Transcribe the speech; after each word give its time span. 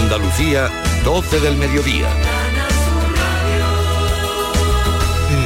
Andalucía, 0.00 0.70
12 1.04 1.40
del 1.40 1.56
mediodía. 1.56 2.08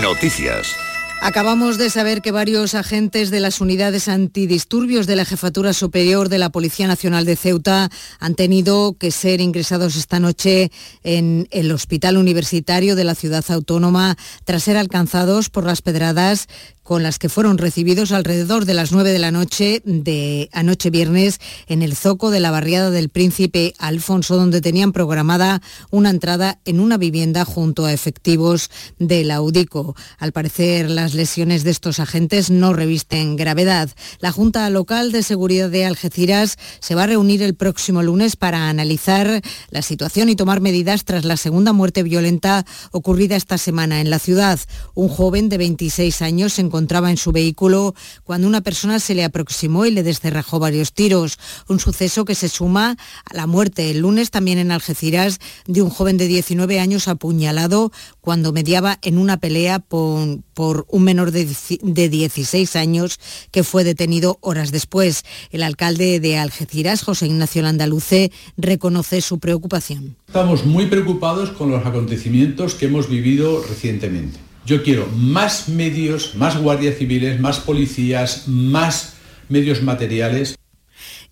Noticias. 0.00 0.76
Acabamos 1.20 1.76
de 1.78 1.90
saber 1.90 2.20
que 2.22 2.30
varios 2.30 2.74
agentes 2.74 3.30
de 3.30 3.40
las 3.40 3.60
unidades 3.60 4.08
antidisturbios 4.08 5.06
de 5.06 5.16
la 5.16 5.24
Jefatura 5.24 5.72
Superior 5.72 6.28
de 6.28 6.38
la 6.38 6.50
Policía 6.50 6.86
Nacional 6.86 7.24
de 7.24 7.34
Ceuta 7.34 7.90
han 8.20 8.34
tenido 8.34 8.96
que 8.98 9.10
ser 9.10 9.40
ingresados 9.40 9.96
esta 9.96 10.20
noche 10.20 10.70
en 11.02 11.48
el 11.50 11.72
Hospital 11.72 12.16
Universitario 12.16 12.94
de 12.94 13.04
la 13.04 13.14
Ciudad 13.14 13.44
Autónoma 13.48 14.16
tras 14.44 14.64
ser 14.64 14.76
alcanzados 14.76 15.50
por 15.50 15.64
las 15.64 15.82
pedradas 15.82 16.46
con 16.84 17.02
las 17.02 17.18
que 17.18 17.28
fueron 17.28 17.58
recibidos 17.58 18.12
alrededor 18.12 18.66
de 18.66 18.74
las 18.74 18.92
9 18.92 19.10
de 19.10 19.18
la 19.18 19.32
noche 19.32 19.82
de 19.84 20.50
anoche 20.52 20.90
viernes 20.90 21.40
en 21.66 21.82
el 21.82 21.96
zoco 21.96 22.30
de 22.30 22.40
la 22.40 22.50
barriada 22.50 22.90
del 22.90 23.08
Príncipe 23.08 23.74
Alfonso, 23.78 24.36
donde 24.36 24.60
tenían 24.60 24.92
programada 24.92 25.62
una 25.90 26.10
entrada 26.10 26.60
en 26.66 26.80
una 26.80 26.98
vivienda 26.98 27.44
junto 27.44 27.86
a 27.86 27.92
efectivos 27.92 28.70
de 28.98 29.24
la 29.24 29.40
UDICO. 29.40 29.96
Al 30.18 30.32
parecer, 30.32 30.90
las 30.90 31.14
lesiones 31.14 31.64
de 31.64 31.70
estos 31.70 31.98
agentes 31.98 32.50
no 32.50 32.74
revisten 32.74 33.36
gravedad. 33.36 33.90
La 34.20 34.30
Junta 34.30 34.68
Local 34.68 35.10
de 35.10 35.22
Seguridad 35.22 35.70
de 35.70 35.86
Algeciras 35.86 36.58
se 36.80 36.94
va 36.94 37.04
a 37.04 37.06
reunir 37.06 37.42
el 37.42 37.54
próximo 37.54 38.02
lunes 38.02 38.36
para 38.36 38.68
analizar 38.68 39.40
la 39.70 39.82
situación 39.82 40.28
y 40.28 40.36
tomar 40.36 40.60
medidas 40.60 41.04
tras 41.04 41.24
la 41.24 41.38
segunda 41.38 41.72
muerte 41.72 42.02
violenta 42.02 42.66
ocurrida 42.90 43.36
esta 43.36 43.56
semana 43.56 44.02
en 44.02 44.10
la 44.10 44.18
ciudad. 44.18 44.60
Un 44.92 45.08
joven 45.08 45.48
de 45.48 45.56
26 45.56 46.20
años 46.20 46.52
se 46.52 46.60
encontraba 46.74 47.12
en 47.12 47.16
su 47.16 47.30
vehículo 47.30 47.94
cuando 48.24 48.48
una 48.48 48.60
persona 48.60 48.98
se 48.98 49.14
le 49.14 49.22
aproximó 49.22 49.86
y 49.86 49.92
le 49.92 50.02
descerrajó 50.02 50.58
varios 50.58 50.92
tiros. 50.92 51.38
Un 51.68 51.78
suceso 51.78 52.24
que 52.24 52.34
se 52.34 52.48
suma 52.48 52.96
a 53.24 53.34
la 53.34 53.46
muerte 53.46 53.92
el 53.92 54.00
lunes 54.00 54.32
también 54.32 54.58
en 54.58 54.72
Algeciras 54.72 55.38
de 55.68 55.82
un 55.82 55.90
joven 55.90 56.16
de 56.16 56.26
19 56.26 56.80
años 56.80 57.06
apuñalado 57.06 57.92
cuando 58.20 58.52
mediaba 58.52 58.98
en 59.02 59.18
una 59.18 59.36
pelea 59.36 59.78
por, 59.78 60.86
un 60.88 61.04
menor 61.04 61.30
de, 61.30 61.48
de 61.80 62.08
16 62.08 62.74
años 62.74 63.20
que 63.52 63.62
fue 63.62 63.84
detenido 63.84 64.38
horas 64.40 64.72
después. 64.72 65.22
El 65.52 65.62
alcalde 65.62 66.18
de 66.18 66.38
Algeciras, 66.38 67.04
José 67.04 67.26
Ignacio 67.26 67.62
Landaluce, 67.62 68.32
reconoce 68.56 69.20
su 69.20 69.38
preocupación. 69.38 70.16
Estamos 70.26 70.66
muy 70.66 70.86
preocupados 70.86 71.50
con 71.50 71.70
los 71.70 71.86
acontecimientos 71.86 72.74
que 72.74 72.86
hemos 72.86 73.08
vivido 73.08 73.62
recientemente. 73.62 74.53
Yo 74.66 74.82
quiero 74.82 75.06
más 75.08 75.68
medios, 75.68 76.34
más 76.36 76.56
guardias 76.56 76.96
civiles, 76.96 77.38
más 77.38 77.60
policías, 77.60 78.48
más 78.48 79.14
medios 79.48 79.82
materiales 79.82 80.56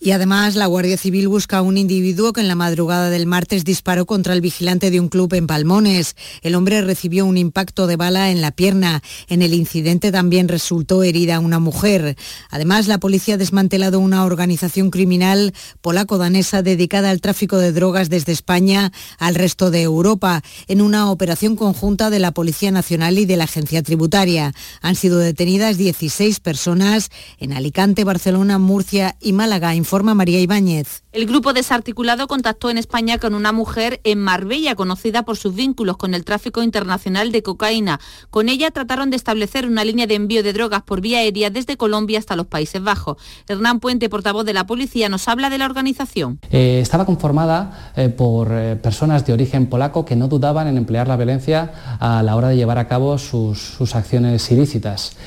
y 0.05 0.11
además 0.11 0.56
la 0.56 0.67
Guardia 0.67 0.97
Civil 0.97 1.28
busca 1.28 1.58
a 1.58 1.62
un 1.62 1.78
individuo 1.78 2.33
que 2.33 2.41
en 2.41 2.48
la 2.48 2.56
madrugada 2.56 3.08
del 3.08 3.27
martes 3.27 3.64
disparó 3.64 4.05
contra 4.05 4.34
el 4.34 4.41
vigilante 4.41 4.91
de 4.91 4.98
un 4.98 5.09
club 5.09 5.33
en 5.34 5.47
Palmones. 5.47 6.17
El 6.42 6.56
hombre 6.56 6.83
recibió 6.83 7.25
un 7.25 7.39
impacto 7.39 7.86
de 7.86 7.94
bala 7.94 8.33
en 8.33 8.41
la 8.41 8.50
pierna. 8.50 9.00
En 9.28 9.42
el 9.42 9.55
incidente 9.55 10.11
también 10.11 10.48
resultó 10.48 11.05
herida 11.05 11.39
una 11.39 11.61
mujer. 11.61 12.17
Además, 12.50 12.89
la 12.89 12.98
policía 12.98 13.36
ha 13.36 13.39
desmantelado 13.39 14.00
una 14.00 14.25
organización 14.25 14.91
criminal 14.91 15.55
polaco-danesa 15.83 16.62
dedicada 16.62 17.11
al 17.11 17.20
tráfico 17.20 17.59
de 17.59 17.70
drogas 17.70 18.11
desde 18.11 18.33
España 18.33 18.91
al 19.19 19.37
resto 19.37 19.70
de 19.70 19.83
Europa, 19.83 20.42
en 20.66 20.81
una 20.81 21.12
operación 21.12 21.55
conjunta 21.55 22.11
de 22.11 22.19
la 22.19 22.33
Policía 22.33 22.72
Nacional 22.72 23.20
y 23.20 23.25
de 23.25 23.37
la 23.37 23.44
Agencia 23.44 23.84
Tributaria. 23.84 24.53
Han 24.81 24.97
sido 24.97 25.19
detenidas 25.19 25.77
16 25.77 26.41
personas 26.41 27.11
en 27.39 27.53
Alicante, 27.53 28.03
Barcelona, 28.03 28.59
Murcia 28.59 29.14
y 29.20 29.33
Málaga 29.33 29.77
informa 29.93 30.15
María 30.15 30.41
Ibáñez. 30.41 31.03
El 31.12 31.27
grupo 31.27 31.53
desarticulado 31.53 32.27
contactó 32.27 32.71
en 32.71 32.79
España 32.79 33.19
con 33.19 33.35
una 33.35 33.53
mujer 33.53 34.01
en 34.05 34.21
Marbella, 34.21 34.75
conocida 34.75 35.23
por 35.25 35.37
sus 35.37 35.55
vínculos 35.55 35.99
con 35.99 36.15
el 36.15 36.25
tráfico 36.25 36.62
internacional 36.62 37.31
de 37.31 37.43
cocaína. 37.43 38.01
Con 38.31 38.49
ella 38.49 38.71
trataron 38.71 39.11
de 39.11 39.17
establecer 39.17 39.67
una 39.67 39.84
línea 39.84 40.07
de 40.07 40.15
envío 40.15 40.43
de 40.43 40.55
drogas 40.55 40.81
por 40.81 41.03
vía 41.03 41.19
aérea 41.19 41.50
desde 41.50 41.77
Colombia 41.77 42.19
hasta 42.19 42.37
los 42.37 42.47
Países 42.47 42.83
Bajos. 42.83 43.19
Hernán 43.47 43.81
Puente, 43.81 44.09
portavoz 44.09 44.47
de 44.47 44.55
la 44.55 44.65
policía, 44.65 45.11
nos 45.11 45.28
habla 45.28 45.50
de 45.50 45.59
la 45.59 45.66
organización. 45.66 46.39
Eh, 46.50 46.78
estaba 46.81 47.05
conformada 47.05 47.93
eh, 47.95 48.09
por 48.09 48.49
eh, 48.50 48.77
personas 48.77 49.27
de 49.27 49.34
origen 49.34 49.66
polaco 49.66 50.06
que 50.06 50.16
no 50.16 50.27
dudaban 50.27 50.69
en 50.69 50.78
emplear 50.78 51.06
la 51.06 51.19
violencia 51.19 51.99
a 52.00 52.22
la 52.22 52.34
hora 52.34 52.49
de 52.49 52.56
llevar 52.56 52.78
a 52.78 52.89
cabo 52.89 53.19
sus, 53.19 53.59
sus 53.61 53.95
acciones 53.95 54.50
ilícitas. 54.50 55.19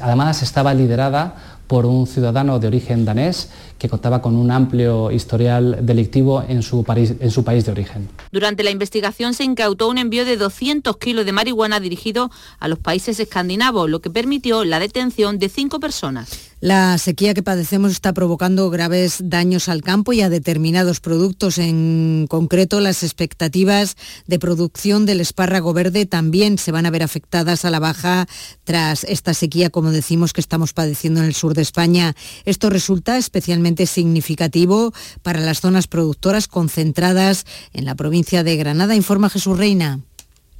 además, 0.00 0.42
estaba 0.42 0.72
liderada 0.72 1.58
por 1.70 1.86
un 1.86 2.08
ciudadano 2.08 2.58
de 2.58 2.66
origen 2.66 3.04
danés 3.04 3.48
que 3.80 3.88
contaba 3.88 4.20
con 4.20 4.36
un 4.36 4.50
amplio 4.50 5.10
historial 5.10 5.78
delictivo 5.80 6.44
en 6.46 6.62
su, 6.62 6.84
país, 6.84 7.14
en 7.18 7.30
su 7.30 7.42
país 7.42 7.64
de 7.64 7.72
origen. 7.72 8.08
Durante 8.30 8.62
la 8.62 8.70
investigación 8.70 9.32
se 9.32 9.42
incautó 9.42 9.88
un 9.88 9.96
envío 9.96 10.26
de 10.26 10.36
200 10.36 10.98
kilos 10.98 11.24
de 11.24 11.32
marihuana 11.32 11.80
dirigido 11.80 12.30
a 12.58 12.68
los 12.68 12.78
países 12.78 13.18
escandinavos, 13.18 13.88
lo 13.88 14.00
que 14.00 14.10
permitió 14.10 14.64
la 14.66 14.78
detención 14.78 15.38
de 15.38 15.48
cinco 15.48 15.80
personas. 15.80 16.50
La 16.60 16.98
sequía 16.98 17.32
que 17.32 17.42
padecemos 17.42 17.90
está 17.92 18.12
provocando 18.12 18.68
graves 18.68 19.16
daños 19.24 19.70
al 19.70 19.80
campo 19.80 20.12
y 20.12 20.20
a 20.20 20.28
determinados 20.28 21.00
productos. 21.00 21.56
En 21.56 22.26
concreto, 22.28 22.80
las 22.80 23.02
expectativas 23.02 23.96
de 24.26 24.38
producción 24.38 25.06
del 25.06 25.22
espárrago 25.22 25.72
verde 25.72 26.04
también 26.04 26.58
se 26.58 26.70
van 26.70 26.84
a 26.84 26.90
ver 26.90 27.02
afectadas 27.02 27.64
a 27.64 27.70
la 27.70 27.78
baja 27.78 28.26
tras 28.64 29.04
esta 29.04 29.32
sequía, 29.32 29.70
como 29.70 29.90
decimos, 29.90 30.34
que 30.34 30.42
estamos 30.42 30.74
padeciendo 30.74 31.20
en 31.20 31.26
el 31.26 31.34
sur 31.34 31.54
de 31.54 31.62
España. 31.62 32.14
Esto 32.44 32.68
resulta 32.68 33.16
especialmente 33.16 33.69
significativo 33.86 34.92
para 35.22 35.40
las 35.40 35.60
zonas 35.60 35.86
productoras 35.86 36.48
concentradas 36.48 37.46
en 37.72 37.84
la 37.84 37.94
provincia 37.94 38.42
de 38.42 38.56
Granada, 38.56 38.94
informa 38.94 39.30
Jesús 39.30 39.58
Reina. 39.58 40.00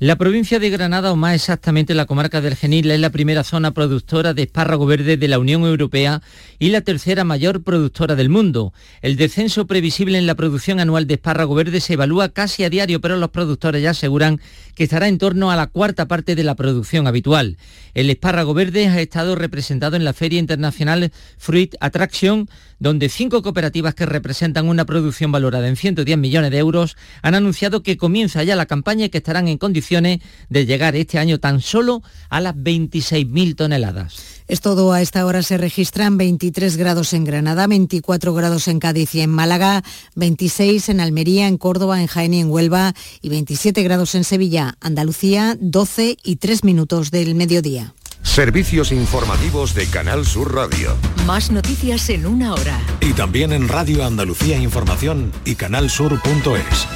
La 0.03 0.17
provincia 0.17 0.59
de 0.59 0.71
Granada, 0.71 1.13
o 1.13 1.17
más 1.17 1.35
exactamente 1.35 1.93
la 1.93 2.07
comarca 2.07 2.41
del 2.41 2.57
Genil, 2.57 2.91
es 2.91 2.99
la 3.01 3.11
primera 3.11 3.45
zona 3.45 3.73
productora 3.73 4.33
de 4.33 4.45
espárrago 4.45 4.87
verde 4.87 5.19
de 5.19 5.29
la 5.29 5.39
Unión 5.39 5.65
Europea 5.65 6.23
y 6.59 6.71
la 6.71 6.81
tercera 6.81 7.23
mayor 7.23 7.63
productora 7.63 8.17
del 8.17 8.31
mundo. 8.31 8.73
El 9.03 9.17
descenso 9.17 9.67
previsible 9.67 10.17
en 10.17 10.27
la 10.27 10.37
producción 10.37 10.81
anual 10.81 11.07
de 11.07 11.15
espárrago 11.15 11.55
verde 11.55 11.81
se 11.81 11.93
evalúa 11.93 12.31
casi 12.31 12.65
a 12.65 12.71
diario, 12.71 13.03
pero 13.03 13.19
los 13.19 13.29
productores 13.29 13.83
ya 13.83 13.91
aseguran 13.91 14.41
que 14.75 14.85
estará 14.85 15.07
en 15.07 15.19
torno 15.19 15.51
a 15.51 15.57
la 15.57 15.67
cuarta 15.67 16.09
parte 16.09 16.35
de 16.35 16.45
la 16.45 16.55
producción 16.55 17.07
habitual. 17.07 17.59
El 17.93 18.09
espárrago 18.09 18.55
verde 18.55 18.89
ha 18.89 19.03
estado 19.03 19.35
representado 19.35 19.97
en 19.97 20.05
la 20.05 20.15
Feria 20.15 20.39
Internacional 20.39 21.13
Fruit 21.37 21.75
Attraction, 21.79 22.49
donde 22.81 23.09
cinco 23.09 23.43
cooperativas 23.43 23.95
que 23.95 24.07
representan 24.07 24.69
una 24.69 24.85
producción 24.85 25.31
valorada 25.31 25.69
en 25.69 25.77
110 25.77 26.19
millones 26.19 26.51
de 26.51 26.59
euros 26.59 26.97
han 27.23 27.35
anunciado 27.35 27.83
que 27.83 27.97
comienza 27.97 28.43
ya 28.43 28.57
la 28.57 28.67
campaña 28.67 29.05
y 29.05 29.11
que 29.11 29.19
estarán 29.19 29.47
en 29.47 29.59
condiciones 29.59 30.21
de 30.49 30.67
llegar 30.67 30.97
este 30.97 31.19
año 31.19 31.39
tan 31.39 31.61
solo 31.61 32.03
a 32.31 32.41
las 32.41 32.57
26.000 32.57 33.55
toneladas. 33.55 34.41
Es 34.49 34.61
todo, 34.61 34.93
a 34.93 35.01
esta 35.01 35.25
hora 35.27 35.43
se 35.43 35.59
registran 35.59 36.17
23 36.17 36.77
grados 36.77 37.13
en 37.13 37.25
Granada, 37.25 37.69
24 37.69 38.35
grados 38.35 38.67
en 38.67 38.81
Cádiz 38.81 39.15
y 39.15 39.21
en 39.21 39.31
Málaga, 39.31 39.85
26 40.17 40.89
en 40.89 41.01
Almería, 41.01 41.47
en 41.47 41.59
Córdoba, 41.59 42.01
en 42.01 42.09
Jaén 42.09 42.35
y 42.35 42.41
en 42.41 42.51
Huelva 42.51 42.95
y 43.21 43.29
27 43.29 43.83
grados 43.85 44.15
en 44.17 44.25
Sevilla, 44.25 44.77
Andalucía, 44.81 45.57
12 45.61 46.17
y 46.25 46.37
3 46.37 46.65
minutos 46.65 47.11
del 47.13 47.37
mediodía. 47.37 47.95
Servicios 48.23 48.93
informativos 48.93 49.75
de 49.75 49.87
Canal 49.87 50.25
Sur 50.25 50.55
Radio. 50.55 50.97
Más 51.27 51.51
noticias 51.51 52.09
en 52.11 52.27
una 52.27 52.55
hora. 52.55 52.79
Y 53.01 53.13
también 53.13 53.53
en 53.53 53.69
Radio 53.69 54.05
Andalucía 54.05 54.57
Información 54.59 55.33
y 55.45 55.55
canalsur.es. 55.57 56.87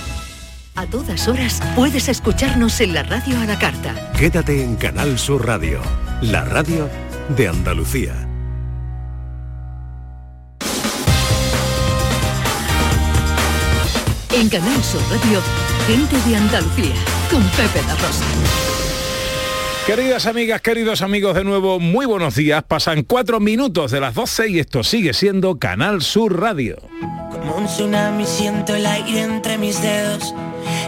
A 0.77 0.87
todas 0.87 1.29
horas 1.29 1.63
puedes 1.77 2.09
escucharnos 2.09 2.81
en 2.81 2.95
la 2.95 3.03
radio 3.05 3.39
a 3.39 3.47
la 3.47 3.59
carta. 3.59 4.13
Quédate 4.19 4.63
en 4.63 4.77
Canal 4.77 5.19
Sur 5.19 5.47
Radio, 5.47 5.81
la 6.21 6.45
radio 6.45 6.89
de 7.37 7.49
Andalucía. 7.49 8.29
En 14.33 14.49
Canal 14.49 14.83
Sur 14.83 15.01
Radio, 15.11 15.41
gente 15.87 16.29
de 16.29 16.37
Andalucía, 16.37 16.95
con 17.31 17.43
Pepe 17.51 17.83
La 17.87 17.95
Rosa. 17.95 18.74
Queridas 19.87 20.25
amigas, 20.25 20.63
queridos 20.63 21.03
amigos, 21.03 21.35
de 21.35 21.45
nuevo, 21.45 21.79
muy 21.79 22.07
buenos 22.07 22.37
días. 22.37 22.63
Pasan 22.63 23.03
cuatro 23.03 23.39
minutos 23.39 23.91
de 23.91 24.01
las 24.01 24.15
12 24.15 24.49
y 24.49 24.59
esto 24.59 24.83
sigue 24.83 25.13
siendo 25.13 25.59
Canal 25.59 26.01
Sur 26.01 26.41
Radio. 26.41 26.79
Como 27.31 27.57
un 27.57 27.67
tsunami 27.67 28.25
siento 28.25 28.75
el 28.75 28.87
aire 28.87 29.21
entre 29.21 29.59
mis 29.59 29.83
dedos. 29.83 30.35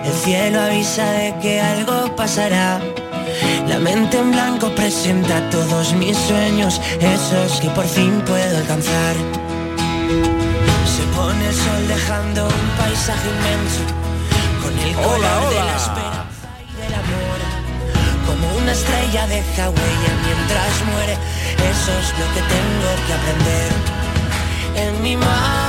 El 0.03 0.13
cielo 0.13 0.63
avisa 0.63 1.13
de 1.13 1.35
que 1.43 1.61
algo 1.61 2.17
pasará. 2.17 2.81
La 3.69 3.79
mente 3.79 4.19
en 4.19 4.33
blanco 4.33 4.75
presenta 4.75 5.51
todos 5.51 5.93
mis 5.93 6.17
sueños, 6.17 6.81
esos 6.99 7.61
que 7.61 7.69
por 7.69 7.85
fin 7.85 8.23
puedo 8.25 8.57
alcanzar. 8.57 9.15
Se 10.87 11.03
pone 11.15 11.47
el 11.47 11.55
sol 11.55 11.89
dejando 11.89 12.47
un 12.47 12.79
paisaje 12.79 13.29
inmenso, 13.29 13.83
con 14.63 14.79
el 14.79 14.95
color 14.95 15.51
de 15.51 15.57
la 15.57 15.77
esperanza 15.77 16.49
y 16.73 16.83
del 16.83 16.95
amor. 16.95 17.16
Como 18.27 18.57
una 18.57 18.73
estrella 18.73 19.27
deja 19.29 19.71
huella 19.71 20.13
mientras 20.25 20.85
muere, 20.91 21.13
eso 21.71 21.93
es 22.01 22.11
lo 22.19 22.27
que 22.35 22.41
tengo 22.41 22.89
que 23.07 23.13
aprender. 23.13 23.73
En 24.77 25.03
mi 25.03 25.17
mar 25.17 25.67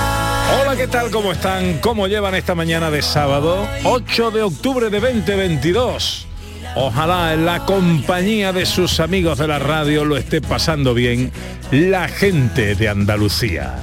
Hola, 0.55 0.75
¿qué 0.77 0.87
tal? 0.87 1.11
¿Cómo 1.11 1.33
están? 1.33 1.79
¿Cómo 1.79 2.07
llevan 2.07 2.33
esta 2.33 2.55
mañana 2.55 2.89
de 2.89 3.01
sábado? 3.01 3.67
8 3.83 4.31
de 4.31 4.43
octubre 4.43 4.89
de 4.89 4.99
2022. 4.99 6.25
Ojalá 6.75 7.33
en 7.33 7.45
la 7.45 7.65
compañía 7.65 8.53
de 8.53 8.65
sus 8.65 8.99
amigos 8.99 9.39
de 9.39 9.47
la 9.47 9.59
radio 9.59 10.05
lo 10.05 10.15
esté 10.15 10.41
pasando 10.41 10.93
bien 10.93 11.31
la 11.71 12.07
gente 12.07 12.75
de 12.75 12.87
Andalucía. 12.87 13.75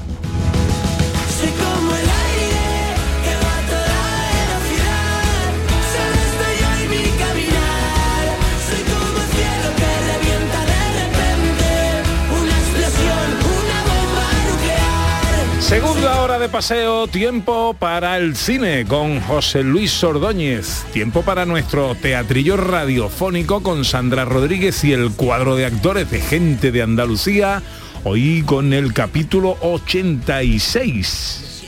Segunda 15.74 16.22
hora 16.22 16.38
de 16.38 16.48
paseo, 16.48 17.08
tiempo 17.08 17.74
para 17.76 18.16
el 18.16 18.36
cine 18.36 18.86
con 18.86 19.20
José 19.20 19.64
Luis 19.64 20.04
Ordóñez, 20.04 20.84
tiempo 20.92 21.22
para 21.22 21.46
nuestro 21.46 21.96
teatrillo 21.96 22.56
radiofónico 22.56 23.60
con 23.60 23.84
Sandra 23.84 24.24
Rodríguez 24.24 24.84
y 24.84 24.92
el 24.92 25.10
cuadro 25.10 25.56
de 25.56 25.66
actores 25.66 26.08
de 26.12 26.20
gente 26.20 26.70
de 26.70 26.80
Andalucía, 26.80 27.60
hoy 28.04 28.44
con 28.46 28.72
el 28.72 28.92
capítulo 28.92 29.58
86. 29.62 31.64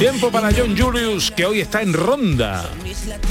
Tiempo 0.00 0.32
para 0.32 0.50
John 0.52 0.76
Julius, 0.76 1.30
que 1.30 1.44
hoy 1.44 1.60
está 1.60 1.82
en 1.82 1.92
Ronda. 1.92 2.68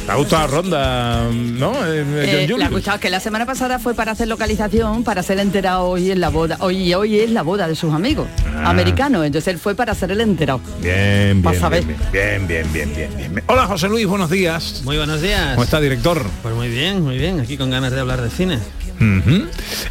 ¿Te 0.05 0.11
ha 0.11 0.15
gustado 0.15 0.47
Ronda, 0.47 1.27
no? 1.31 1.71
Eh, 1.85 2.03
John 2.03 2.15
Eh, 2.17 2.25
la 2.25 2.41
he 2.41 2.47
Julius. 2.47 2.63
escuchado 2.63 2.99
que 2.99 3.09
la 3.09 3.19
semana 3.19 3.45
pasada 3.45 3.77
fue 3.79 3.93
para 3.93 4.13
hacer 4.13 4.27
localización, 4.27 5.03
para 5.03 5.21
ser 5.21 5.39
enterado 5.39 5.85
hoy 5.85 6.09
en 6.11 6.19
la 6.19 6.29
boda. 6.29 6.57
Hoy 6.61 6.93
hoy 6.93 7.19
es 7.19 7.29
la 7.31 7.43
boda 7.43 7.67
de 7.67 7.75
sus 7.75 7.93
amigos 7.93 8.27
Ah. 8.47 8.69
americanos, 8.71 9.25
entonces 9.25 9.53
él 9.53 9.59
fue 9.59 9.75
para 9.75 9.93
ser 9.93 10.11
el 10.11 10.21
enterado. 10.21 10.59
Bien, 10.81 11.41
bien, 11.41 11.61
bien, 12.11 12.47
bien, 12.47 12.47
bien, 12.47 12.71
bien, 12.73 12.93
bien, 12.93 13.35
bien. 13.35 13.43
Hola 13.47 13.65
José 13.67 13.87
Luis, 13.87 14.07
buenos 14.07 14.29
días. 14.29 14.81
Muy 14.83 14.97
buenos 14.97 15.21
días. 15.21 15.51
¿Cómo 15.51 15.63
está, 15.63 15.79
director? 15.79 16.23
Pues 16.41 16.55
muy 16.55 16.67
bien, 16.69 17.03
muy 17.03 17.17
bien. 17.17 17.39
Aquí 17.39 17.57
con 17.57 17.69
ganas 17.69 17.91
de 17.91 17.99
hablar 17.99 18.21
de 18.21 18.29
cine. 18.29 18.59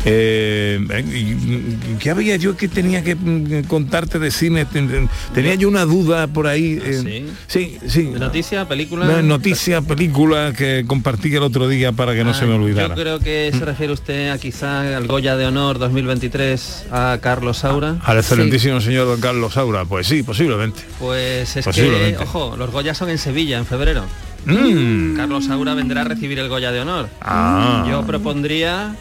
Eh, 0.05 0.79
y- 1.13 1.97
¿Qué 1.99 2.11
había 2.11 2.37
yo 2.37 2.57
que 2.57 2.69
tenía 2.69 3.03
que 3.03 3.15
mm, 3.15 3.65
contarte 3.65 4.19
de 4.19 4.31
cine? 4.31 4.65
Ten- 4.65 5.09
Tenía 5.35 5.55
yo 5.55 5.69
una 5.69 5.85
duda 5.85 6.27
por 6.27 6.47
ahí. 6.47 6.79
eh, 6.83 7.27
sí, 7.47 7.79
sí. 7.87 8.03
Noticia, 8.19 8.67
película. 8.69 9.05
Una 9.07 9.23
noticia, 9.23 9.81
película 9.83 10.53
que 10.57 10.85
compartí 10.87 11.35
el 11.35 11.43
otro 11.43 11.69
día 11.69 11.93
para 11.93 12.15
que 12.15 12.25
no 12.25 12.35
se 12.35 12.47
me 12.47 12.55
Ah, 12.55 12.57
olvidara. 12.57 12.89
Yo 12.95 12.95
creo 13.03 13.19
que 13.21 13.51
se 13.53 13.65
refiere 13.65 13.93
usted 13.93 14.31
a 14.31 14.39
quizá 14.39 14.97
al 14.97 15.07
Goya 15.07 15.37
de 15.37 15.47
Honor 15.47 15.79
2023 15.79 16.87
a 16.91 17.19
Carlos 17.21 17.59
Saura. 17.59 17.97
Al 18.05 18.19
excelentísimo 18.19 18.81
señor 18.81 19.07
don 19.07 19.21
Carlos 19.21 19.55
Saura, 19.55 19.85
pues 19.85 20.07
sí, 20.07 20.23
posiblemente. 20.23 20.81
Pues 20.99 21.57
es 21.57 21.67
que, 21.67 22.17
ojo, 22.21 22.57
los 22.57 22.71
Goya 22.71 22.95
son 22.95 23.11
en 23.11 23.19
Sevilla, 23.19 23.59
en 23.59 23.67
febrero. 23.67 24.05
Mm. 24.45 25.17
Carlos 25.17 25.47
Saura 25.47 25.75
vendrá 25.75 26.03
a 26.03 26.05
recibir 26.05 26.39
el 26.39 26.49
Goya 26.49 26.73
de 26.73 26.81
Honor. 26.81 27.09
Ah. 27.21 27.85
Yo 27.89 28.03
propondría 28.05 28.95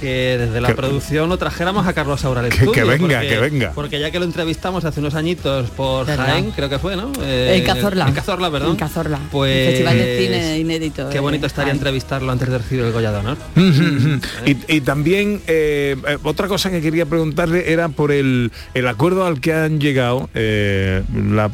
que 0.00 0.36
desde 0.38 0.60
la 0.60 0.68
Que- 0.68 0.74
producción 0.74 1.28
lo 1.28 1.36
trajéramos 1.38 1.86
a 1.86 1.92
Carlos 1.92 2.20
Saura 2.20 2.40
al 2.40 2.48
Que- 2.48 2.54
estudio. 2.56 2.72
que 2.72 2.84
venga, 2.84 2.98
porque- 3.20 3.28
que 3.28 3.38
venga. 3.38 3.72
Porque 3.74 4.00
ya 4.00 4.10
que 4.10 4.18
lo 4.18 4.24
entrevistamos 4.24 4.84
hace 4.84 5.00
unos 5.00 5.14
añitos 5.14 5.70
por 5.70 6.06
¿Verdad? 6.06 6.26
Jaén, 6.26 6.50
creo 6.52 6.68
que 6.68 6.78
fue, 6.78 6.96
¿no? 6.96 7.12
Eh, 7.22 7.56
en 7.58 7.64
Cazorla. 7.64 8.08
En 8.08 8.14
Cazorla, 8.14 8.50
perdón. 8.50 8.70
En 8.70 8.76
Cazorla. 8.76 9.18
Pues 9.30 9.68
Festival 9.70 9.96
de 9.98 10.18
cine 10.18 10.58
inédito. 10.58 11.08
Qué 11.10 11.18
eh, 11.18 11.20
bonito 11.20 11.46
estaría 11.46 11.66
Jaén. 11.72 11.76
entrevistarlo 11.78 12.30
antes 12.32 12.48
de 12.48 12.58
recibir 12.58 12.84
el 12.84 12.92
Goya 12.92 13.12
de 13.12 13.18
Honor. 13.18 13.36
y, 14.46 14.56
y 14.76 14.80
también 14.82 15.40
eh, 15.46 15.96
eh, 16.06 16.18
otra 16.22 16.48
cosa 16.48 16.70
que 16.70 16.80
quería 16.80 17.06
preguntarle 17.06 17.72
era 17.72 17.88
por 17.88 18.12
el, 18.12 18.52
el 18.74 18.88
acuerdo 18.88 19.24
al 19.26 19.40
que 19.40 19.52
han 19.52 19.80
llegado 19.80 20.28
eh, 20.34 21.02
la, 21.14 21.50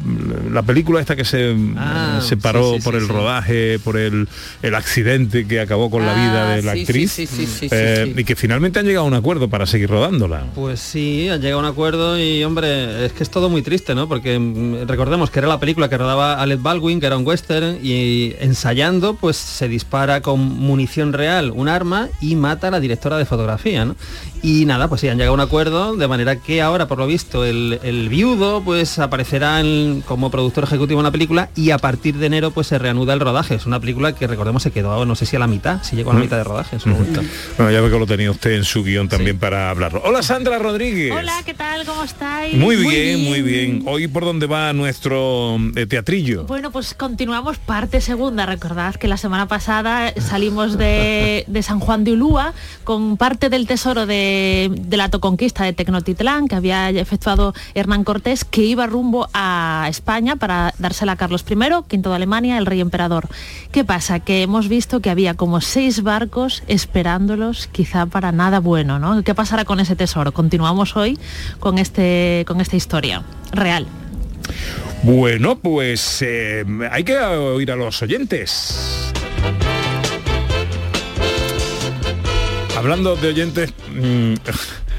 la 0.51 0.61
película 0.63 0.99
esta 0.99 1.15
que 1.15 1.25
se 1.25 1.55
Ah, 1.77 2.19
se 2.21 2.37
paró 2.37 2.71
sí, 2.73 2.77
sí, 2.79 2.83
por 2.83 2.93
sí, 2.93 2.99
el 2.99 3.05
sí. 3.07 3.11
rodaje 3.11 3.79
por 3.79 3.97
el, 3.97 4.27
el 4.61 4.75
accidente 4.75 5.45
que 5.47 5.59
acabó 5.59 5.89
con 5.89 6.05
la 6.05 6.13
vida 6.13 6.51
Ah, 6.51 6.55
de 6.55 6.61
la 6.63 6.73
sí, 6.73 6.81
actriz 6.81 7.11
sí, 7.11 7.25
sí, 7.27 7.45
sí, 7.45 7.47
sí, 7.47 7.67
eh, 7.71 8.11
sí. 8.15 8.21
y 8.21 8.23
que 8.23 8.34
finalmente 8.35 8.79
han 8.79 8.85
llegado 8.85 9.05
a 9.05 9.07
un 9.07 9.13
acuerdo 9.13 9.49
para 9.49 9.65
seguir 9.65 9.89
rodándola 9.89 10.45
Pues 10.55 10.79
sí, 10.79 11.29
han 11.29 11.41
llegado 11.41 11.59
a 11.59 11.63
un 11.63 11.69
acuerdo 11.69 12.19
y 12.19 12.43
hombre, 12.43 13.05
es 13.05 13.13
que 13.13 13.23
es 13.23 13.29
todo 13.29 13.49
muy 13.49 13.61
triste, 13.61 13.95
¿no? 13.95 14.07
Porque 14.07 14.37
mm, 14.37 14.87
recordemos 14.87 15.29
que 15.29 15.39
era 15.39 15.47
la 15.47 15.59
película 15.59 15.89
que 15.89 15.97
rodaba 15.97 16.41
Alec 16.41 16.61
Baldwin, 16.61 16.99
que 16.99 17.07
era 17.07 17.17
un 17.17 17.25
western, 17.25 17.79
y 17.81 18.35
ensayando 18.39 19.15
pues 19.15 19.37
se 19.37 19.67
dispara 19.67 20.21
con 20.21 20.39
munición 20.39 21.13
real 21.13 21.51
un 21.51 21.69
arma 21.69 22.09
y 22.21 22.35
mata 22.35 22.67
a 22.67 22.71
la 22.71 22.79
directora 22.79 23.17
de 23.17 23.25
fotografía, 23.25 23.85
¿no? 23.85 23.95
Y 24.47 24.65
nada, 24.67 24.87
pues 24.87 25.01
sí, 25.01 25.07
han 25.09 25.17
llegado 25.17 25.31
a 25.31 25.33
un 25.33 25.39
acuerdo, 25.39 25.95
de 25.95 26.07
manera 26.07 26.35
que 26.35 26.61
ahora, 26.61 26.87
por 26.87 26.99
lo 26.99 27.07
visto, 27.07 27.45
el, 27.45 27.79
el 27.81 28.09
viudo 28.09 28.61
pues 28.63 28.99
aparecerá 28.99 29.59
en- 29.59 30.01
como 30.05 30.29
productor 30.29 30.65
ejecutivo 30.65 30.99
en 30.99 31.05
la 31.05 31.09
película 31.11 31.49
y 31.55 31.71
a 31.71 31.79
partir 31.79 32.15
de 32.17 32.27
enero 32.27 32.51
pues 32.51 32.67
se 32.67 32.77
reanuda 32.77 33.15
el 33.15 33.21
rodaje. 33.21 33.55
Es 33.55 33.65
una 33.65 33.79
película 33.79 34.13
que 34.13 34.27
recordemos 34.27 34.61
se 34.61 34.69
quedó, 34.69 35.03
no 35.03 35.15
sé 35.15 35.25
si 35.25 35.35
a 35.35 35.39
la 35.39 35.47
mitad, 35.47 35.81
si 35.81 35.95
llegó 35.95 36.11
a 36.11 36.13
la 36.13 36.19
mitad 36.19 36.37
de 36.37 36.43
rodaje 36.43 36.75
en 36.75 36.79
su 36.79 36.89
momento. 36.89 37.21
bueno 37.57 37.71
ya 37.71 37.81
veo 37.81 37.89
que 37.91 37.97
lo 37.99 38.05
tenía 38.05 38.29
usted 38.29 38.51
en 38.51 38.63
su 38.65 38.83
guion 38.83 39.09
también 39.09 39.39
para 39.39 39.71
hablarlo 39.71 40.03
hola 40.05 40.21
Sandra 40.21 40.59
Rodríguez 40.59 41.11
Hola, 41.11 41.41
¿qué 41.43 41.55
tal? 41.55 41.83
¿Cómo 41.83 42.03
estáis? 42.03 42.53
muy 42.55 42.75
bien, 42.75 43.23
muy 43.23 43.41
bien. 43.41 43.81
Hoy 43.87 44.07
por 44.07 44.25
dónde 44.25 44.45
va 44.45 44.71
nuestro 44.73 45.57
eh, 45.75 45.87
teatrillo. 45.87 46.43
Bueno, 46.43 46.69
pues 46.69 46.93
continuamos 46.93 47.57
parte 47.57 47.99
segunda. 47.99 48.45
Recordad 48.45 48.93
que 48.95 49.07
la 49.07 49.17
semana 49.17 49.47
pasada 49.47 50.13
salimos 50.19 50.77
de, 50.77 51.45
de 51.47 51.63
San 51.63 51.79
Juan 51.79 52.03
de 52.03 52.13
Ulúa 52.13 52.53
con 52.83 53.17
parte 53.17 53.49
del 53.49 53.65
tesoro 53.65 54.05
de, 54.05 54.34
de 54.69 54.97
la 54.97 55.05
autoconquista 55.05 55.63
de 55.63 55.73
Tecnotitlán 55.73 56.47
que 56.47 56.55
había 56.55 56.89
efectuado 56.89 57.53
Hernán 57.73 58.03
Cortés, 58.03 58.45
que 58.45 58.61
iba 58.61 58.87
rumbo 58.87 59.27
a 59.33 59.87
España 59.89 60.35
para 60.35 60.73
dársela 60.79 61.13
a 61.13 61.15
Carlos 61.15 61.45
I, 61.49 61.55
quinto 61.87 62.09
de 62.09 62.15
Alemania, 62.15 62.57
el 62.57 62.65
rey 62.65 62.81
emperador. 62.81 63.27
¿Qué 63.71 63.83
pasa? 63.83 64.19
Que 64.19 64.43
hemos 64.43 64.67
visto 64.67 64.99
que 64.99 65.09
había 65.09 65.33
como 65.33 65.61
seis 65.61 66.03
barcos 66.03 66.63
esperándolos, 66.67 67.67
quizá 67.67 68.05
para 68.05 68.31
nada 68.31 68.59
bueno, 68.59 68.99
¿no? 68.99 69.23
¿Qué 69.23 69.35
pasará 69.35 69.65
con 69.65 69.79
ese 69.79 69.95
tesoro? 69.95 70.31
Continuamos 70.31 70.95
hoy 70.95 71.17
con, 71.59 71.77
este, 71.77 72.43
con 72.47 72.61
esta 72.61 72.75
historia 72.75 73.23
real. 73.51 73.87
Bueno, 75.03 75.57
pues 75.59 76.21
eh, 76.21 76.65
hay 76.91 77.03
que 77.03 77.17
oír 77.17 77.71
a 77.71 77.75
los 77.75 78.01
oyentes. 78.01 79.13
Hablando 82.75 83.15
de 83.15 83.29
oyentes, 83.29 83.73
mm, 83.93 84.33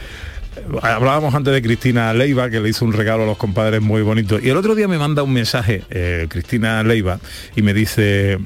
hablábamos 0.83 1.35
antes 1.35 1.53
de 1.53 1.63
Cristina 1.63 2.13
Leiva, 2.15 2.49
que 2.51 2.61
le 2.61 2.71
hizo 2.71 2.85
un 2.85 2.93
regalo 2.93 3.25
a 3.25 3.27
los 3.27 3.37
compadres 3.37 3.83
muy 3.83 4.03
bonito. 4.03 4.39
Y 4.41 4.49
el 4.49 4.57
otro 4.57 4.75
día 4.75 4.89
me 4.89 4.99
manda 4.99 5.23
un 5.23 5.33
mensaje, 5.33 5.83
eh, 5.91 6.27
Cristina 6.29 6.83
Leiva, 6.83 7.21
y 7.55 7.63
me 7.63 7.75
dice, 7.75 8.39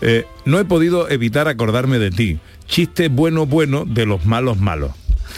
eh, 0.00 0.24
no 0.44 0.58
he 0.58 0.64
podido 0.64 1.08
evitar 1.08 1.48
acordarme 1.48 1.98
de 1.98 2.10
ti. 2.10 2.38
Chiste 2.66 3.08
bueno, 3.08 3.46
bueno 3.46 3.84
de 3.86 4.06
los 4.06 4.26
malos, 4.26 4.58
malos. 4.58 4.90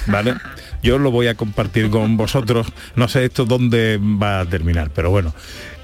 ¿Vale? 0.07 0.35
Yo 0.83 0.99
lo 0.99 1.11
voy 1.11 1.29
a 1.29 1.35
compartir 1.35 1.89
con 1.89 2.17
vosotros. 2.17 2.67
No 2.95 3.09
sé 3.09 3.25
esto 3.25 3.47
dónde 3.47 3.99
va 3.99 4.41
a 4.41 4.45
terminar, 4.47 4.91
pero 4.95 5.11
bueno. 5.11 5.35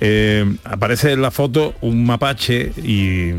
Eh, 0.01 0.45
aparece 0.65 1.13
en 1.13 1.23
la 1.23 1.31
foto 1.31 1.75
un 1.81 2.05
mapache 2.05 2.73
y, 2.77 3.33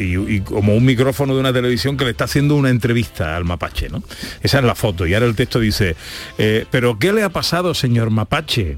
y- 0.00 0.36
y 0.36 0.40
como 0.40 0.74
un 0.74 0.84
micrófono 0.84 1.34
de 1.34 1.40
una 1.40 1.52
televisión 1.52 1.96
que 1.96 2.04
le 2.04 2.10
está 2.12 2.24
haciendo 2.24 2.56
una 2.56 2.70
entrevista 2.70 3.36
al 3.36 3.44
mapache, 3.44 3.88
¿no? 3.88 4.02
Esa 4.42 4.58
es 4.58 4.64
la 4.64 4.74
foto. 4.74 5.06
Y 5.06 5.14
ahora 5.14 5.26
el 5.26 5.34
texto 5.34 5.60
dice, 5.60 5.96
eh, 6.38 6.66
¿pero 6.70 6.98
qué 6.98 7.12
le 7.12 7.22
ha 7.22 7.28
pasado, 7.30 7.74
señor 7.74 8.10
mapache? 8.10 8.76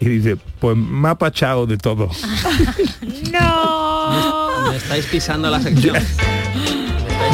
Y 0.00 0.06
dice, 0.08 0.36
pues 0.60 0.76
me 0.76 1.08
ha 1.08 1.16
pachado 1.16 1.66
de 1.66 1.76
todo. 1.76 2.08
¡No! 3.32 4.70
Me 4.70 4.76
estáis 4.76 5.06
pisando 5.06 5.50
la 5.50 5.60
sección. 5.60 5.96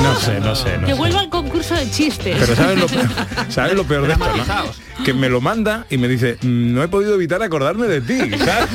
No 0.02 0.14
sé, 0.20 0.40
no 0.40 0.54
sé, 0.54 0.76
no 0.78 0.86
que 0.86 0.92
sé. 0.92 0.98
vuelva 0.98 1.20
al 1.20 1.28
concurso 1.28 1.74
de 1.74 1.90
chistes. 1.90 2.36
Pero 2.38 2.56
¿sabes 2.56 2.78
lo, 2.78 2.86
peor, 2.86 3.08
¿sabes 3.48 3.74
lo 3.74 3.84
peor 3.84 4.06
de 4.06 4.12
esto? 4.14 4.26
no? 4.26 5.04
Que 5.04 5.12
me 5.12 5.28
lo 5.28 5.40
manda 5.40 5.86
y 5.90 5.98
me 5.98 6.06
dice, 6.08 6.36
"Mm, 6.42 6.72
no 6.74 6.82
he 6.82 6.88
podido 6.88 7.14
evitar 7.14 7.42
acordarme 7.42 7.86
de 7.88 8.00
ti, 8.00 8.18
¿sabes? 8.38 8.68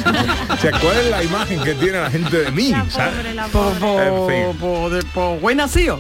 O 0.50 0.58
sea, 0.58 0.72
¿cuál 0.80 0.98
es 0.98 1.10
la 1.10 1.24
imagen 1.24 1.62
que 1.64 1.74
tiene 1.76 2.00
la 2.02 2.12
gente 2.12 2.38
de 2.38 2.52
mí? 2.52 2.74
¿sabes? 2.90 3.14
En 3.26 4.28
fin. 4.28 5.40
buen 5.42 5.58
nacido. 5.58 6.00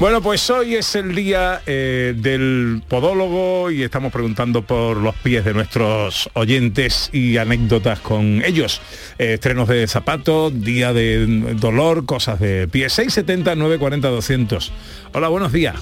Bueno, 0.00 0.20
pues 0.20 0.48
hoy 0.50 0.74
es 0.74 0.94
el 0.96 1.14
día 1.14 1.62
eh, 1.66 2.14
del 2.16 2.82
podólogo 2.88 3.70
y 3.70 3.82
estamos 3.82 4.12
preguntando 4.12 4.62
por 4.62 4.96
los 4.98 5.14
pies 5.16 5.44
de 5.44 5.54
nuestros 5.54 6.28
oyentes 6.34 7.08
y 7.12 7.36
anécdotas 7.38 8.00
con 8.00 8.42
ellos. 8.44 8.80
Eh, 9.18 9.34
estrenos 9.34 9.68
de 9.68 9.86
zapatos, 9.86 10.52
día 10.62 10.92
de 10.92 11.54
dolor, 11.54 12.04
cosas 12.06 12.38
de 12.40 12.68
pies. 12.68 12.92
670 12.92 13.54
940 13.78 14.08
200. 14.08 14.72
Hola, 15.12 15.28
buenos 15.28 15.52
días. 15.52 15.74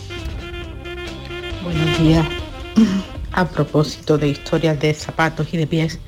Buenos 1.62 1.98
días. 1.98 2.26
A 3.32 3.48
propósito 3.48 4.18
de 4.18 4.28
historias 4.28 4.78
de 4.80 4.92
zapatos 4.94 5.52
y 5.52 5.56
de 5.56 5.66
pies, 5.66 5.98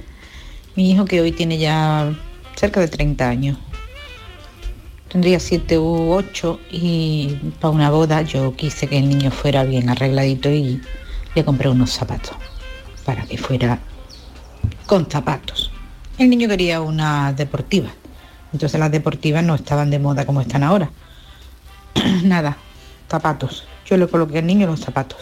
mi 0.77 0.91
hijo 0.91 1.05
que 1.05 1.21
hoy 1.21 1.33
tiene 1.33 1.59
ya 1.59 2.13
cerca 2.55 2.81
de 2.81 2.89
30 2.89 3.29
años, 3.29 3.59
tendría 5.09 5.41
7 5.41 5.79
u 5.79 6.13
8 6.13 6.61
y 6.71 7.37
para 7.61 7.71
una 7.71 7.91
boda 7.91 8.23
yo 8.23 8.55
quise 8.57 8.87
que 8.89 8.99
el 8.99 9.09
niño 9.09 9.31
fuera 9.31 9.65
bien 9.65 9.89
arregladito 9.89 10.51
y 10.51 10.83
le 11.35 11.45
compré 11.45 11.69
unos 11.71 11.93
zapatos 11.93 12.37
para 13.05 13.25
que 13.25 13.39
fuera 13.39 13.79
con 14.87 15.11
zapatos. 15.11 15.71
El 16.19 16.31
niño 16.31 16.49
quería 16.49 16.81
una 16.81 17.33
deportiva. 17.33 17.89
Entonces 18.53 18.79
las 18.79 18.93
deportivas 18.93 19.43
no 19.43 19.55
estaban 19.55 19.91
de 19.91 19.99
moda 19.99 20.27
como 20.27 20.41
están 20.41 20.63
ahora. 20.63 20.91
Nada, 22.25 22.57
zapatos. 23.11 23.67
Yo 23.87 23.97
le 23.97 24.07
coloqué 24.09 24.39
al 24.39 24.47
niño 24.47 24.67
los 24.67 24.81
zapatos. 24.81 25.19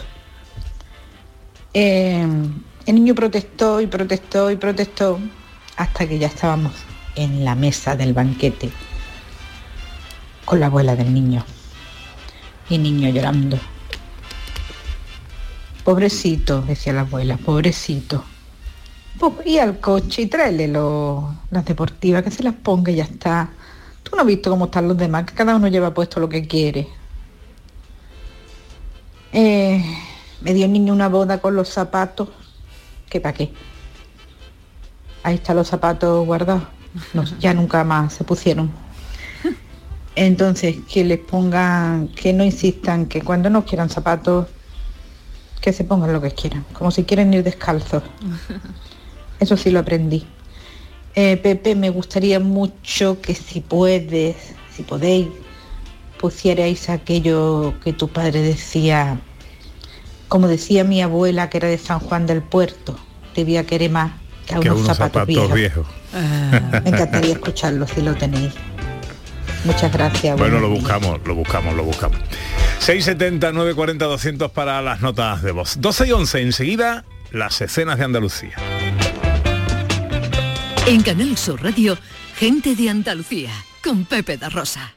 Eh, 1.73 2.25
el 2.85 2.95
niño 2.95 3.15
protestó 3.15 3.81
y 3.81 3.87
protestó 3.87 4.51
y 4.51 4.57
protestó 4.57 5.19
hasta 5.77 6.07
que 6.07 6.19
ya 6.19 6.27
estábamos 6.27 6.73
en 7.15 7.45
la 7.45 7.55
mesa 7.55 7.95
del 7.95 8.13
banquete 8.13 8.71
con 10.45 10.59
la 10.59 10.67
abuela 10.67 10.95
del 10.95 11.13
niño. 11.13 11.43
Y 12.69 12.77
niño 12.77 13.09
llorando. 13.09 13.59
Pobrecito, 15.83 16.61
decía 16.61 16.93
la 16.93 17.01
abuela, 17.01 17.37
pobrecito. 17.37 18.23
Pues 19.19 19.33
y 19.45 19.59
al 19.59 19.79
coche 19.79 20.23
y 20.23 20.25
tráele 20.27 20.67
las 20.67 21.65
deportivas, 21.65 22.23
que 22.23 22.31
se 22.31 22.43
las 22.43 22.55
ponga 22.55 22.91
y 22.91 22.95
ya 22.95 23.03
está. 23.03 23.49
Tú 24.13 24.17
no 24.17 24.21
has 24.21 24.27
visto 24.27 24.51
cómo 24.51 24.65
están 24.65 24.87
los 24.87 24.95
demás, 24.95 25.25
que 25.25 25.33
cada 25.33 25.55
uno 25.55 25.67
lleva 25.67 25.91
puesto 25.91 26.19
lo 26.19 26.29
que 26.29 26.47
quiere. 26.47 26.87
Eh, 29.31 29.83
me 30.41 30.53
dio 30.53 30.65
el 30.65 30.71
niño 30.71 30.93
una 30.93 31.09
boda 31.09 31.41
con 31.41 31.55
los 31.55 31.69
zapatos. 31.69 32.29
¿Qué 33.09 33.19
para 33.19 33.33
qué? 33.33 33.51
Ahí 35.23 35.33
están 35.33 35.55
los 35.55 35.67
zapatos 35.67 36.27
guardados. 36.27 36.61
No, 37.15 37.23
ya 37.39 37.55
nunca 37.55 37.83
más 37.83 38.13
se 38.13 38.23
pusieron. 38.23 38.71
Entonces, 40.15 40.75
que 40.87 41.03
les 41.03 41.17
pongan, 41.17 42.09
que 42.09 42.33
no 42.33 42.43
insistan, 42.43 43.07
que 43.07 43.23
cuando 43.23 43.49
no 43.49 43.65
quieran 43.65 43.89
zapatos, 43.89 44.45
que 45.59 45.73
se 45.73 45.85
pongan 45.85 46.13
lo 46.13 46.21
que 46.21 46.29
quieran, 46.29 46.63
como 46.73 46.91
si 46.91 47.03
quieren 47.03 47.33
ir 47.33 47.41
descalzos. 47.41 48.03
Eso 49.39 49.57
sí 49.57 49.71
lo 49.71 49.79
aprendí. 49.79 50.27
Eh, 51.15 51.37
Pepe, 51.37 51.75
me 51.75 51.89
gustaría 51.89 52.39
mucho 52.39 53.21
que 53.21 53.35
si 53.35 53.61
puedes, 53.61 54.35
si 54.75 54.83
podéis, 54.83 55.27
pusierais 56.19 56.89
aquello 56.89 57.73
que 57.83 57.93
tu 57.93 58.07
padre 58.07 58.41
decía, 58.41 59.19
como 60.27 60.47
decía 60.47 60.83
mi 60.83 61.01
abuela 61.01 61.49
que 61.49 61.57
era 61.57 61.67
de 61.67 61.77
San 61.77 61.99
Juan 61.99 62.25
del 62.25 62.41
Puerto, 62.41 62.97
debía 63.35 63.65
querer 63.65 63.91
más 63.91 64.13
que 64.47 64.55
a 64.55 64.59
Que 64.59 64.69
unos, 64.71 64.83
unos 64.83 64.97
zapatos, 64.97 65.21
zapatos 65.21 65.53
viejos. 65.53 65.87
viejos. 66.13 66.83
Me 66.83 66.89
encantaría 66.89 67.33
escucharlo 67.33 67.87
si 67.87 68.01
lo 68.01 68.15
tenéis. 68.15 68.53
Muchas 69.65 69.93
gracias. 69.93 70.37
Bueno, 70.37 70.59
lo 70.59 70.69
buscamos, 70.69 71.19
lo 71.25 71.35
buscamos, 71.35 71.75
lo 71.75 71.83
buscamos. 71.83 72.17
670 72.79 73.51
940 73.53 74.05
200 74.05 74.51
para 74.51 74.81
las 74.81 75.01
notas 75.01 75.41
de 75.41 75.51
voz. 75.51 75.79
12 75.79 76.07
y 76.07 76.11
11, 76.11 76.41
enseguida 76.41 77.05
las 77.31 77.61
escenas 77.61 77.97
de 77.97 78.05
Andalucía. 78.05 78.55
En 80.85 81.01
Canal 81.01 81.37
Sur 81.37 81.63
Radio, 81.63 81.97
gente 82.35 82.75
de 82.75 82.89
Andalucía, 82.89 83.51
con 83.81 84.03
Pepe 84.03 84.37
da 84.37 84.49
Rosa. 84.49 84.93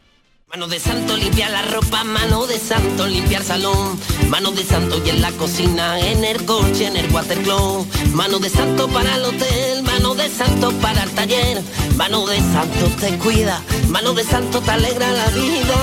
Mano 0.50 0.66
de 0.66 0.80
santo 0.80 1.16
limpia 1.16 1.48
la 1.48 1.62
ropa, 1.62 2.02
mano 2.02 2.46
de 2.46 2.58
santo 2.58 3.06
limpiar 3.06 3.44
salón, 3.44 3.96
mano 4.28 4.50
de 4.50 4.64
santo 4.64 5.00
y 5.04 5.10
en 5.10 5.22
la 5.22 5.30
cocina, 5.32 6.00
en 6.00 6.24
el 6.24 6.44
coche, 6.44 6.88
en 6.88 6.96
el 6.96 7.08
watercloak, 7.12 7.86
mano 8.14 8.40
de 8.40 8.50
santo 8.50 8.88
para 8.88 9.14
el 9.14 9.24
hotel, 9.26 9.84
mano 9.84 10.16
de 10.16 10.28
santo 10.28 10.72
para 10.80 11.04
el 11.04 11.10
taller, 11.10 11.62
mano 11.96 12.26
de 12.26 12.38
santo 12.38 12.86
te 13.00 13.16
cuida, 13.18 13.62
mano 13.88 14.12
de 14.12 14.24
santo 14.24 14.60
te 14.60 14.70
alegra 14.72 15.12
la 15.12 15.28
vida, 15.28 15.76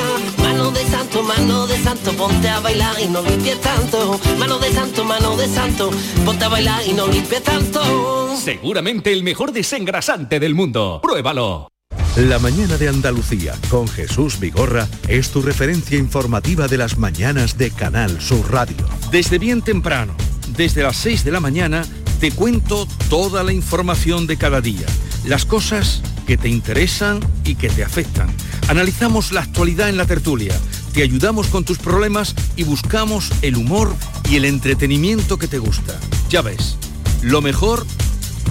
mano 0.63 0.79
de 0.79 0.85
santo, 0.85 1.23
mano 1.23 1.67
de 1.67 1.77
santo, 1.77 2.13
ponte 2.13 2.47
a 2.47 2.59
bailar 2.61 2.95
y 3.01 3.07
no 3.07 3.21
limpies 3.21 3.59
tanto, 3.59 4.17
mano 4.39 4.59
de 4.59 4.71
santo, 4.71 5.03
mano 5.03 5.35
de 5.35 5.47
santo, 5.49 5.91
ponte 6.23 6.45
a 6.45 6.47
bailar 6.47 6.87
y 6.87 6.93
no 6.93 7.05
limpies 7.05 7.43
tanto. 7.43 8.33
Seguramente 8.37 9.11
el 9.11 9.23
mejor 9.23 9.51
desengrasante 9.51 10.39
del 10.39 10.55
mundo. 10.55 11.01
Pruébalo. 11.03 11.67
La 12.15 12.39
mañana 12.39 12.77
de 12.77 12.87
Andalucía 12.87 13.55
con 13.69 13.89
Jesús 13.89 14.39
Vigorra 14.39 14.87
es 15.09 15.31
tu 15.31 15.41
referencia 15.41 15.97
informativa 15.97 16.69
de 16.69 16.77
las 16.77 16.97
mañanas 16.97 17.57
de 17.57 17.69
Canal 17.69 18.21
Sur 18.21 18.49
Radio. 18.49 18.87
Desde 19.11 19.39
bien 19.39 19.63
temprano, 19.63 20.15
desde 20.55 20.81
las 20.81 20.95
6 20.95 21.25
de 21.25 21.31
la 21.31 21.41
mañana, 21.41 21.85
te 22.21 22.31
cuento 22.31 22.87
toda 23.09 23.43
la 23.43 23.51
información 23.51 24.27
de 24.27 24.37
cada 24.37 24.61
día, 24.61 24.85
las 25.25 25.43
cosas 25.43 26.01
que 26.25 26.37
te 26.37 26.49
interesan 26.49 27.19
y 27.43 27.55
que 27.55 27.69
te 27.69 27.83
afectan. 27.83 28.33
Analizamos 28.67 29.31
la 29.31 29.41
actualidad 29.41 29.89
en 29.89 29.97
la 29.97 30.05
tertulia, 30.05 30.53
te 30.93 31.03
ayudamos 31.03 31.47
con 31.47 31.65
tus 31.65 31.77
problemas 31.77 32.35
y 32.55 32.63
buscamos 32.63 33.31
el 33.41 33.57
humor 33.57 33.93
y 34.29 34.37
el 34.37 34.45
entretenimiento 34.45 35.37
que 35.37 35.47
te 35.47 35.59
gusta. 35.59 35.99
Ya 36.29 36.41
ves, 36.41 36.77
lo 37.21 37.41
mejor 37.41 37.85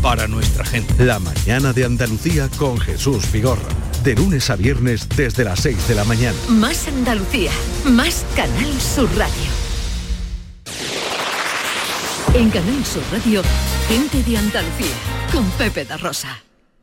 para 0.02 0.26
nuestra 0.26 0.64
gente. 0.64 1.04
La 1.04 1.18
mañana 1.18 1.72
de 1.72 1.84
Andalucía 1.84 2.48
con 2.58 2.78
Jesús 2.78 3.30
Vigorra. 3.32 3.68
De 4.02 4.14
lunes 4.16 4.50
a 4.50 4.56
viernes 4.56 5.08
desde 5.16 5.44
las 5.44 5.60
6 5.60 5.88
de 5.88 5.94
la 5.94 6.04
mañana. 6.04 6.36
Más 6.48 6.88
Andalucía, 6.88 7.52
más 7.84 8.24
Canal 8.34 8.80
Sur 8.80 9.08
Radio. 9.16 9.62
En 12.34 12.50
Canal 12.50 12.84
Sur 12.84 13.02
Radio, 13.12 13.42
gente 13.88 14.22
de 14.28 14.38
Andalucía, 14.38 14.96
con 15.32 15.48
Pepe 15.52 15.84
da 15.84 15.96
Rosa. 15.98 16.42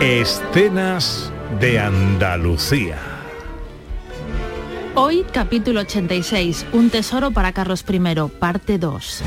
Escenas 0.00 1.32
de 1.58 1.80
Andalucía. 1.80 2.98
Hoy, 4.94 5.26
capítulo 5.32 5.80
86, 5.80 6.66
Un 6.72 6.88
tesoro 6.88 7.32
para 7.32 7.50
Carlos 7.50 7.84
I, 7.88 7.98
parte 8.38 8.78
2. 8.78 9.22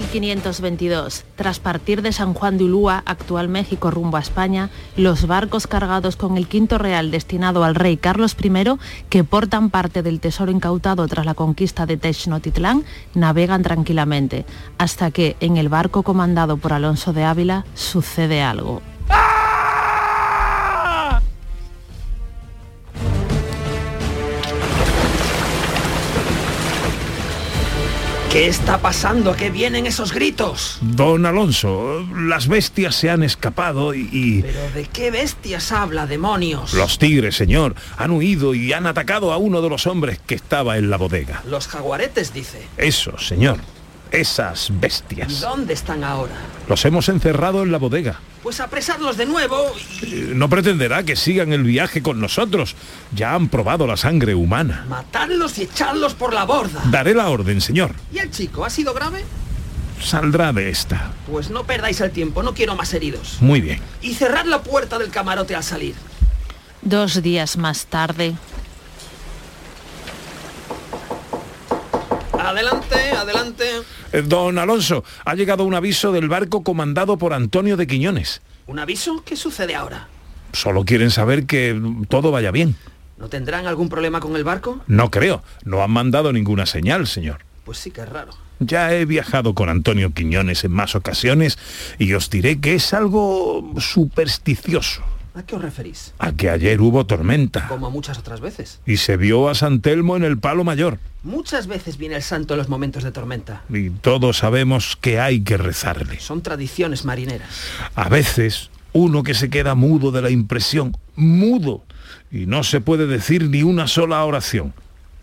1522. 0.00 1.24
Tras 1.36 1.58
partir 1.58 2.02
de 2.02 2.12
San 2.12 2.34
Juan 2.34 2.58
de 2.58 2.64
Ulúa, 2.64 3.02
actual 3.04 3.48
México, 3.48 3.90
rumbo 3.90 4.16
a 4.16 4.20
España, 4.20 4.70
los 4.96 5.26
barcos 5.26 5.66
cargados 5.66 6.16
con 6.16 6.36
el 6.36 6.46
quinto 6.46 6.78
real 6.78 7.10
destinado 7.10 7.64
al 7.64 7.74
rey 7.74 7.96
Carlos 7.96 8.36
I, 8.42 8.78
que 9.08 9.24
portan 9.24 9.70
parte 9.70 10.02
del 10.02 10.20
tesoro 10.20 10.50
incautado 10.50 11.06
tras 11.08 11.26
la 11.26 11.34
conquista 11.34 11.86
de 11.86 11.96
Tenochtitlán, 11.96 12.84
navegan 13.14 13.62
tranquilamente, 13.62 14.46
hasta 14.78 15.10
que, 15.10 15.36
en 15.40 15.56
el 15.56 15.68
barco 15.68 16.02
comandado 16.02 16.56
por 16.56 16.72
Alonso 16.72 17.12
de 17.12 17.24
Ávila, 17.24 17.64
sucede 17.74 18.42
algo. 18.42 18.82
¿Qué 28.30 28.46
está 28.46 28.76
pasando? 28.78 29.30
¿A 29.32 29.36
qué 29.36 29.48
vienen 29.50 29.86
esos 29.86 30.12
gritos? 30.12 30.78
Don 30.82 31.24
Alonso, 31.24 32.06
las 32.14 32.46
bestias 32.46 32.94
se 32.94 33.08
han 33.08 33.22
escapado 33.22 33.94
y... 33.94 34.06
y- 34.12 34.42
¿Pero 34.42 34.70
de 34.74 34.84
qué 34.84 35.10
bestias 35.10 35.72
habla, 35.72 36.06
demonios? 36.06 36.74
Los 36.74 36.98
tigres, 36.98 37.36
señor, 37.36 37.74
han 37.96 38.10
huido 38.10 38.54
y 38.54 38.74
han 38.74 38.86
atacado 38.86 39.32
a 39.32 39.38
uno 39.38 39.62
de 39.62 39.70
los 39.70 39.86
hombres 39.86 40.20
que 40.26 40.34
estaba 40.34 40.76
en 40.76 40.90
la 40.90 40.98
bodega. 40.98 41.42
Los 41.48 41.68
jaguaretes, 41.68 42.34
dice. 42.34 42.60
Eso, 42.76 43.16
señor. 43.18 43.58
Esas 44.10 44.70
¿Y 44.70 44.72
bestias. 44.74 45.40
dónde 45.40 45.74
están 45.74 46.02
ahora? 46.04 46.32
Los 46.68 46.84
hemos 46.84 47.08
encerrado 47.08 47.62
en 47.62 47.72
la 47.72 47.78
bodega. 47.78 48.20
Pues 48.42 48.60
apresarlos 48.60 49.16
de 49.16 49.26
nuevo 49.26 49.56
y 50.02 50.06
Eh, 50.06 50.32
No 50.34 50.48
pretenderá 50.48 51.02
que 51.02 51.16
sigan 51.16 51.52
el 51.52 51.62
viaje 51.64 52.02
con 52.02 52.20
nosotros. 52.20 52.74
Ya 53.14 53.34
han 53.34 53.48
probado 53.48 53.86
la 53.86 53.96
sangre 53.96 54.34
humana. 54.34 54.86
matarlos 54.88 55.58
y 55.58 55.62
echarlos 55.64 56.14
por 56.14 56.32
la 56.32 56.44
borda. 56.44 56.80
Daré 56.90 57.14
la 57.14 57.28
orden, 57.28 57.60
señor. 57.60 57.94
¿Y 58.12 58.18
el 58.18 58.30
chico 58.30 58.64
ha 58.64 58.70
sido 58.70 58.94
grave? 58.94 59.24
Saldrá 60.02 60.52
de 60.52 60.70
esta. 60.70 61.10
Pues 61.30 61.50
no 61.50 61.64
perdáis 61.64 62.00
el 62.00 62.10
tiempo, 62.12 62.42
no 62.42 62.54
quiero 62.54 62.76
más 62.76 62.94
heridos. 62.94 63.36
Muy 63.40 63.60
bien. 63.60 63.80
Y 64.00 64.14
cerrad 64.14 64.46
la 64.46 64.62
puerta 64.62 64.98
del 64.98 65.10
camarote 65.10 65.54
al 65.56 65.64
salir. 65.64 65.94
Dos 66.82 67.20
días 67.22 67.56
más 67.56 67.86
tarde, 67.86 68.34
Adelante, 72.38 73.10
adelante. 73.12 73.64
Eh, 74.12 74.22
Don 74.22 74.58
Alonso, 74.58 75.04
ha 75.24 75.34
llegado 75.34 75.64
un 75.64 75.74
aviso 75.74 76.12
del 76.12 76.28
barco 76.28 76.62
comandado 76.62 77.18
por 77.18 77.32
Antonio 77.34 77.76
de 77.76 77.86
Quiñones. 77.86 78.40
¿Un 78.66 78.78
aviso? 78.78 79.22
¿Qué 79.24 79.36
sucede 79.36 79.74
ahora? 79.74 80.08
Solo 80.52 80.84
quieren 80.84 81.10
saber 81.10 81.46
que 81.46 81.80
todo 82.08 82.30
vaya 82.30 82.50
bien. 82.50 82.76
¿No 83.18 83.28
tendrán 83.28 83.66
algún 83.66 83.88
problema 83.88 84.20
con 84.20 84.36
el 84.36 84.44
barco? 84.44 84.80
No 84.86 85.10
creo. 85.10 85.42
No 85.64 85.82
han 85.82 85.90
mandado 85.90 86.32
ninguna 86.32 86.66
señal, 86.66 87.06
señor. 87.06 87.38
Pues 87.64 87.78
sí 87.78 87.90
que 87.90 88.02
es 88.02 88.08
raro. 88.08 88.32
Ya 88.60 88.94
he 88.94 89.04
viajado 89.04 89.54
con 89.54 89.68
Antonio 89.68 90.12
Quiñones 90.12 90.64
en 90.64 90.72
más 90.72 90.94
ocasiones 90.94 91.58
y 91.98 92.12
os 92.14 92.30
diré 92.30 92.60
que 92.60 92.74
es 92.74 92.94
algo 92.94 93.74
supersticioso. 93.78 95.02
¿A 95.38 95.44
qué 95.44 95.54
os 95.54 95.62
referís? 95.62 96.14
A 96.18 96.32
que 96.32 96.50
ayer 96.50 96.80
hubo 96.80 97.06
tormenta 97.06 97.68
Como 97.68 97.92
muchas 97.92 98.18
otras 98.18 98.40
veces. 98.40 98.80
y 98.84 98.96
se 98.96 99.16
vio 99.16 99.48
a 99.48 99.54
San 99.54 99.80
Telmo 99.80 100.16
en 100.16 100.24
el 100.24 100.36
Palo 100.36 100.64
Mayor. 100.64 100.98
Muchas 101.22 101.68
veces 101.68 101.96
viene 101.96 102.16
el 102.16 102.24
santo 102.24 102.54
en 102.54 102.58
los 102.58 102.68
momentos 102.68 103.04
de 103.04 103.12
tormenta. 103.12 103.62
Y 103.68 103.90
todos 103.90 104.38
sabemos 104.38 104.96
que 105.00 105.20
hay 105.20 105.42
que 105.42 105.56
rezarle. 105.56 106.18
Son 106.18 106.42
tradiciones 106.42 107.04
marineras. 107.04 107.48
A 107.94 108.08
veces 108.08 108.70
uno 108.92 109.22
que 109.22 109.34
se 109.34 109.48
queda 109.48 109.76
mudo 109.76 110.10
de 110.10 110.22
la 110.22 110.30
impresión, 110.30 110.96
mudo, 111.14 111.84
y 112.32 112.46
no 112.46 112.64
se 112.64 112.80
puede 112.80 113.06
decir 113.06 113.48
ni 113.48 113.62
una 113.62 113.86
sola 113.86 114.24
oración. 114.24 114.74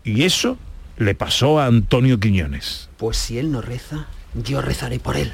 Y 0.05 0.24
eso 0.24 0.57
le 0.98 1.13
pasó 1.13 1.60
a 1.60 1.65
Antonio 1.65 2.22
Quiñones. 2.22 2.88
Pues 2.95 3.17
si 3.17 3.38
él 3.38 3.51
no 3.51 3.62
reza, 3.62 4.07
yo 4.34 4.62
rezaré 4.62 4.98
por 4.98 5.17
él. 5.17 5.34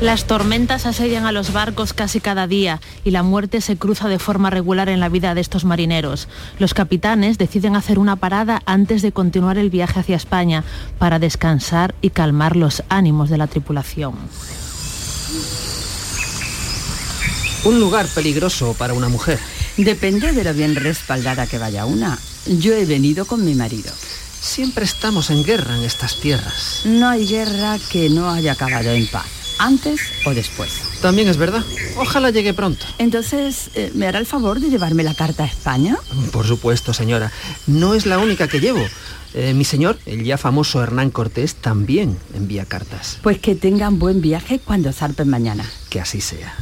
Las 0.00 0.24
tormentas 0.24 0.86
asedian 0.86 1.26
a 1.26 1.32
los 1.32 1.52
barcos 1.52 1.92
casi 1.92 2.20
cada 2.20 2.46
día 2.46 2.80
y 3.04 3.10
la 3.10 3.22
muerte 3.22 3.60
se 3.60 3.76
cruza 3.76 4.08
de 4.08 4.18
forma 4.18 4.48
regular 4.48 4.88
en 4.88 4.98
la 4.98 5.10
vida 5.10 5.34
de 5.34 5.42
estos 5.42 5.66
marineros. 5.66 6.26
Los 6.58 6.72
capitanes 6.72 7.36
deciden 7.36 7.76
hacer 7.76 7.98
una 7.98 8.16
parada 8.16 8.62
antes 8.64 9.02
de 9.02 9.12
continuar 9.12 9.58
el 9.58 9.68
viaje 9.68 10.00
hacia 10.00 10.16
España 10.16 10.64
para 10.98 11.18
descansar 11.18 11.94
y 12.00 12.10
calmar 12.10 12.56
los 12.56 12.82
ánimos 12.88 13.28
de 13.28 13.36
la 13.36 13.46
tripulación. 13.46 14.14
Un 17.64 17.78
lugar 17.78 18.06
peligroso 18.06 18.74
para 18.78 18.94
una 18.94 19.10
mujer. 19.10 19.38
Depende 19.76 20.32
de 20.32 20.44
lo 20.44 20.54
bien 20.54 20.76
respaldada 20.76 21.46
que 21.46 21.58
vaya 21.58 21.84
una. 21.84 22.18
Yo 22.46 22.72
he 22.72 22.86
venido 22.86 23.26
con 23.26 23.44
mi 23.44 23.54
marido. 23.54 23.92
Siempre 24.40 24.86
estamos 24.86 25.28
en 25.28 25.44
guerra 25.44 25.76
en 25.76 25.82
estas 25.82 26.16
tierras. 26.16 26.80
No 26.86 27.10
hay 27.10 27.26
guerra 27.26 27.78
que 27.90 28.08
no 28.08 28.30
haya 28.30 28.52
acabado 28.52 28.90
en 28.90 29.06
paz, 29.06 29.26
antes 29.60 30.00
o 30.24 30.34
después. 30.34 30.70
También 31.00 31.28
es 31.28 31.36
verdad. 31.36 31.64
Ojalá 31.96 32.30
llegue 32.30 32.54
pronto. 32.54 32.84
Entonces, 32.98 33.70
eh, 33.74 33.90
¿me 33.94 34.06
hará 34.06 34.18
el 34.18 34.26
favor 34.26 34.60
de 34.60 34.70
llevarme 34.70 35.02
la 35.02 35.14
carta 35.14 35.44
a 35.44 35.46
España? 35.46 35.96
Por 36.32 36.46
supuesto, 36.46 36.92
señora. 36.92 37.30
No 37.66 37.94
es 37.94 38.06
la 38.06 38.18
única 38.18 38.48
que 38.48 38.60
llevo. 38.60 38.84
Eh, 39.34 39.54
mi 39.54 39.64
señor, 39.64 39.98
el 40.06 40.24
ya 40.24 40.38
famoso 40.38 40.82
Hernán 40.82 41.10
Cortés, 41.10 41.54
también 41.54 42.18
envía 42.34 42.64
cartas. 42.64 43.18
Pues 43.22 43.38
que 43.38 43.54
tengan 43.54 43.98
buen 43.98 44.20
viaje 44.20 44.58
cuando 44.58 44.92
zarpen 44.92 45.28
mañana. 45.28 45.64
Que 45.88 46.00
así 46.00 46.20
sea. 46.20 46.54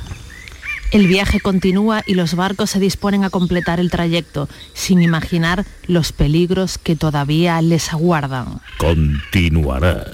El 0.90 1.06
viaje 1.06 1.38
continúa 1.40 2.02
y 2.06 2.14
los 2.14 2.34
barcos 2.34 2.70
se 2.70 2.80
disponen 2.80 3.22
a 3.22 3.28
completar 3.28 3.78
el 3.78 3.90
trayecto, 3.90 4.48
sin 4.72 5.02
imaginar 5.02 5.66
los 5.86 6.12
peligros 6.12 6.78
que 6.78 6.96
todavía 6.96 7.60
les 7.60 7.92
aguardan. 7.92 8.60
Continuará. 8.78 10.06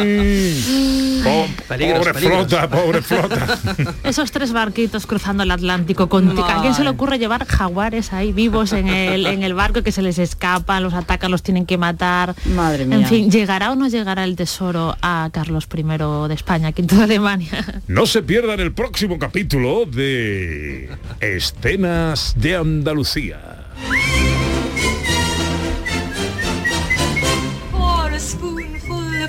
Ay, 0.00 1.54
Peligros, 1.68 1.98
pobre 2.00 2.14
peligros. 2.14 2.46
flota, 2.46 2.68
pobre 2.68 3.02
flota. 3.02 3.58
Esos 4.04 4.30
tres 4.30 4.52
barquitos 4.52 5.06
cruzando 5.06 5.42
el 5.42 5.50
Atlántico 5.50 6.08
con... 6.08 6.38
¿A 6.38 6.60
quién 6.62 6.74
se 6.74 6.82
le 6.82 6.90
ocurre 6.90 7.18
llevar 7.18 7.46
jaguares 7.46 8.12
ahí 8.12 8.32
vivos 8.32 8.72
en 8.72 8.88
el, 8.88 9.26
en 9.26 9.42
el 9.42 9.54
barco 9.54 9.82
que 9.82 9.92
se 9.92 10.02
les 10.02 10.18
escapan, 10.18 10.82
los 10.82 10.94
atacan, 10.94 11.30
los 11.30 11.42
tienen 11.42 11.66
que 11.66 11.78
matar? 11.78 12.34
Madre 12.56 12.86
mía. 12.86 12.98
En 12.98 13.06
fin, 13.06 13.30
¿llegará 13.30 13.72
o 13.72 13.76
no 13.76 13.88
llegará 13.88 14.24
el 14.24 14.36
tesoro 14.36 14.96
a 15.02 15.28
Carlos 15.32 15.68
I 15.72 15.82
de 16.28 16.34
España, 16.34 16.72
quinto 16.72 16.96
de 16.96 17.04
Alemania? 17.04 17.82
No 17.86 18.06
se 18.06 18.22
pierdan 18.22 18.60
el 18.60 18.72
próximo 18.72 19.18
capítulo 19.18 19.84
de 19.86 20.90
Escenas 21.20 22.34
de 22.36 22.56
Andalucía. 22.56 23.66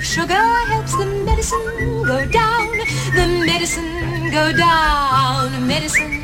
Sugar 0.02 0.41
go 2.12 2.18
down. 2.30 2.68
The 3.14 3.26
medicine 3.46 4.30
go 4.30 4.52
down. 4.56 5.66
Medicine 5.66 6.20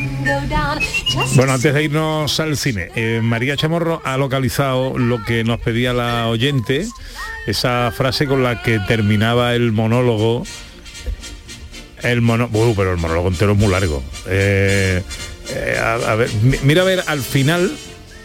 Bueno, 1.37 1.53
antes 1.55 1.73
de 1.73 1.85
irnos 1.85 2.39
al 2.41 2.57
cine, 2.59 2.91
eh, 2.95 3.21
María 3.23 3.57
Chamorro 3.57 4.03
ha 4.05 4.17
localizado 4.19 4.99
lo 4.99 5.25
que 5.25 5.43
nos 5.45 5.59
pedía 5.61 5.93
la 5.95 6.27
oyente, 6.29 6.87
esa 7.47 7.91
frase 7.97 8.27
con 8.27 8.43
la 8.43 8.63
que 8.63 8.79
terminaba 8.81 9.55
el 9.55 9.73
monólogo. 9.73 10.45
El 12.03 12.21
mono, 12.21 12.49
uh, 12.53 12.75
pero 12.77 12.93
el 12.93 12.99
monólogo 12.99 13.29
entero 13.29 13.53
es 13.53 13.59
muy 13.59 13.71
largo. 13.73 14.03
Eh, 14.27 15.03
eh, 15.51 15.79
a, 15.83 16.15
ver, 16.15 16.31
mi- 16.43 16.59
mira 16.63 16.83
a 16.83 16.85
ver 16.85 17.03
al 17.07 17.21
final. 17.23 17.73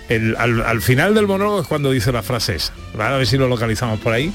El- 0.10 0.36
al, 0.38 0.62
al 0.62 0.82
final 0.82 1.14
del 1.16 1.28
monólogo 1.28 1.62
es 1.62 1.68
cuando 1.68 1.92
dice 1.92 2.12
la 2.12 2.24
frase 2.24 2.56
esa. 2.56 2.74
¿vale? 2.98 3.16
A 3.16 3.18
ver 3.18 3.28
si 3.28 3.38
lo 3.38 3.48
localizamos 3.48 4.00
por 4.00 4.14
ahí 4.14 4.32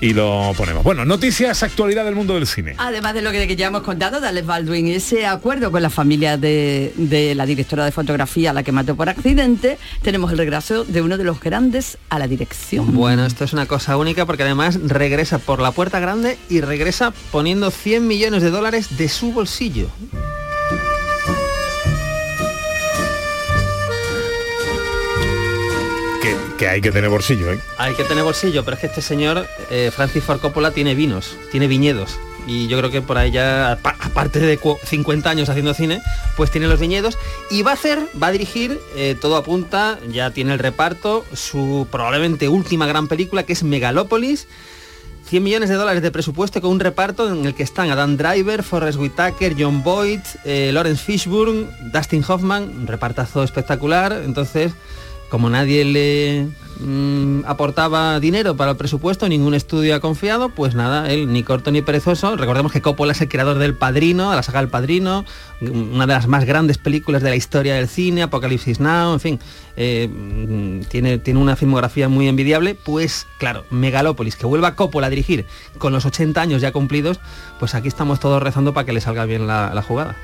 y 0.00 0.12
lo 0.12 0.52
ponemos. 0.56 0.82
Bueno, 0.84 1.04
noticias, 1.04 1.62
actualidad 1.62 2.04
del 2.04 2.14
mundo 2.14 2.34
del 2.34 2.46
cine. 2.46 2.74
Además 2.78 3.14
de 3.14 3.22
lo 3.22 3.30
que, 3.30 3.46
que 3.46 3.56
ya 3.56 3.68
hemos 3.68 3.82
contado 3.82 4.20
de 4.20 4.28
Alex 4.28 4.46
Baldwin, 4.46 4.88
ese 4.88 5.26
acuerdo 5.26 5.70
con 5.70 5.80
la 5.82 5.90
familia 5.90 6.36
de, 6.36 6.92
de 6.96 7.34
la 7.34 7.46
directora 7.46 7.84
de 7.84 7.92
fotografía, 7.92 8.50
a 8.50 8.52
la 8.52 8.62
que 8.62 8.72
mató 8.72 8.94
por 8.96 9.08
accidente, 9.08 9.78
tenemos 10.02 10.30
el 10.32 10.38
regreso 10.38 10.84
de 10.84 11.00
uno 11.02 11.16
de 11.16 11.24
los 11.24 11.40
grandes 11.40 11.98
a 12.10 12.18
la 12.18 12.26
dirección. 12.28 12.94
Bueno, 12.94 13.24
esto 13.24 13.44
es 13.44 13.52
una 13.52 13.66
cosa 13.66 13.96
única 13.96 14.26
porque 14.26 14.42
además 14.42 14.78
regresa 14.84 15.38
por 15.38 15.60
la 15.60 15.70
puerta 15.72 16.00
grande 16.00 16.36
y 16.50 16.60
regresa 16.60 17.12
poniendo 17.30 17.70
100 17.70 18.06
millones 18.06 18.42
de 18.42 18.50
dólares 18.50 18.98
de 18.98 19.08
su 19.08 19.32
bolsillo. 19.32 19.88
Que, 26.62 26.68
hay 26.68 26.80
que 26.80 26.92
tener 26.92 27.10
bolsillo, 27.10 27.52
¿eh? 27.52 27.58
Hay 27.76 27.94
que 27.94 28.04
tener 28.04 28.22
bolsillo, 28.22 28.64
pero 28.64 28.76
es 28.76 28.80
que 28.80 28.86
este 28.86 29.02
señor, 29.02 29.48
eh, 29.70 29.90
Francis 29.92 30.22
Ford 30.22 30.38
Coppola, 30.40 30.70
tiene 30.70 30.94
vinos, 30.94 31.36
tiene 31.50 31.66
viñedos. 31.66 32.16
Y 32.46 32.68
yo 32.68 32.78
creo 32.78 32.88
que 32.90 33.02
por 33.02 33.18
ahí 33.18 33.32
ya, 33.32 33.72
apa- 33.72 33.96
aparte 34.00 34.38
de 34.38 34.58
cu- 34.58 34.78
50 34.84 35.28
años 35.28 35.48
haciendo 35.48 35.74
cine, 35.74 36.00
pues 36.36 36.52
tiene 36.52 36.68
los 36.68 36.78
viñedos. 36.78 37.18
Y 37.50 37.62
va 37.62 37.72
a 37.72 37.74
hacer, 37.74 37.98
va 38.22 38.28
a 38.28 38.30
dirigir, 38.32 38.78
eh, 38.94 39.16
todo 39.20 39.36
apunta, 39.36 39.98
ya 40.08 40.30
tiene 40.30 40.52
el 40.52 40.60
reparto, 40.60 41.24
su 41.32 41.88
probablemente 41.90 42.48
última 42.48 42.86
gran 42.86 43.08
película, 43.08 43.42
que 43.42 43.54
es 43.54 43.64
Megalópolis. 43.64 44.46
100 45.28 45.42
millones 45.42 45.68
de 45.68 45.74
dólares 45.76 46.02
de 46.02 46.10
presupuesto 46.12 46.60
con 46.60 46.70
un 46.70 46.80
reparto 46.80 47.28
en 47.32 47.44
el 47.44 47.54
que 47.54 47.62
están 47.64 47.90
Adam 47.90 48.16
Driver, 48.16 48.62
Forrest 48.62 48.98
Whitaker, 48.98 49.54
John 49.58 49.82
Boyd, 49.82 50.20
eh, 50.44 50.70
Lawrence 50.72 51.02
Fishburne, 51.02 51.66
Dustin 51.92 52.24
Hoffman, 52.28 52.62
un 52.64 52.86
repartazo 52.86 53.42
espectacular. 53.42 54.20
Entonces, 54.24 54.72
como 55.32 55.48
nadie 55.48 55.86
le 55.86 56.46
mm, 56.80 57.46
aportaba 57.46 58.20
dinero 58.20 58.54
para 58.54 58.72
el 58.72 58.76
presupuesto, 58.76 59.26
ningún 59.30 59.54
estudio 59.54 59.94
ha 59.94 60.00
confiado, 60.00 60.50
pues 60.50 60.74
nada, 60.74 61.10
él 61.10 61.32
ni 61.32 61.42
corto 61.42 61.70
ni 61.70 61.80
perezoso. 61.80 62.36
Recordemos 62.36 62.70
que 62.70 62.82
Coppola 62.82 63.12
es 63.12 63.20
el 63.22 63.30
creador 63.30 63.56
del 63.56 63.74
Padrino, 63.74 64.28
de 64.28 64.36
la 64.36 64.42
saga 64.42 64.60
del 64.60 64.68
Padrino, 64.68 65.24
una 65.62 66.06
de 66.06 66.12
las 66.12 66.28
más 66.28 66.44
grandes 66.44 66.76
películas 66.76 67.22
de 67.22 67.30
la 67.30 67.36
historia 67.36 67.76
del 67.76 67.88
cine, 67.88 68.24
Apocalipsis 68.24 68.78
Now, 68.78 69.14
en 69.14 69.20
fin, 69.20 69.38
eh, 69.78 70.06
mm, 70.06 70.80
tiene, 70.90 71.16
tiene 71.16 71.40
una 71.40 71.56
filmografía 71.56 72.10
muy 72.10 72.28
envidiable. 72.28 72.74
Pues 72.74 73.26
claro, 73.38 73.64
Megalópolis, 73.70 74.36
que 74.36 74.44
vuelva 74.44 74.74
Coppola 74.74 75.06
a 75.06 75.10
dirigir 75.10 75.46
con 75.78 75.94
los 75.94 76.04
80 76.04 76.42
años 76.42 76.60
ya 76.60 76.72
cumplidos, 76.72 77.20
pues 77.58 77.74
aquí 77.74 77.88
estamos 77.88 78.20
todos 78.20 78.42
rezando 78.42 78.74
para 78.74 78.84
que 78.84 78.92
le 78.92 79.00
salga 79.00 79.24
bien 79.24 79.46
la, 79.46 79.72
la 79.72 79.80
jugada. 79.80 80.14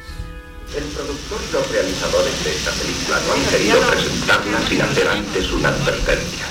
El 0.76 0.84
productor 0.84 1.40
y 1.48 1.52
los 1.52 1.70
realizadores 1.70 2.44
de 2.44 2.54
esta 2.54 2.70
película 2.72 3.20
no 3.26 3.32
han 3.32 3.44
querido 3.46 3.80
presentarla 3.80 4.68
sin 4.68 4.82
hacer 4.82 5.08
antes 5.08 5.50
una 5.50 5.70
advertencia. 5.70 6.46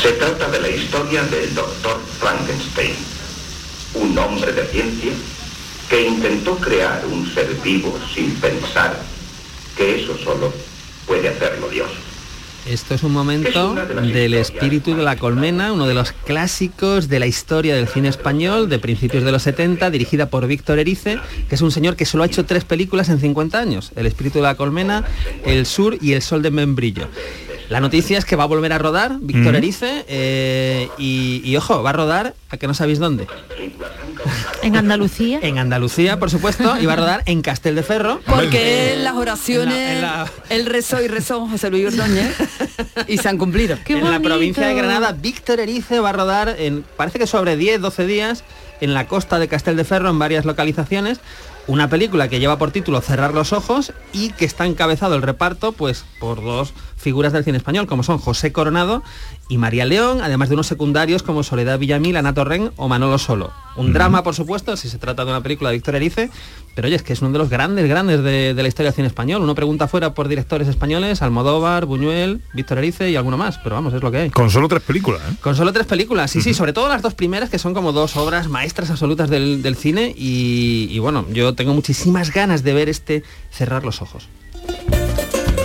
Se 0.00 0.12
trata 0.12 0.48
de 0.48 0.60
la 0.60 0.68
historia 0.68 1.22
del 1.24 1.54
doctor 1.54 2.00
Frankenstein, 2.18 2.96
un 3.94 4.16
hombre 4.18 4.52
de 4.52 4.66
ciencia 4.68 5.12
que 5.90 6.06
intentó 6.06 6.56
crear 6.56 7.04
un 7.06 7.32
ser 7.34 7.52
vivo 7.62 7.98
sin 8.14 8.34
pensar 8.36 8.96
que 9.76 10.02
eso 10.02 10.16
solo 10.24 10.52
puede 11.06 11.28
hacerlo 11.28 11.68
Dios. 11.68 11.90
Esto 12.66 12.94
es 12.94 13.02
un 13.02 13.12
momento 13.12 13.74
del 13.74 14.34
espíritu 14.34 14.94
de 14.94 15.02
la 15.02 15.16
colmena, 15.16 15.72
uno 15.72 15.86
de 15.86 15.94
los 15.94 16.12
clásicos 16.12 17.08
de 17.08 17.18
la 17.18 17.26
historia 17.26 17.74
del 17.74 17.88
cine 17.88 18.08
español 18.08 18.68
de 18.68 18.78
principios 18.78 19.24
de 19.24 19.32
los 19.32 19.42
70, 19.42 19.90
dirigida 19.90 20.30
por 20.30 20.46
Víctor 20.46 20.78
Erice, 20.78 21.18
que 21.48 21.54
es 21.54 21.62
un 21.62 21.72
señor 21.72 21.96
que 21.96 22.04
solo 22.04 22.22
ha 22.22 22.26
hecho 22.26 22.44
tres 22.44 22.64
películas 22.64 23.08
en 23.08 23.18
50 23.18 23.58
años, 23.58 23.92
El 23.96 24.06
espíritu 24.06 24.38
de 24.38 24.42
la 24.42 24.56
colmena, 24.56 25.04
El 25.44 25.66
sur 25.66 25.96
y 26.00 26.12
El 26.12 26.22
sol 26.22 26.42
de 26.42 26.50
membrillo. 26.50 27.08
La 27.70 27.80
noticia 27.80 28.18
es 28.18 28.24
que 28.24 28.34
va 28.34 28.42
a 28.44 28.46
volver 28.48 28.72
a 28.72 28.78
rodar 28.78 29.16
Víctor. 29.20 29.54
Erice 29.54 30.04
eh, 30.08 30.88
y, 30.98 31.40
y, 31.44 31.56
ojo, 31.56 31.82
va 31.84 31.90
a 31.90 31.92
rodar, 31.92 32.34
a 32.50 32.56
que 32.56 32.66
no 32.66 32.74
sabéis 32.74 32.98
dónde. 32.98 33.28
En 34.62 34.76
Andalucía. 34.76 35.38
En 35.42 35.56
Andalucía, 35.58 36.18
por 36.18 36.30
supuesto, 36.30 36.78
y 36.80 36.86
va 36.86 36.94
a 36.94 36.96
rodar 36.96 37.22
en 37.26 37.42
Castel 37.42 37.76
de 37.76 37.84
Ferro. 37.84 38.20
Porque 38.26 38.96
las 38.98 39.14
oraciones, 39.14 39.96
En 39.96 40.02
la- 40.02 40.26
en 40.48 40.60
él 40.60 40.66
rezó 40.66 41.00
y 41.00 41.06
rezó 41.06 41.46
José 41.46 41.70
Luis 41.70 41.86
Ordóñez 41.86 42.36
y 43.06 43.18
se 43.18 43.28
han 43.28 43.38
cumplido. 43.38 43.78
en 43.86 44.10
la 44.10 44.18
provincia 44.20 44.66
de 44.66 44.74
Granada, 44.74 45.12
Víctor 45.12 45.60
Erice 45.60 46.00
va 46.00 46.10
a 46.10 46.12
rodar 46.12 46.56
en, 46.58 46.84
parece 46.96 47.20
que 47.20 47.28
sobre 47.28 47.56
10, 47.56 47.80
12 47.80 48.04
días, 48.06 48.44
en 48.80 48.94
la 48.94 49.06
costa 49.06 49.38
de 49.38 49.46
Castel 49.46 49.76
de 49.76 49.84
Ferro, 49.84 50.10
en 50.10 50.18
varias 50.18 50.44
localizaciones, 50.44 51.20
una 51.66 51.88
película 51.88 52.28
que 52.28 52.40
lleva 52.40 52.58
por 52.58 52.72
título 52.72 53.00
Cerrar 53.00 53.32
los 53.32 53.52
ojos 53.52 53.92
y 54.12 54.30
que 54.32 54.44
está 54.44 54.66
encabezado 54.66 55.14
el 55.14 55.22
reparto 55.22 55.72
pues 55.72 56.04
por 56.18 56.42
dos 56.42 56.72
figuras 57.00 57.32
del 57.32 57.44
cine 57.44 57.56
español 57.56 57.86
como 57.86 58.02
son 58.02 58.18
José 58.18 58.52
Coronado 58.52 59.02
y 59.48 59.58
María 59.58 59.84
León, 59.86 60.20
además 60.22 60.48
de 60.50 60.54
unos 60.54 60.66
secundarios 60.66 61.22
como 61.22 61.42
Soledad 61.42 61.78
Villamil, 61.78 62.16
Ana 62.16 62.34
Torren 62.34 62.70
o 62.76 62.88
Manolo 62.88 63.18
Solo. 63.18 63.52
Un 63.76 63.92
drama, 63.92 64.22
por 64.22 64.34
supuesto, 64.34 64.76
si 64.76 64.88
se 64.88 64.98
trata 64.98 65.24
de 65.24 65.30
una 65.30 65.42
película 65.42 65.70
de 65.70 65.76
Víctor 65.76 65.94
Erice, 65.94 66.28
pero 66.74 66.86
oye, 66.86 66.96
es 66.96 67.02
que 67.02 67.12
es 67.12 67.22
uno 67.22 67.30
de 67.30 67.38
los 67.38 67.48
grandes, 67.48 67.88
grandes 67.88 68.22
de, 68.22 68.52
de 68.52 68.62
la 68.62 68.68
historia 68.68 68.90
del 68.90 68.96
cine 68.96 69.08
español. 69.08 69.42
Uno 69.42 69.54
pregunta 69.54 69.88
fuera 69.88 70.12
por 70.12 70.28
directores 70.28 70.68
españoles, 70.68 71.22
Almodóvar, 71.22 71.86
Buñuel, 71.86 72.42
Víctor 72.52 72.78
Erice 72.78 73.10
y 73.10 73.16
alguno 73.16 73.38
más, 73.38 73.58
pero 73.58 73.76
vamos, 73.76 73.94
es 73.94 74.02
lo 74.02 74.10
que 74.10 74.18
hay. 74.18 74.30
Con 74.30 74.50
solo 74.50 74.68
tres 74.68 74.82
películas, 74.82 75.22
¿eh? 75.22 75.36
Con 75.40 75.56
solo 75.56 75.72
tres 75.72 75.86
películas, 75.86 76.30
sí, 76.30 76.42
sí, 76.42 76.52
sobre 76.52 76.72
todo 76.72 76.88
las 76.88 77.00
dos 77.00 77.14
primeras 77.14 77.48
que 77.48 77.58
son 77.58 77.72
como 77.72 77.92
dos 77.92 78.16
obras 78.16 78.48
maestras 78.48 78.90
absolutas 78.90 79.30
del, 79.30 79.62
del 79.62 79.76
cine 79.76 80.12
y, 80.16 80.88
y 80.90 80.98
bueno, 80.98 81.24
yo 81.32 81.54
tengo 81.54 81.72
muchísimas 81.72 82.32
ganas 82.32 82.62
de 82.62 82.74
ver 82.74 82.88
este 82.88 83.22
Cerrar 83.50 83.84
los 83.84 84.02
ojos. 84.02 84.28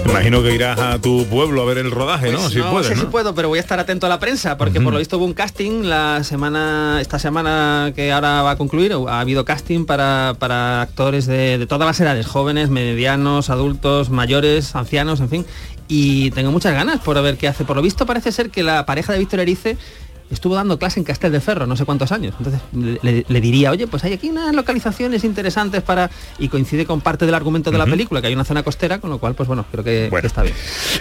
Imagino 0.05 0.41
que 0.43 0.53
irás 0.53 0.79
a 0.79 0.99
tu 0.99 1.25
pueblo 1.25 1.61
a 1.61 1.65
ver 1.65 1.77
el 1.79 1.91
rodaje, 1.91 2.31
¿no? 2.31 2.37
Pues 2.39 2.53
Si 2.53 2.59
no 2.59 2.71
puedes, 2.71 2.87
sé 2.87 2.95
¿no? 2.95 3.01
si 3.01 3.07
puedo, 3.07 3.33
pero 3.35 3.47
voy 3.49 3.57
a 3.57 3.61
estar 3.61 3.79
atento 3.79 4.05
a 4.05 4.09
la 4.09 4.19
prensa, 4.19 4.57
porque 4.57 4.79
por 4.79 4.93
lo 4.93 4.99
visto 4.99 5.17
hubo 5.17 5.25
un 5.25 5.33
casting 5.33 5.83
la 5.83 6.23
semana, 6.23 6.99
esta 7.01 7.19
semana 7.19 7.91
que 7.95 8.11
ahora 8.11 8.41
va 8.43 8.51
a 8.51 8.55
concluir, 8.57 8.93
ha 9.07 9.19
habido 9.19 9.45
casting 9.45 9.85
para, 9.85 10.35
para 10.39 10.81
actores 10.83 11.25
de, 11.25 11.57
de 11.57 11.67
todas 11.67 11.87
las 11.87 11.99
edades, 11.99 12.27
jóvenes, 12.27 12.69
medianos, 12.69 13.49
adultos, 13.49 14.09
mayores, 14.09 14.75
ancianos, 14.75 15.19
en 15.19 15.29
fin. 15.29 15.45
Y 15.87 16.31
tengo 16.31 16.51
muchas 16.51 16.73
ganas 16.73 16.99
por 17.01 17.21
ver 17.21 17.37
qué 17.37 17.47
hace. 17.47 17.63
Por 17.63 17.75
lo 17.75 17.81
visto 17.81 18.05
parece 18.05 18.31
ser 18.31 18.49
que 18.49 18.63
la 18.63 18.85
pareja 18.85 19.13
de 19.13 19.19
Víctor 19.19 19.39
Erice 19.39 19.77
estuvo 20.29 20.55
dando 20.55 20.79
clase 20.79 20.99
en 20.99 21.03
Castel 21.03 21.31
de 21.31 21.39
Ferro, 21.39 21.65
no 21.67 21.75
sé 21.75 21.85
cuántos 21.85 22.11
años. 22.11 22.35
Entonces 22.37 22.61
le, 22.73 23.25
le 23.27 23.41
diría, 23.41 23.71
oye, 23.71 23.87
pues 23.87 24.03
hay 24.03 24.13
aquí 24.13 24.29
unas 24.29 24.53
localizaciones 24.53 25.23
interesantes 25.23 25.81
para... 25.81 26.09
Y 26.39 26.49
coincide 26.49 26.85
con 26.85 27.01
parte 27.01 27.25
del 27.25 27.35
argumento 27.35 27.71
de 27.71 27.77
la 27.77 27.85
película, 27.85 28.21
que 28.21 28.27
hay 28.27 28.33
una 28.33 28.43
zona 28.45 28.63
costera, 28.63 28.99
con 28.99 29.09
lo 29.09 29.19
cual, 29.19 29.35
pues 29.35 29.47
bueno, 29.47 29.65
creo 29.71 29.83
que, 29.83 30.09
que 30.09 30.27
está 30.27 30.43
bien. 30.43 30.55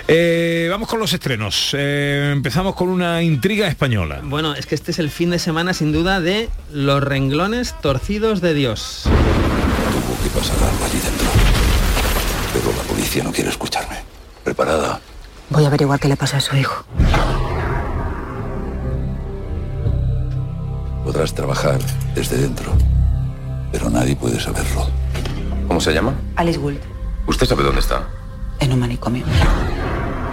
Eh, 0.08 0.68
vamos 0.70 0.88
con 0.88 0.98
los 0.98 1.12
estrenos. 1.12 1.70
Eh, 1.72 2.30
empezamos 2.32 2.74
con 2.74 2.88
una 2.88 3.22
intriga 3.22 3.66
española. 3.68 4.20
Bueno, 4.22 4.54
es 4.54 4.66
que 4.66 4.74
este 4.74 4.90
es 4.90 4.98
el 4.98 5.10
fin 5.10 5.30
de 5.30 5.38
semana 5.38 5.74
sin 5.74 5.92
duda 5.92 6.20
de 6.20 6.48
Los 6.72 7.02
renglones 7.02 7.74
torcidos 7.80 8.40
de 8.40 8.54
Dios. 8.54 9.02
Tuvo 9.04 10.22
que 10.22 10.30
pasar 10.38 10.56
algo 10.56 10.84
allí 10.84 10.98
dentro. 10.98 11.26
Pero 12.52 12.76
la 12.76 12.82
policía 12.82 13.24
no 13.24 13.32
quiere 13.32 13.50
escucharme. 13.50 13.96
¿Preparada? 14.44 15.00
Voy 15.50 15.64
a 15.64 15.68
averiguar 15.68 15.98
qué 16.00 16.08
le 16.08 16.16
pasa 16.16 16.36
a 16.38 16.40
su 16.40 16.56
hijo. 16.56 16.84
Podrás 21.04 21.34
trabajar 21.34 21.78
desde 22.14 22.38
dentro. 22.38 22.72
Pero 23.72 23.90
nadie 23.90 24.16
puede 24.16 24.40
saberlo. 24.40 24.88
¿Cómo 25.68 25.80
se 25.80 25.92
llama? 25.92 26.14
Alice 26.36 26.58
Gould, 26.58 26.78
¿Usted 27.26 27.46
sabe 27.46 27.62
dónde 27.62 27.80
está? 27.80 28.08
en 28.60 28.72
un 28.72 28.78
manicomio. 28.78 29.24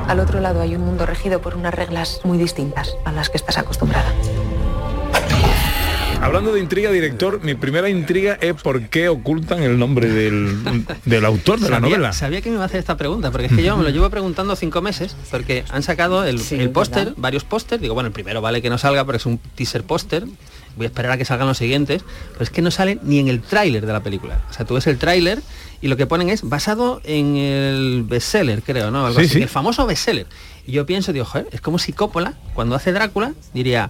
Al 0.08 0.20
otro 0.20 0.40
lado 0.40 0.62
hay 0.62 0.76
un 0.76 0.86
mundo 0.86 1.06
regido 1.06 1.42
por 1.42 1.56
unas 1.56 1.74
reglas 1.74 2.22
muy 2.24 2.38
distintas 2.38 2.96
a 3.04 3.12
las 3.12 3.30
que 3.30 3.38
estás 3.38 3.58
acostumbrada. 3.58 4.14
Hablando 6.22 6.54
de 6.54 6.60
intriga, 6.60 6.92
director, 6.92 7.42
mi 7.44 7.56
primera 7.56 7.90
intriga 7.90 8.38
es 8.40 8.54
por 8.62 8.84
qué 8.90 9.10
ocultan 9.10 9.64
el 9.64 9.80
nombre 9.80 10.08
del, 10.08 10.86
del 11.04 11.26
autor 11.26 11.60
de 11.60 11.70
la 11.72 11.80
novela. 11.80 12.14
Sabía 12.14 12.42
que 12.42 12.50
me 12.50 12.56
iba 12.56 12.64
a 12.64 12.68
hacer 12.68 12.80
esta 12.80 12.96
pregunta, 12.96 13.32
porque 13.32 13.48
es 13.48 13.54
que 13.54 13.64
yo 13.64 13.76
me 13.76 13.84
lo 13.84 13.90
llevo 13.90 14.08
preguntando 14.12 14.56
cinco 14.56 14.84
meses, 14.84 15.16
porque 15.32 15.66
han 15.72 15.82
sacado 15.82 16.24
el, 16.24 16.40
el 16.52 16.70
póster, 16.70 17.16
varios 17.18 17.44
pósters, 17.44 17.82
digo, 17.82 17.96
bueno, 17.96 18.08
el 18.08 18.14
primero 18.14 18.40
vale 18.40 18.62
que 18.62 18.70
no 18.70 18.78
salga 18.78 19.04
porque 19.04 19.18
es 19.18 19.26
un 19.26 19.40
teaser 19.56 19.84
póster, 19.84 20.26
voy 20.76 20.86
a 20.86 20.88
esperar 20.88 21.12
a 21.12 21.18
que 21.18 21.26
salgan 21.26 21.48
los 21.48 21.58
siguientes, 21.58 22.04
pero 22.34 22.44
es 22.44 22.50
que 22.50 22.62
no 22.62 22.72
sale 22.72 23.00
ni 23.04 23.20
en 23.20 23.28
el 23.28 23.42
tráiler 23.42 23.86
de 23.86 23.94
la 23.94 24.02
película. 24.02 24.42
O 24.50 24.54
sea, 24.54 24.66
tú 24.66 24.76
ves 24.76 24.88
el 24.88 24.98
tráiler 24.98 25.42
y 25.82 25.88
lo 25.88 25.98
que 25.98 26.06
ponen 26.08 26.30
es 26.30 26.48
basado 26.48 27.02
en 27.04 27.36
el 27.38 28.04
bestseller, 28.08 28.62
creo, 28.64 28.92
¿no? 28.92 29.06
Algo 29.08 29.20
Sí, 29.20 29.26
así, 29.26 29.34
sí. 29.36 29.42
el 29.42 29.50
famoso 29.50 29.86
bestseller. 29.86 30.28
Y 30.68 30.74
yo 30.74 30.86
pienso, 30.86 31.12
digo, 31.14 31.26
joder, 31.26 31.48
es 31.52 31.62
como 31.62 31.80
si 31.80 31.92
Coppola, 31.94 32.34
cuando 32.54 32.76
hace 32.76 32.92
Drácula, 32.92 33.34
diría, 33.54 33.90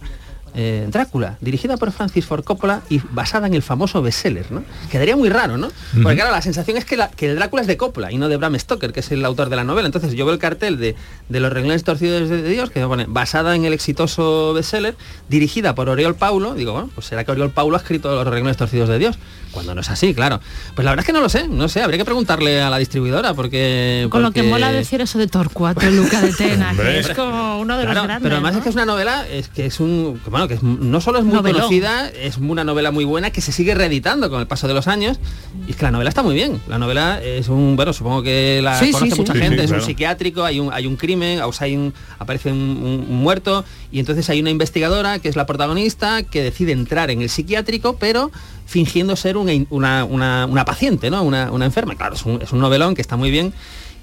eh, 0.55 0.87
Drácula, 0.91 1.37
dirigida 1.41 1.77
por 1.77 1.91
Francis 1.91 2.25
Ford 2.25 2.43
Coppola 2.43 2.81
y 2.89 3.01
basada 3.11 3.47
en 3.47 3.53
el 3.53 3.61
famoso 3.61 4.01
bestseller, 4.01 4.51
¿no? 4.51 4.63
Quedaría 4.89 5.15
muy 5.15 5.29
raro, 5.29 5.57
¿no? 5.57 5.67
Porque 5.93 5.99
Ujú. 6.07 6.15
claro, 6.15 6.31
la 6.31 6.41
sensación 6.41 6.77
es 6.77 6.85
que, 6.85 6.97
la- 6.97 7.09
que 7.09 7.29
el 7.29 7.35
Drácula 7.35 7.61
es 7.61 7.67
de 7.67 7.77
Coppola 7.77 8.11
y 8.11 8.17
no 8.17 8.27
de 8.29 8.37
Bram 8.37 8.57
Stoker, 8.59 8.91
que 8.93 8.99
es 9.01 9.11
el 9.11 9.23
autor 9.25 9.49
de 9.49 9.55
la 9.55 9.63
novela. 9.63 9.85
Entonces 9.87 10.13
yo 10.13 10.25
veo 10.25 10.33
el 10.33 10.39
cartel 10.39 10.77
de, 10.77 10.95
de 11.29 11.39
Los 11.39 11.51
renglones 11.53 11.83
torcidos 11.83 12.29
de 12.29 12.43
Dios, 12.43 12.69
que 12.69 12.81
pone 12.85 13.05
basada 13.07 13.55
en 13.55 13.65
el 13.65 13.73
exitoso 13.73 14.53
bestseller, 14.53 14.95
dirigida 15.29 15.75
por 15.75 15.89
Oriol 15.89 16.15
Paulo. 16.15 16.53
Digo, 16.53 16.73
bueno, 16.73 16.89
pues 16.93 17.07
será 17.07 17.23
que 17.23 17.31
Oriol 17.31 17.51
Paulo 17.51 17.77
ha 17.77 17.79
escrito 17.79 18.13
Los 18.15 18.27
renglones 18.27 18.57
torcidos 18.57 18.89
de 18.89 18.99
Dios. 18.99 19.17
Cuando 19.51 19.75
no 19.75 19.81
es 19.81 19.89
así, 19.89 20.13
claro. 20.13 20.39
Pues 20.75 20.85
la 20.85 20.91
verdad 20.91 21.03
es 21.03 21.07
que 21.07 21.11
no 21.13 21.19
lo 21.19 21.27
sé, 21.27 21.47
no 21.49 21.67
sé, 21.67 21.81
habría 21.81 21.97
que 21.97 22.05
preguntarle 22.05 22.61
a 22.61 22.69
la 22.69 22.77
distribuidora 22.77 23.33
porque... 23.33 24.07
Con 24.09 24.21
lo 24.21 24.31
que 24.31 24.43
mola 24.43 24.71
decir 24.71 25.01
eso 25.01 25.19
de 25.19 25.27
Torcuato, 25.27 25.81
Luca 25.89 26.21
de 26.21 26.31
Tena, 26.31 26.73
que 26.73 26.99
es 26.99 27.09
como 27.09 27.59
uno 27.59 27.77
de 27.77 27.83
los 27.83 27.93
grandes. 27.93 28.19
pero 28.21 28.35
además 28.35 28.53
¿no? 28.53 28.57
es 28.59 28.63
que 28.63 28.69
es 28.69 28.75
una 28.75 28.85
novela, 28.85 29.27
es 29.27 29.49
que 29.49 29.65
es 29.65 29.79
un, 29.81 30.21
que 30.23 30.29
bueno, 30.41 30.47
que 30.47 30.53
es- 30.55 30.63
no 30.63 31.01
solo 31.01 31.19
es 31.19 31.25
muy 31.25 31.35
Novelón. 31.35 31.61
conocida, 31.61 32.09
es 32.09 32.37
una 32.37 32.63
novela 32.63 32.91
muy 32.91 33.05
buena 33.05 33.29
que 33.31 33.41
se 33.41 33.51
sigue 33.51 33.75
reeditando 33.75 34.29
con 34.29 34.39
el 34.39 34.47
paso 34.47 34.67
de 34.67 34.73
los 34.73 34.87
años. 34.87 35.19
Y 35.67 35.71
es 35.71 35.75
que 35.77 35.83
la 35.83 35.91
novela 35.91 36.09
está 36.09 36.23
muy 36.23 36.33
bien. 36.35 36.59
La 36.67 36.77
novela 36.79 37.21
es 37.23 37.47
un, 37.49 37.75
bueno, 37.75 37.93
supongo 37.93 38.23
que 38.23 38.59
la 38.63 38.79
Sí, 38.79 38.91
conoce 38.91 39.11
sí. 39.11 39.17
mucha 39.19 39.33
Sí, 39.33 39.39
gente, 39.39 39.57
sí, 39.57 39.61
es 39.63 39.67
claro. 39.69 39.83
un 39.83 39.87
psiquiátrico, 39.87 40.43
hay 40.43 40.59
un, 40.59 40.73
hay 40.73 40.87
un 40.87 40.95
crimen, 40.95 41.41
o 41.41 41.51
sea, 41.53 41.65
hay 41.65 41.75
un- 41.75 41.93
aparece 42.19 42.51
un, 42.51 42.59
un- 42.59 43.05
un 43.09 43.17
muerto 43.21 43.63
y 43.91 43.99
entonces 43.99 44.29
hay 44.29 44.41
una 44.41 44.49
investigadora 44.49 45.19
que 45.19 45.29
es 45.29 45.35
la 45.35 45.45
protagonista 45.45 46.23
que 46.23 46.41
decide 46.41 46.71
entrar 46.71 47.11
en 47.11 47.21
el 47.21 47.29
psiquiátrico, 47.29 47.97
pero 47.99 48.31
fingiendo 48.65 49.15
ser 49.15 49.37
una, 49.37 49.51
una, 49.69 50.05
una- 50.05 50.45
una 50.45 50.65
paciente, 50.65 51.09
¿no? 51.11 51.21
Una, 51.23 51.51
una 51.51 51.65
enferma. 51.65 51.95
Claro, 51.95 52.15
es 52.15 52.25
un, 52.25 52.41
es 52.41 52.51
un 52.51 52.59
novelón 52.59 52.95
que 52.95 53.01
está 53.01 53.17
muy 53.17 53.29
bien 53.31 53.53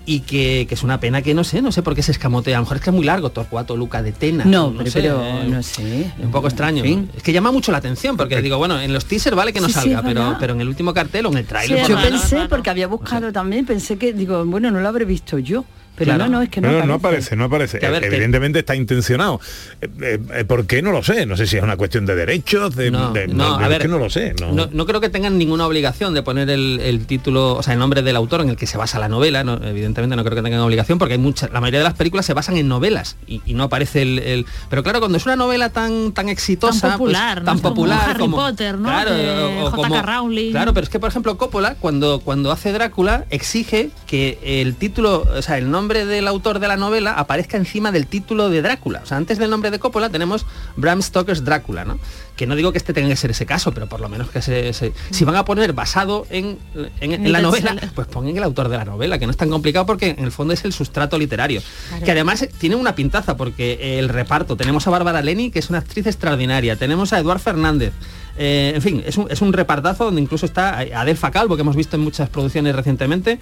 y 0.08 0.20
que, 0.20 0.64
que 0.66 0.74
es 0.74 0.82
una 0.82 0.98
pena 0.98 1.20
que 1.20 1.34
no 1.34 1.44
sé, 1.44 1.60
no 1.60 1.70
sé 1.70 1.82
por 1.82 1.94
qué 1.94 2.02
se 2.02 2.12
escamotea. 2.12 2.56
A 2.56 2.60
lo 2.60 2.64
mejor 2.64 2.78
es 2.78 2.82
que 2.82 2.88
es 2.88 2.96
muy 2.96 3.04
largo, 3.04 3.28
Torcuato 3.28 3.76
Luca 3.76 4.02
de 4.02 4.12
Tena. 4.12 4.46
No, 4.46 4.72
pero, 4.72 4.90
sé, 4.90 5.02
pero 5.02 5.22
eh, 5.22 5.46
no 5.46 5.62
sé. 5.62 6.10
un 6.22 6.30
poco 6.30 6.48
extraño. 6.48 6.82
fin. 6.82 7.10
Es 7.14 7.22
que 7.22 7.30
llama 7.30 7.52
mucho 7.52 7.72
la 7.72 7.78
atención, 7.78 8.16
porque 8.16 8.40
digo, 8.40 8.56
bueno, 8.56 8.80
en 8.80 8.94
los 8.94 9.04
teasers 9.04 9.36
vale 9.36 9.52
que 9.52 9.60
no 9.60 9.66
Sí, 9.66 9.74
salga, 9.74 10.02
pero, 10.02 10.38
pero 10.40 10.54
en 10.54 10.62
el 10.62 10.68
último 10.68 10.94
cartel 10.94 11.26
o 11.26 11.28
en 11.30 11.36
el 11.36 11.44
tráiler. 11.44 11.82
por 11.82 11.90
Yo 11.90 12.00
pensé, 12.00 12.46
porque 12.48 12.70
había 12.70 12.86
buscado 12.86 13.30
también, 13.32 13.66
pensé 13.66 13.98
que, 13.98 14.14
digo, 14.14 14.46
bueno, 14.46 14.70
no 14.70 14.80
lo 14.80 14.88
habré 14.88 15.04
visto 15.04 15.38
yo. 15.38 15.66
Pero 15.98 16.14
Claro. 16.14 16.24
no, 16.30 16.38
no, 16.38 16.42
es 16.42 16.48
que 16.48 16.60
no, 16.60 16.68
no, 16.70 16.86
no 16.86 16.94
aparece. 16.94 17.34
aparece, 17.34 17.36
no 17.36 17.44
aparece. 17.44 17.86
A 17.86 17.90
ver, 17.90 18.00
que- 18.02 18.06
Evidentemente 18.08 18.58
está 18.60 18.74
intencionado. 18.74 19.40
Eh, 19.80 19.88
eh, 20.00 20.18
eh, 20.34 20.44
¿Por 20.44 20.66
qué? 20.66 20.80
No 20.82 20.92
lo 20.92 21.02
sé. 21.02 21.26
No 21.26 21.36
sé 21.36 21.46
si 21.46 21.56
es 21.56 21.62
una 21.62 21.76
cuestión 21.76 22.06
de 22.06 22.14
derechos, 22.14 22.74
de, 22.76 22.90
No, 22.90 23.12
de- 23.12 23.26
no, 23.28 23.58
de- 23.58 23.64
a 23.64 23.66
es 23.66 23.68
ver, 23.70 23.82
que 23.82 23.88
no 23.88 23.98
lo 23.98 24.08
sé. 24.10 24.34
No. 24.40 24.52
No, 24.52 24.68
no 24.72 24.86
creo 24.86 25.00
que 25.00 25.08
tengan 25.10 25.36
ninguna 25.38 25.66
obligación 25.66 26.14
de 26.14 26.22
poner 26.22 26.48
el, 26.50 26.80
el 26.82 27.06
título, 27.06 27.54
o 27.56 27.62
sea, 27.62 27.72
el 27.74 27.78
nombre 27.80 28.02
del 28.02 28.16
autor 28.16 28.40
en 28.42 28.50
el 28.50 28.56
que 28.56 28.66
se 28.66 28.78
basa 28.78 28.98
la 28.98 29.08
novela. 29.08 29.44
no, 29.44 29.54
evidentemente 29.62 30.14
no 30.16 30.24
creo 30.24 30.36
que 30.36 30.42
tengan 30.42 30.60
obligación 30.60 30.98
porque 30.98 31.14
hay 31.14 31.18
muchas, 31.20 31.50
la 31.52 31.60
mayoría 31.60 31.80
de 31.80 31.84
las 31.84 31.94
películas 31.94 32.24
se 32.26 32.34
basan 32.34 32.56
en 32.56 32.68
novelas 32.68 33.16
y, 33.26 33.40
y 33.46 33.54
no 33.54 33.64
aparece 33.64 34.02
el, 34.02 34.18
el- 34.20 34.46
Pero 34.70 34.82
claro, 34.82 35.00
cuando 35.00 35.18
es 35.18 35.26
una 35.26 35.36
novela 35.36 35.70
tan 35.70 36.12
tan 36.12 36.28
exitosa, 36.28 36.88
Tan 36.88 36.98
popular, 36.98 37.34
pues, 37.34 37.44
¿no? 37.44 37.44
tan 37.46 37.56
Es 37.56 37.62
como 37.62 37.74
popular 37.74 38.10
Harry 38.10 38.18
como 38.20 38.36
Potter, 38.36 38.78
¿no? 38.78 38.88
Claro, 38.88 39.14
De 39.14 39.62
o- 39.62 39.70
como- 39.72 40.02
Rowling. 40.02 40.50
Claro, 40.52 40.72
pero 40.74 40.84
es 40.84 40.90
que 40.90 41.00
por 41.00 41.08
ejemplo 41.08 41.36
Coppola 41.38 41.74
cuando 41.74 42.20
cuando 42.20 42.52
hace 42.52 42.72
Drácula 42.72 43.24
exige 43.30 43.90
que 44.06 44.38
el 44.42 44.74
título, 44.76 45.26
o 45.36 45.42
sea, 45.42 45.58
el 45.58 45.70
nombre 45.70 45.87
del 46.04 46.28
autor 46.28 46.58
de 46.58 46.68
la 46.68 46.76
novela 46.76 47.12
aparezca 47.14 47.56
encima 47.56 47.90
del 47.92 48.06
título 48.06 48.50
de 48.50 48.62
Drácula. 48.62 49.00
O 49.02 49.06
sea, 49.06 49.16
antes 49.16 49.38
del 49.38 49.50
nombre 49.50 49.70
de 49.70 49.78
Coppola 49.78 50.10
tenemos 50.10 50.46
Bram 50.76 51.00
Stoker's 51.02 51.44
Drácula, 51.44 51.84
¿no? 51.84 51.98
Que 52.36 52.46
no 52.46 52.54
digo 52.54 52.70
que 52.72 52.78
este 52.78 52.92
tenga 52.92 53.08
que 53.08 53.16
ser 53.16 53.30
ese 53.32 53.46
caso, 53.46 53.72
pero 53.72 53.88
por 53.88 54.00
lo 54.00 54.08
menos 54.08 54.30
que 54.30 54.42
se, 54.42 54.72
se- 54.72 54.92
si 55.10 55.24
van 55.24 55.34
a 55.36 55.44
poner 55.44 55.72
basado 55.72 56.26
en, 56.30 56.58
en- 57.00 57.12
en 57.12 57.26
el 57.26 57.32
la 57.32 57.40
novela, 57.40 57.74
pues 57.94 58.06
pongan 58.06 58.36
el 58.36 58.42
autor 58.44 58.68
de 58.68 58.76
la 58.76 58.84
novela, 58.84 59.18
que 59.18 59.26
no 59.26 59.30
es 59.32 59.36
tan 59.36 59.50
complicado 59.50 59.86
porque 59.86 60.10
en 60.10 60.24
el 60.24 60.30
fondo 60.32 60.52
es 60.54 60.64
el 60.64 60.72
sustrato 60.72 61.18
literario. 61.18 61.60
Claro. 61.88 62.04
Que 62.04 62.10
además 62.12 62.46
tiene 62.58 62.76
una 62.76 62.94
pintaza 62.94 63.36
porque 63.36 63.98
el 63.98 64.08
reparto, 64.08 64.56
tenemos 64.56 64.86
a 64.86 64.90
Bárbara 64.90 65.22
Leni, 65.22 65.50
que 65.50 65.58
es 65.58 65.70
una 65.70 65.78
actriz 65.78 66.06
extraordinaria, 66.06 66.76
tenemos 66.76 67.12
a 67.12 67.18
Eduard 67.18 67.40
Fernández, 67.40 67.92
eh, 68.38 68.72
en 68.74 68.82
fin, 68.82 69.02
es 69.04 69.42
un, 69.42 69.52
repartazo 69.52 70.04
donde 70.04 70.20
incluso 70.20 70.46
está 70.46 70.78
Adelfa 70.78 71.32
Calvo, 71.32 71.56
que 71.56 71.62
hemos 71.62 71.74
visto 71.74 71.96
en 71.96 72.02
muchas 72.02 72.28
producciones 72.28 72.74
recientemente, 72.76 73.40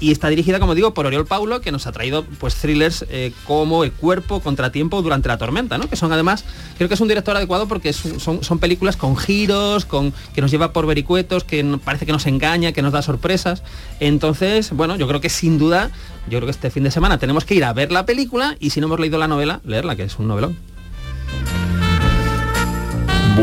y 0.00 0.10
está 0.10 0.28
dirigida, 0.28 0.58
como 0.58 0.74
digo, 0.74 0.94
por 0.94 1.04
Oriol 1.04 1.26
Paulo, 1.26 1.60
que 1.60 1.70
nos 1.70 1.86
ha 1.86 1.92
traído 1.92 2.24
pues 2.24 2.54
thrillers 2.54 3.04
eh, 3.10 3.32
como 3.44 3.84
El 3.84 3.92
cuerpo, 3.92 4.40
Contratiempo, 4.40 5.02
Durante 5.02 5.28
la 5.28 5.36
tormenta, 5.36 5.76
¿no? 5.76 5.90
Que 5.90 5.96
son 5.96 6.12
además, 6.12 6.44
creo 6.78 6.88
que 6.88 6.94
es 6.94 7.00
un 7.00 7.08
director 7.08 7.36
adecuado 7.36 7.68
porque 7.68 7.92
son, 7.92 8.40
películas 8.58 8.96
con 8.96 9.16
giros, 9.16 9.86
que 10.34 10.40
nos 10.40 10.50
lleva 10.50 10.72
por 10.72 10.86
vericuetos, 10.86 11.44
que 11.44 11.78
parece 11.84 12.06
que 12.06 12.12
nos 12.12 12.26
engaña, 12.26 12.72
que 12.72 12.80
nos 12.80 12.92
da 12.92 13.02
sorpresas. 13.02 13.62
Entonces, 14.00 14.72
bueno, 14.72 14.96
yo 14.96 15.06
creo 15.08 15.20
que 15.20 15.28
sin 15.28 15.58
duda, 15.58 15.90
yo 16.28 16.38
creo 16.38 16.46
que 16.46 16.52
este 16.52 16.70
fin 16.70 16.84
de 16.84 16.90
semana 16.90 17.18
tenemos 17.18 17.44
que 17.44 17.54
ir 17.54 17.64
a 17.64 17.72
ver 17.74 17.92
la 17.92 18.06
película 18.06 18.56
y 18.60 18.70
si 18.70 18.80
no 18.80 18.86
hemos 18.86 19.00
leído 19.00 19.18
la 19.18 19.28
novela, 19.28 19.60
leerla, 19.64 19.94
que 19.94 20.04
es 20.04 20.18
un 20.18 20.28
novelón. 20.28 20.56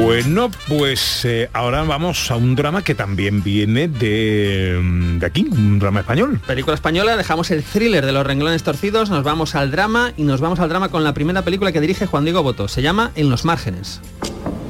Bueno, 0.03 0.51
pues 0.67 1.23
eh, 1.23 1.49
ahora 1.53 1.81
vamos 1.83 2.29
a 2.29 2.35
un 2.35 2.53
drama 2.53 2.83
que 2.83 2.95
también 2.95 3.41
viene 3.41 3.87
de, 3.87 4.77
mm, 4.83 5.19
de 5.19 5.25
aquí, 5.25 5.47
un 5.49 5.79
drama 5.79 6.01
español. 6.01 6.41
Película 6.45 6.75
española, 6.75 7.15
dejamos 7.15 7.49
el 7.51 7.63
thriller 7.63 8.05
de 8.05 8.11
los 8.11 8.27
renglones 8.27 8.61
torcidos, 8.61 9.09
nos 9.09 9.23
vamos 9.23 9.55
al 9.55 9.71
drama 9.71 10.11
y 10.17 10.23
nos 10.23 10.41
vamos 10.41 10.59
al 10.59 10.67
drama 10.67 10.89
con 10.89 11.05
la 11.05 11.13
primera 11.13 11.43
película 11.43 11.71
que 11.71 11.79
dirige 11.79 12.07
Juan 12.07 12.25
Diego 12.25 12.43
Boto. 12.43 12.67
Se 12.67 12.81
llama 12.81 13.11
En 13.15 13.29
los 13.29 13.45
márgenes. 13.45 14.01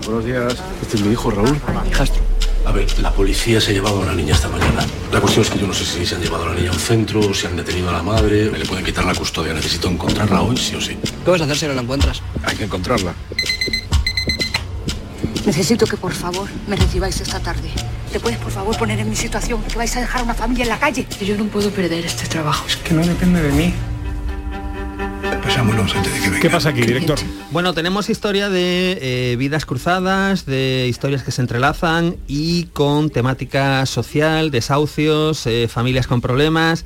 Buenos 0.05 0.25
días. 0.25 0.55
Este 0.83 0.97
es 0.97 1.03
mi 1.03 1.13
hijo 1.13 1.31
Raúl. 1.31 1.59
Hijastro. 1.89 2.21
A 2.63 2.71
ver, 2.71 2.87
la 2.99 3.11
policía 3.11 3.59
se 3.59 3.73
llevaba 3.73 3.97
a 3.97 4.01
una 4.01 4.13
niña 4.13 4.35
esta 4.35 4.47
mañana. 4.49 4.85
La 5.11 5.19
cuestión 5.19 5.43
es 5.43 5.51
que 5.51 5.57
yo 5.57 5.65
no 5.65 5.73
sé 5.73 5.85
si 5.85 6.05
se 6.05 6.15
han 6.15 6.21
llevado 6.21 6.45
a 6.45 6.49
la 6.49 6.55
niña 6.55 6.69
a 6.69 6.73
un 6.73 6.79
centro, 6.79 7.33
si 7.33 7.47
han 7.47 7.55
detenido 7.55 7.89
a 7.89 7.93
la 7.93 8.03
madre, 8.03 8.51
me 8.51 8.59
le 8.59 8.65
pueden 8.65 8.85
quitar 8.85 9.03
la 9.05 9.15
custodia. 9.15 9.53
Necesito 9.53 9.87
encontrarla 9.89 10.41
hoy, 10.41 10.57
sí 10.57 10.75
o 10.75 10.81
sí. 10.81 10.97
¿Qué 11.23 11.31
vas 11.31 11.41
a 11.41 11.45
hacer 11.45 11.57
si 11.57 11.67
no 11.67 11.73
la 11.73 11.81
encuentras? 11.81 12.21
Hay 12.43 12.55
que 12.55 12.65
encontrarla. 12.65 13.13
Necesito 15.45 15.85
que 15.85 15.95
por 15.95 16.13
favor 16.13 16.49
me 16.67 16.75
recibáis 16.75 17.21
esta 17.21 17.39
tarde. 17.39 17.69
¿Te 18.11 18.19
puedes 18.19 18.39
por 18.39 18.51
favor 18.51 18.75
poner 18.77 18.99
en 18.99 19.09
mi 19.09 19.15
situación? 19.15 19.61
Que 19.63 19.77
vais 19.77 19.95
a 19.95 19.99
dejar 19.99 20.21
a 20.21 20.23
una 20.23 20.33
familia 20.33 20.63
en 20.63 20.69
la 20.69 20.79
calle. 20.79 21.05
Yo 21.21 21.37
no 21.37 21.45
puedo 21.45 21.69
perder 21.69 22.03
este 22.03 22.27
trabajo. 22.27 22.65
Es 22.67 22.77
que 22.77 22.93
no 22.93 23.05
depende 23.05 23.41
de 23.43 23.51
mí. 23.51 23.73
Pasámonos 25.43 25.95
antes 25.95 26.13
de 26.13 26.19
que 26.19 26.29
venga. 26.29 26.41
¿Qué 26.41 26.49
pasa 26.49 26.69
aquí, 26.69 26.81
director? 26.81 27.19
Bueno, 27.51 27.73
tenemos 27.75 28.09
historia 28.09 28.49
de 28.49 28.97
eh, 28.99 29.35
vidas 29.37 29.65
cruzadas, 29.65 30.47
de 30.47 30.87
historias 30.89 31.21
que 31.21 31.31
se 31.31 31.41
entrelazan 31.41 32.15
y 32.27 32.63
con 32.73 33.11
temática 33.11 33.85
social, 33.85 34.49
desahucios, 34.49 35.45
eh, 35.45 35.67
familias 35.67 36.07
con 36.07 36.21
problemas. 36.21 36.85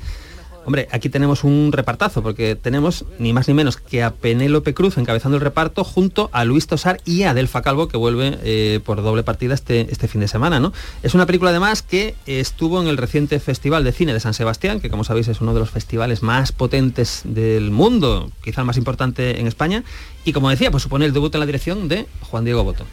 Hombre, 0.70 0.86
aquí 0.92 1.08
tenemos 1.08 1.42
un 1.42 1.72
repartazo, 1.72 2.22
porque 2.22 2.54
tenemos 2.54 3.04
ni 3.18 3.32
más 3.32 3.48
ni 3.48 3.54
menos 3.54 3.76
que 3.76 4.04
a 4.04 4.12
Penélope 4.12 4.72
Cruz 4.72 4.98
encabezando 4.98 5.36
el 5.36 5.42
reparto 5.42 5.82
junto 5.82 6.30
a 6.32 6.44
Luis 6.44 6.68
Tosar 6.68 7.00
y 7.04 7.24
a 7.24 7.34
Delfa 7.34 7.60
Calvo, 7.60 7.88
que 7.88 7.96
vuelve 7.96 8.38
eh, 8.44 8.78
por 8.84 9.02
doble 9.02 9.24
partida 9.24 9.52
este, 9.52 9.88
este 9.90 10.06
fin 10.06 10.20
de 10.20 10.28
semana. 10.28 10.60
¿no? 10.60 10.72
Es 11.02 11.12
una 11.12 11.26
película 11.26 11.50
además 11.50 11.82
que 11.82 12.14
estuvo 12.24 12.80
en 12.80 12.86
el 12.86 12.98
reciente 12.98 13.40
Festival 13.40 13.82
de 13.82 13.90
Cine 13.90 14.12
de 14.12 14.20
San 14.20 14.32
Sebastián, 14.32 14.78
que 14.78 14.90
como 14.90 15.02
sabéis 15.02 15.26
es 15.26 15.40
uno 15.40 15.54
de 15.54 15.58
los 15.58 15.70
festivales 15.70 16.22
más 16.22 16.52
potentes 16.52 17.22
del 17.24 17.72
mundo, 17.72 18.30
quizá 18.44 18.60
el 18.60 18.68
más 18.68 18.76
importante 18.76 19.40
en 19.40 19.48
España, 19.48 19.82
y 20.24 20.32
como 20.32 20.50
decía, 20.50 20.70
pues 20.70 20.84
supone 20.84 21.04
el 21.04 21.12
debut 21.12 21.34
en 21.34 21.40
la 21.40 21.46
dirección 21.46 21.88
de 21.88 22.06
Juan 22.30 22.44
Diego 22.44 22.62
Boto. 22.62 22.86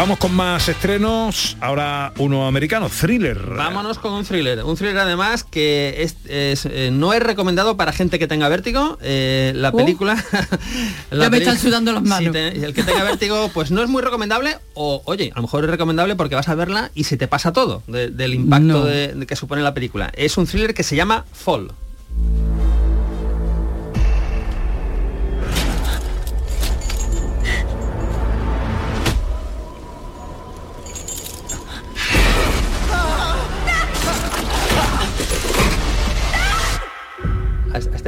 Vamos 0.00 0.18
con 0.18 0.34
más 0.34 0.66
estrenos. 0.68 1.58
Ahora 1.60 2.12
uno 2.16 2.46
americano, 2.46 2.88
thriller. 2.88 3.38
Vámonos 3.38 3.98
con 3.98 4.12
un 4.14 4.24
thriller. 4.24 4.64
Un 4.64 4.74
thriller 4.76 4.96
además 4.98 5.44
que 5.44 5.96
es, 6.02 6.16
es, 6.26 6.66
eh, 6.66 6.90
no 6.90 7.12
es 7.12 7.22
recomendado 7.22 7.76
para 7.76 7.92
gente 7.92 8.18
que 8.18 8.26
tenga 8.26 8.48
vértigo. 8.48 8.96
Eh, 9.02 9.52
la 9.54 9.68
Oh. 9.70 9.76
película... 9.76 10.14
la 11.10 11.24
Ya 11.24 11.30
me 11.30 11.36
están 11.38 11.58
sudando 11.58 11.92
las 11.92 12.02
manos. 12.02 12.24
Si 12.24 12.30
te- 12.32 12.64
el 12.64 12.72
que 12.74 12.82
tenga 12.82 13.04
vértigo 13.04 13.50
pues 13.52 13.70
no 13.70 13.82
es 13.82 13.88
muy 13.90 14.02
recomendable 14.02 14.56
o 14.74 15.02
oye, 15.04 15.32
a 15.34 15.36
lo 15.36 15.42
mejor 15.42 15.64
es 15.64 15.70
recomendable 15.70 16.16
porque 16.16 16.34
vas 16.34 16.48
a 16.48 16.54
verla 16.54 16.90
y 16.94 17.04
se 17.04 17.16
te 17.18 17.28
pasa 17.28 17.52
todo 17.52 17.82
de- 17.86 18.08
del 18.08 18.32
impacto 18.34 18.66
No. 18.66 18.84
de- 18.84 19.08
de 19.14 19.26
que 19.26 19.36
supone 19.36 19.60
la 19.62 19.74
película. 19.74 20.10
Es 20.16 20.38
un 20.38 20.46
thriller 20.46 20.72
que 20.72 20.82
se 20.82 20.96
llama 20.96 21.24
Fall. 21.32 21.72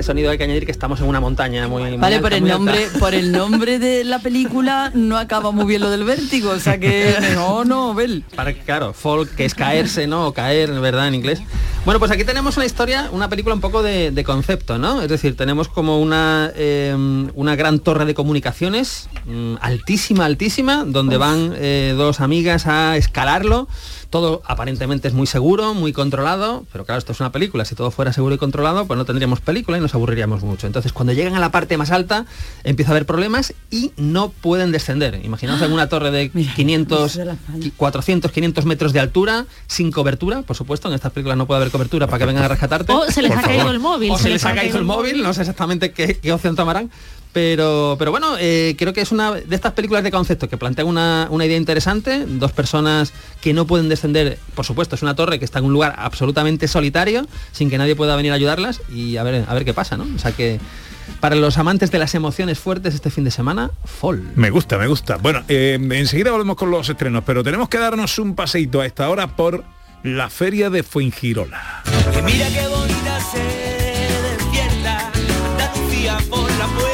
Este 0.03 0.11
sonido 0.11 0.33
hay 0.33 0.39
que 0.39 0.43
añadir 0.43 0.67
que 0.67 0.73
estamos 0.73 1.01
en 1.01 1.07
una 1.07 1.21
montaña 1.21 1.69
muy 1.69 1.83
muy 1.83 1.97
Vale, 1.97 2.17
alta, 2.17 2.29
por 2.29 2.33
el 2.35 2.43
alta. 2.43 2.55
nombre, 2.55 2.89
por 2.99 3.15
el 3.15 3.31
nombre 3.31 3.79
de 3.79 4.03
la 4.03 4.19
película 4.19 4.91
no 4.95 5.17
acaba 5.17 5.53
muy 5.53 5.65
bien 5.65 5.81
lo 5.81 5.91
del 5.91 6.03
vértigo, 6.03 6.51
o 6.51 6.59
sea 6.59 6.79
que 6.81 7.15
no, 7.37 7.65
no, 7.65 7.95
Bel. 7.95 8.25
Para 8.35 8.53
que, 8.53 8.61
claro, 8.61 8.93
fall, 8.93 9.29
que 9.29 9.45
es 9.45 9.55
caerse, 9.55 10.09
¿no? 10.09 10.27
O 10.27 10.35
caer, 10.35 10.73
¿verdad? 10.73 11.07
En 11.07 11.15
inglés. 11.15 11.41
Bueno, 11.85 12.01
pues 12.01 12.11
aquí 12.11 12.25
tenemos 12.25 12.57
una 12.57 12.67
historia, 12.67 13.11
una 13.13 13.29
película 13.29 13.55
un 13.55 13.61
poco 13.61 13.83
de, 13.83 14.11
de 14.11 14.25
concepto, 14.25 14.77
¿no? 14.77 15.03
Es 15.03 15.09
decir, 15.09 15.37
tenemos 15.37 15.69
como 15.69 16.01
una, 16.01 16.51
eh, 16.57 16.97
una 17.35 17.55
gran 17.55 17.79
torre 17.79 18.05
de 18.05 18.15
comunicaciones, 18.15 19.09
mm, 19.27 19.55
altísima, 19.61 20.25
altísima, 20.25 20.85
donde 20.85 21.17
van 21.17 21.55
eh, 21.57 21.95
dos 21.97 22.21
amigas 22.21 22.67
a 22.67 22.97
escalarlo. 22.97 23.69
Todo 24.13 24.43
aparentemente 24.45 25.09
es 25.09 25.15
muy 25.15 25.27
seguro, 25.27 25.73
muy 25.73 25.95
controlado, 25.95 26.67
pero 26.71 26.85
claro, 26.85 26.99
esto 26.99 27.13
es 27.13 27.21
una 27.21 27.33
película. 27.33 27.65
Si 27.65 27.75
todo 27.75 27.91
fuera 27.91 28.13
seguro 28.13 28.35
y 28.35 28.39
controlado, 28.39 28.87
pues 28.87 28.99
no 28.99 29.07
tendríamos 29.07 29.41
película 29.41 29.79
y 29.79 29.81
nos 29.81 29.95
aburriríamos 29.95 30.43
mucho. 30.43 30.67
Entonces, 30.67 30.93
cuando 30.93 31.15
llegan 31.15 31.35
a 31.35 31.41
la 31.41 31.51
parte 31.51 31.79
más 31.79 31.91
alta, 31.91 32.27
empieza 32.63 32.91
a 32.91 32.93
haber 32.93 33.07
problemas 33.07 33.55
y 33.71 33.93
no 33.97 34.29
pueden 34.29 34.71
descender. 34.71 35.19
Imaginaos 35.25 35.63
en 35.63 35.73
una 35.73 35.89
torre 35.89 36.11
de 36.11 36.29
500, 36.31 37.21
400, 37.79 38.31
500 38.31 38.67
metros 38.67 38.93
de 38.93 39.01
altura, 39.01 39.47
sin 39.67 39.91
cobertura, 39.91 40.43
por 40.43 40.57
supuesto, 40.57 40.89
en 40.89 40.95
estas 40.95 41.13
películas 41.13 41.39
no 41.39 41.47
puede 41.47 41.63
haber 41.63 41.73
cobertura 41.73 42.07
para 42.07 42.19
que 42.19 42.27
vengan 42.27 42.45
a 42.45 42.49
rescatarte. 42.49 42.93
O 42.93 43.11
se 43.11 43.23
les 43.23 43.31
Por 43.31 43.39
ha 43.39 43.43
caído 43.45 43.71
el 43.71 43.81
móvil, 43.81 44.11
O 44.11 44.19
se 44.19 44.25
se 44.25 44.29
les 44.29 44.35
les 44.35 44.45
ha 44.45 44.49
caído 44.49 44.61
caído 44.61 44.77
el 44.77 44.83
el 44.83 44.87
móvil, 44.87 45.23
no 45.23 45.33
sé 45.33 45.41
exactamente 45.41 45.93
qué, 45.93 46.19
qué 46.19 46.33
opción 46.35 46.55
tomarán. 46.55 46.91
Pero, 47.33 47.97
pero 47.99 48.11
bueno, 48.11 48.37
eh, 48.39 48.75
creo 48.79 48.93
que 48.93 49.01
es 49.01 49.11
una 49.11 49.33
de 49.33 49.55
estas 49.55 49.73
películas 49.73 50.05
de 50.05 50.11
concepto 50.11 50.49
que 50.49 50.59
plantean 50.59 50.87
una, 50.87 51.29
una 51.31 51.47
idea 51.47 51.57
interesante, 51.57 52.27
dos 52.27 52.53
personas 52.53 53.15
que 53.41 53.55
no 53.55 53.67
pueden 53.67 53.89
descender, 53.89 54.39
por 54.55 54.67
supuesto, 54.67 54.97
es 54.97 55.03
una 55.03 55.15
torre 55.15 55.39
que 55.39 55.47
está 55.47 55.59
en 55.59 55.65
un 55.65 55.73
lugar 55.73 55.95
absolutamente 55.97 56.69
solitario, 56.69 57.27
sin 57.53 57.71
que 57.71 57.79
nadie 57.79 57.97
pueda 57.97 58.17
venir 58.17 58.33
a 58.33 58.35
ayudarlas 58.35 58.83
y 58.95 59.17
a 59.17 59.23
ver, 59.23 59.47
a 59.49 59.55
ver 59.55 59.65
qué 59.65 59.73
pasa, 59.73 59.97
¿no? 59.97 60.07
O 60.15 60.19
sea 60.19 60.33
que 60.33 60.61
para 61.21 61.37
los 61.37 61.59
amantes 61.59 61.91
de 61.91 61.99
las 61.99 62.15
emociones 62.15 62.59
fuertes 62.59 62.95
este 62.95 63.11
fin 63.11 63.25
de 63.25 63.31
semana, 63.31 63.71
fall. 63.85 64.33
Me 64.37 64.51
gusta, 64.51 64.79
me 64.79 64.87
gusta. 64.87 65.17
Bueno, 65.17 65.43
eh, 65.49 65.79
enseguida 65.93 66.31
volvemos 66.31 66.57
con 66.57 66.71
los 66.71 66.89
estrenos, 66.89 67.23
pero 67.25 67.43
tenemos 67.43 67.69
que 67.69 67.79
darnos 67.79 68.19
un 68.19 68.35
paseíto 68.35 68.81
a 68.81 68.87
esta 68.87 69.09
hora 69.09 69.37
por 69.37 69.65
la 70.03 70.29
feria 70.31 70.69
de 70.71 70.83
Fuengirola. 70.83 71.83
Que 72.13 72.23
mira 72.23 72.49
qué 72.49 72.67
bonita 72.67 73.21
se 73.21 73.39
despierta, 74.37 75.11
la 75.59 75.73
Lucía 75.81 76.19
por 76.29 76.51
la 76.51 76.67
puerta, 76.67 76.92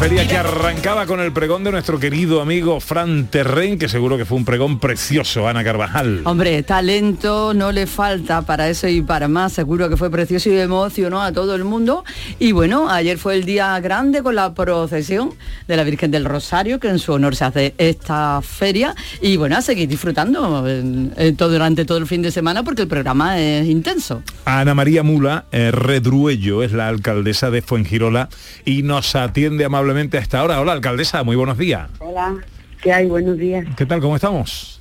feria 0.00 0.26
que 0.26 0.34
arrancaba 0.34 1.04
con 1.04 1.20
el 1.20 1.30
pregón 1.30 1.62
de 1.62 1.70
nuestro 1.70 2.00
querido 2.00 2.40
amigo 2.40 2.80
Fran 2.80 3.26
Terren, 3.26 3.78
que 3.78 3.86
seguro 3.86 4.16
que 4.16 4.24
fue 4.24 4.38
un 4.38 4.46
pregón 4.46 4.78
precioso, 4.78 5.46
Ana 5.46 5.62
Carvajal. 5.62 6.22
Hombre, 6.24 6.62
talento 6.62 7.52
no 7.52 7.70
le 7.70 7.86
falta 7.86 8.40
para 8.40 8.70
eso 8.70 8.88
y 8.88 9.02
para 9.02 9.28
más. 9.28 9.52
Seguro 9.52 9.90
que 9.90 9.98
fue 9.98 10.10
precioso 10.10 10.48
y 10.48 10.58
emocionó 10.58 11.20
a 11.20 11.32
todo 11.32 11.54
el 11.54 11.64
mundo. 11.64 12.02
Y 12.38 12.52
bueno, 12.52 12.88
ayer 12.88 13.18
fue 13.18 13.34
el 13.34 13.44
día 13.44 13.78
grande 13.80 14.22
con 14.22 14.36
la 14.36 14.54
procesión 14.54 15.34
de 15.68 15.76
la 15.76 15.84
Virgen 15.84 16.10
del 16.10 16.24
Rosario, 16.24 16.80
que 16.80 16.88
en 16.88 16.98
su 16.98 17.12
honor 17.12 17.36
se 17.36 17.44
hace 17.44 17.74
esta 17.76 18.40
feria. 18.40 18.94
Y 19.20 19.36
bueno, 19.36 19.58
a 19.58 19.60
seguir 19.60 19.86
disfrutando 19.86 20.66
eh, 20.66 21.10
eh, 21.18 21.34
todo, 21.36 21.50
durante 21.50 21.84
todo 21.84 21.98
el 21.98 22.06
fin 22.06 22.22
de 22.22 22.30
semana 22.30 22.62
porque 22.62 22.80
el 22.80 22.88
programa 22.88 23.38
es 23.38 23.68
intenso. 23.68 24.22
Ana 24.46 24.74
María 24.74 25.02
Mula 25.02 25.44
eh, 25.52 25.70
Redruello 25.70 26.62
es 26.62 26.72
la 26.72 26.88
alcaldesa 26.88 27.50
de 27.50 27.60
Fuengirola 27.60 28.30
y 28.64 28.82
nos 28.82 29.14
atiende 29.14 29.66
amablemente 29.66 29.89
a 29.90 30.20
esta 30.20 30.44
hora. 30.44 30.60
Hola, 30.60 30.72
alcaldesa, 30.72 31.24
muy 31.24 31.34
buenos 31.34 31.58
días. 31.58 31.90
Hola, 31.98 32.36
¿qué 32.80 32.92
hay? 32.92 33.06
Buenos 33.06 33.36
días. 33.38 33.66
¿Qué 33.76 33.86
tal? 33.86 34.00
¿Cómo 34.00 34.14
estamos? 34.14 34.80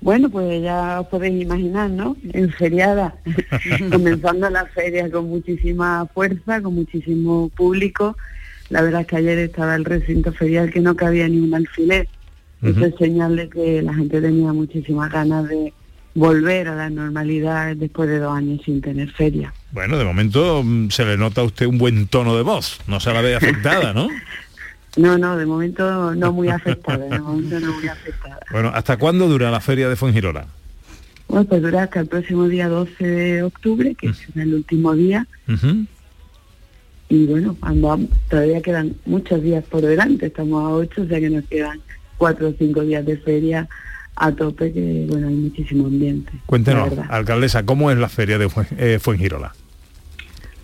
Bueno, 0.00 0.28
pues 0.30 0.62
ya 0.62 1.00
os 1.00 1.06
podéis 1.06 1.42
imaginar, 1.42 1.90
¿no? 1.90 2.16
En 2.32 2.50
feriada, 2.50 3.14
comenzando 3.92 4.50
la 4.50 4.66
feria 4.66 5.08
con 5.10 5.28
muchísima 5.28 6.06
fuerza, 6.12 6.60
con 6.60 6.74
muchísimo 6.74 7.50
público. 7.50 8.16
La 8.68 8.82
verdad 8.82 9.02
es 9.02 9.06
que 9.06 9.16
ayer 9.16 9.38
estaba 9.38 9.76
el 9.76 9.84
recinto 9.84 10.32
ferial 10.32 10.72
que 10.72 10.80
no 10.80 10.96
cabía 10.96 11.28
ni 11.28 11.38
un 11.38 11.54
alfiler. 11.54 12.08
Eso 12.62 12.84
es 12.84 12.94
señal 12.96 13.36
de 13.36 13.48
que 13.48 13.80
la 13.80 13.94
gente 13.94 14.20
tenía 14.20 14.52
muchísimas 14.52 15.12
ganas 15.12 15.48
de 15.48 15.72
volver 16.14 16.66
a 16.66 16.74
la 16.74 16.90
normalidad 16.90 17.76
después 17.76 18.08
de 18.08 18.18
dos 18.18 18.36
años 18.36 18.60
sin 18.64 18.80
tener 18.80 19.10
feria. 19.12 19.52
Bueno, 19.76 19.98
de 19.98 20.06
momento 20.06 20.62
mm, 20.64 20.88
se 20.88 21.04
le 21.04 21.18
nota 21.18 21.42
a 21.42 21.44
usted 21.44 21.66
un 21.66 21.76
buen 21.76 22.06
tono 22.06 22.34
de 22.34 22.42
voz. 22.42 22.80
No 22.86 22.98
se 22.98 23.12
la 23.12 23.20
ve 23.20 23.36
afectada, 23.36 23.92
¿no? 23.92 24.08
No, 24.96 25.18
no, 25.18 25.36
de 25.36 25.44
momento 25.44 26.14
no 26.14 26.32
muy 26.32 26.48
afectada, 26.48 27.04
de 27.04 27.18
momento 27.18 27.60
no 27.60 27.74
muy 27.74 27.86
afectada. 27.86 28.38
Bueno, 28.50 28.70
¿hasta 28.72 28.96
cuándo 28.96 29.28
dura 29.28 29.50
la 29.50 29.60
feria 29.60 29.90
de 29.90 29.96
Fuengirola? 29.96 30.46
Bueno, 31.28 31.44
pues 31.44 31.60
dura 31.60 31.82
hasta 31.82 32.00
el 32.00 32.06
próximo 32.06 32.48
día 32.48 32.70
12 32.70 33.06
de 33.06 33.42
octubre, 33.42 33.94
que 33.94 34.06
es 34.06 34.18
el 34.34 34.54
último 34.54 34.94
día, 34.94 35.26
y 37.10 37.26
bueno, 37.26 37.58
andamos, 37.60 38.08
todavía 38.30 38.62
quedan 38.62 38.96
muchos 39.04 39.42
días 39.42 39.62
por 39.64 39.82
delante, 39.82 40.28
estamos 40.28 40.64
a 40.64 40.68
8, 40.70 41.02
o 41.02 41.06
sea 41.06 41.20
que 41.20 41.28
nos 41.28 41.44
quedan 41.44 41.78
cuatro 42.16 42.48
o 42.48 42.54
cinco 42.58 42.80
días 42.80 43.04
de 43.04 43.18
feria 43.18 43.68
a 44.14 44.32
tope, 44.32 44.72
que 44.72 45.04
bueno, 45.10 45.28
hay 45.28 45.34
muchísimo 45.34 45.88
ambiente. 45.88 46.32
Cuéntenos, 46.46 46.90
alcaldesa, 47.10 47.66
¿cómo 47.66 47.90
es 47.90 47.98
la 47.98 48.08
feria 48.08 48.38
de 48.38 48.48
eh, 48.78 48.98
Fuengirola? 48.98 49.52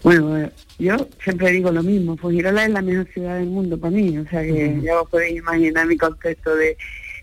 Bueno, 0.03 0.37
eh, 0.37 0.51
yo 0.79 1.09
siempre 1.23 1.53
digo 1.53 1.71
lo 1.71 1.83
mismo, 1.83 2.17
Fujirola 2.17 2.65
es 2.65 2.71
la 2.71 2.83
mejor 2.83 3.07
ciudad 3.13 3.39
del 3.39 3.49
mundo 3.49 3.79
para 3.79 3.95
mí, 3.95 4.19
o 4.19 4.27
sea 4.29 4.43
que 4.43 4.81
ya 4.83 5.01
os 5.01 5.09
podéis 5.09 5.39
imaginar 5.39 5.87
mi 5.87 5.97
concepto 5.97 6.57
de, 6.57 6.77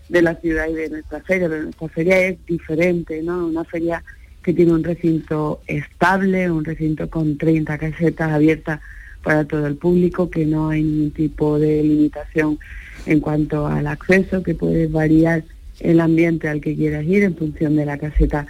de 0.08 0.22
la 0.22 0.34
ciudad 0.36 0.66
y 0.68 0.74
de 0.74 0.88
nuestra 0.88 1.20
feria, 1.20 1.48
pero 1.48 1.64
nuestra 1.64 1.88
feria 1.88 2.26
es 2.26 2.46
diferente, 2.46 3.22
¿no? 3.22 3.46
Una 3.46 3.64
feria 3.64 4.02
que 4.42 4.54
tiene 4.54 4.72
un 4.72 4.82
recinto 4.82 5.60
estable, 5.66 6.50
un 6.50 6.64
recinto 6.64 7.10
con 7.10 7.36
30 7.36 7.76
casetas 7.76 8.32
abiertas 8.32 8.80
para 9.22 9.44
todo 9.44 9.66
el 9.66 9.76
público, 9.76 10.30
que 10.30 10.46
no 10.46 10.70
hay 10.70 10.82
ningún 10.82 11.10
tipo 11.10 11.58
de 11.58 11.82
limitación 11.82 12.58
en 13.04 13.20
cuanto 13.20 13.66
al 13.66 13.86
acceso, 13.86 14.42
que 14.42 14.54
puede 14.54 14.86
variar 14.86 15.44
el 15.80 16.00
ambiente 16.00 16.48
al 16.48 16.62
que 16.62 16.74
quieras 16.74 17.04
ir 17.04 17.24
en 17.24 17.36
función 17.36 17.76
de 17.76 17.84
la 17.84 17.98
caseta 17.98 18.46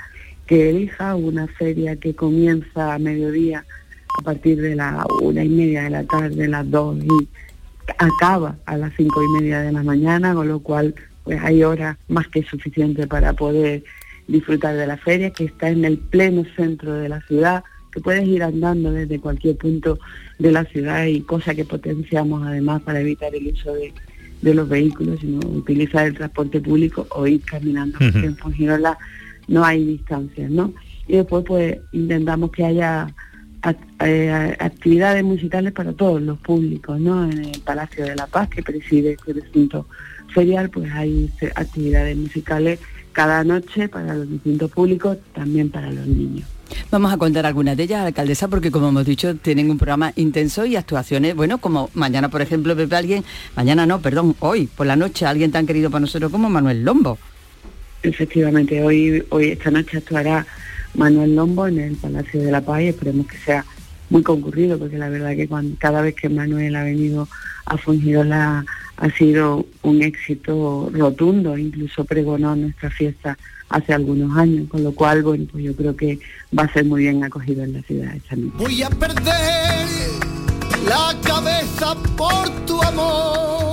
que 0.46 0.70
elija, 0.70 1.16
una 1.16 1.46
feria 1.48 1.96
que 1.96 2.14
comienza 2.14 2.94
a 2.94 2.98
mediodía 2.98 3.64
a 4.18 4.22
partir 4.22 4.60
de 4.60 4.74
la 4.74 5.06
una 5.22 5.44
y 5.44 5.48
media 5.48 5.84
de 5.84 5.90
la 5.90 6.04
tarde, 6.04 6.48
las 6.48 6.70
dos 6.70 6.96
y 7.02 7.28
acaba 7.98 8.56
a 8.66 8.76
las 8.76 8.92
cinco 8.96 9.22
y 9.22 9.40
media 9.40 9.60
de 9.60 9.72
la 9.72 9.82
mañana, 9.82 10.34
con 10.34 10.48
lo 10.48 10.60
cual 10.60 10.94
pues 11.24 11.40
hay 11.42 11.62
horas 11.62 11.96
más 12.08 12.28
que 12.28 12.42
suficientes 12.42 13.06
para 13.06 13.32
poder 13.32 13.84
disfrutar 14.26 14.76
de 14.76 14.86
la 14.86 14.96
feria, 14.96 15.30
que 15.30 15.44
está 15.44 15.68
en 15.68 15.84
el 15.84 15.98
pleno 15.98 16.44
centro 16.56 16.94
de 16.94 17.08
la 17.08 17.20
ciudad, 17.22 17.64
que 17.92 18.00
puedes 18.00 18.26
ir 18.26 18.42
andando 18.42 18.92
desde 18.92 19.18
cualquier 19.18 19.56
punto 19.56 19.98
de 20.38 20.52
la 20.52 20.64
ciudad 20.64 21.06
y 21.06 21.20
cosa 21.22 21.54
que 21.54 21.64
potenciamos 21.64 22.46
además 22.46 22.82
para 22.82 23.00
evitar 23.00 23.34
el 23.34 23.48
uso 23.48 23.74
de, 23.74 23.92
de 24.40 24.54
los 24.54 24.68
vehículos, 24.68 25.20
sino 25.20 25.40
utilizar 25.48 26.06
el 26.06 26.14
transporte 26.14 26.60
público 26.60 27.06
o 27.10 27.26
ir 27.26 27.42
caminando, 27.42 27.98
porque 27.98 28.26
en 28.26 28.36
Fuengirola 28.36 28.96
no 29.48 29.64
hay 29.64 29.84
distancias, 29.84 30.50
¿no? 30.50 30.72
Y 31.08 31.16
después 31.16 31.44
pues 31.44 31.78
intentamos 31.92 32.52
que 32.52 32.64
haya 32.64 33.08
actividades 33.62 35.24
musicales 35.24 35.72
para 35.72 35.92
todos 35.92 36.20
los 36.22 36.38
públicos, 36.38 36.98
¿no? 37.00 37.24
En 37.30 37.44
el 37.44 37.60
Palacio 37.60 38.04
de 38.04 38.16
la 38.16 38.26
Paz, 38.26 38.48
que 38.48 38.62
preside 38.62 39.12
este 39.12 39.32
recinto 39.32 39.86
ferial, 40.34 40.70
pues 40.70 40.90
hay 40.92 41.30
ce- 41.38 41.52
actividades 41.54 42.16
musicales 42.16 42.78
cada 43.12 43.42
noche 43.44 43.88
para 43.88 44.14
los 44.14 44.30
distintos 44.30 44.70
públicos, 44.70 45.18
también 45.34 45.68
para 45.70 45.90
los 45.90 46.06
niños. 46.06 46.48
Vamos 46.92 47.12
a 47.12 47.16
contar 47.16 47.44
algunas 47.46 47.76
de 47.76 47.82
ellas, 47.82 48.06
alcaldesa, 48.06 48.46
porque 48.46 48.70
como 48.70 48.88
hemos 48.90 49.04
dicho, 49.04 49.34
tienen 49.34 49.70
un 49.70 49.76
programa 49.78 50.12
intenso 50.14 50.64
y 50.64 50.76
actuaciones, 50.76 51.34
bueno, 51.34 51.58
como 51.58 51.90
mañana, 51.94 52.28
por 52.28 52.42
ejemplo, 52.42 52.76
Pepe, 52.76 52.94
alguien, 52.94 53.24
mañana 53.56 53.86
no, 53.86 54.00
perdón, 54.00 54.36
hoy, 54.38 54.68
por 54.68 54.86
la 54.86 54.94
noche, 54.94 55.26
alguien 55.26 55.50
tan 55.50 55.66
querido 55.66 55.90
para 55.90 56.00
nosotros 56.00 56.30
como 56.30 56.48
Manuel 56.48 56.84
Lombo. 56.84 57.18
Efectivamente, 58.04 58.82
hoy, 58.82 59.22
hoy 59.30 59.48
esta 59.48 59.70
noche 59.72 59.98
actuará 59.98 60.46
Manuel 60.94 61.36
Lombo 61.36 61.66
en 61.66 61.78
el 61.78 61.96
Palacio 61.96 62.42
de 62.42 62.50
la 62.50 62.60
Paz 62.60 62.82
y 62.82 62.88
esperemos 62.88 63.26
que 63.26 63.38
sea 63.38 63.64
muy 64.08 64.22
concurrido, 64.22 64.78
porque 64.78 64.98
la 64.98 65.08
verdad 65.08 65.30
que 65.30 65.48
cada 65.78 66.02
vez 66.02 66.14
que 66.14 66.28
Manuel 66.28 66.74
ha 66.76 66.84
venido 66.84 67.28
a 67.64 67.76
Fungirola 67.76 68.64
ha 68.96 69.10
sido 69.10 69.66
un 69.82 70.02
éxito 70.02 70.90
rotundo, 70.92 71.56
incluso 71.56 72.04
pregonó 72.04 72.54
nuestra 72.56 72.90
fiesta 72.90 73.38
hace 73.70 73.94
algunos 73.94 74.36
años, 74.36 74.68
con 74.68 74.82
lo 74.82 74.92
cual, 74.92 75.22
bueno, 75.22 75.46
pues 75.50 75.64
yo 75.64 75.74
creo 75.74 75.96
que 75.96 76.18
va 76.56 76.64
a 76.64 76.72
ser 76.72 76.84
muy 76.84 77.02
bien 77.02 77.22
acogido 77.22 77.62
en 77.62 77.72
la 77.72 77.82
ciudad 77.82 78.14
esta 78.14 78.36
noche. 78.36 78.56
Voy 78.58 78.82
a 78.82 78.90
perder 78.90 79.86
la 80.86 81.16
cabeza 81.22 81.94
por 82.16 82.50
tu 82.66 82.82
amor. 82.82 83.69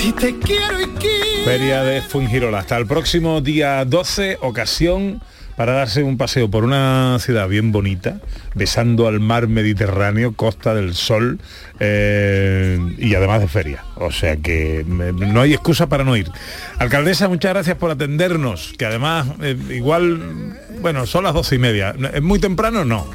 Si 0.00 0.12
te 0.12 0.38
quiero 0.38 0.80
y 0.80 0.86
quiero. 0.98 1.44
Feria 1.44 1.82
de 1.82 2.00
Fungirola. 2.02 2.60
Hasta 2.60 2.76
el 2.78 2.86
próximo 2.86 3.40
día 3.40 3.84
12, 3.84 4.38
ocasión 4.40 5.20
para 5.56 5.72
darse 5.74 6.02
un 6.02 6.16
paseo 6.16 6.50
por 6.50 6.64
una 6.64 7.18
ciudad 7.20 7.46
bien 7.46 7.70
bonita, 7.70 8.18
besando 8.54 9.06
al 9.08 9.20
mar 9.20 9.46
Mediterráneo, 9.46 10.32
Costa 10.32 10.74
del 10.74 10.94
Sol 10.94 11.38
eh, 11.80 12.78
y 12.96 13.14
además 13.14 13.42
de 13.42 13.48
feria. 13.48 13.84
O 13.96 14.10
sea 14.10 14.38
que 14.38 14.84
me- 14.88 15.12
no 15.12 15.42
hay 15.42 15.52
excusa 15.52 15.86
para 15.86 16.02
no 16.02 16.16
ir. 16.16 16.30
Alcaldesa, 16.78 17.28
muchas 17.28 17.52
gracias 17.52 17.76
por 17.76 17.90
atendernos, 17.90 18.72
que 18.78 18.86
además 18.86 19.26
eh, 19.42 19.54
igual, 19.68 20.56
bueno, 20.80 21.04
son 21.04 21.24
las 21.24 21.34
doce 21.34 21.56
y 21.56 21.58
media. 21.58 21.94
¿Es 22.14 22.22
muy 22.22 22.38
temprano? 22.38 22.86
No. 22.86 23.06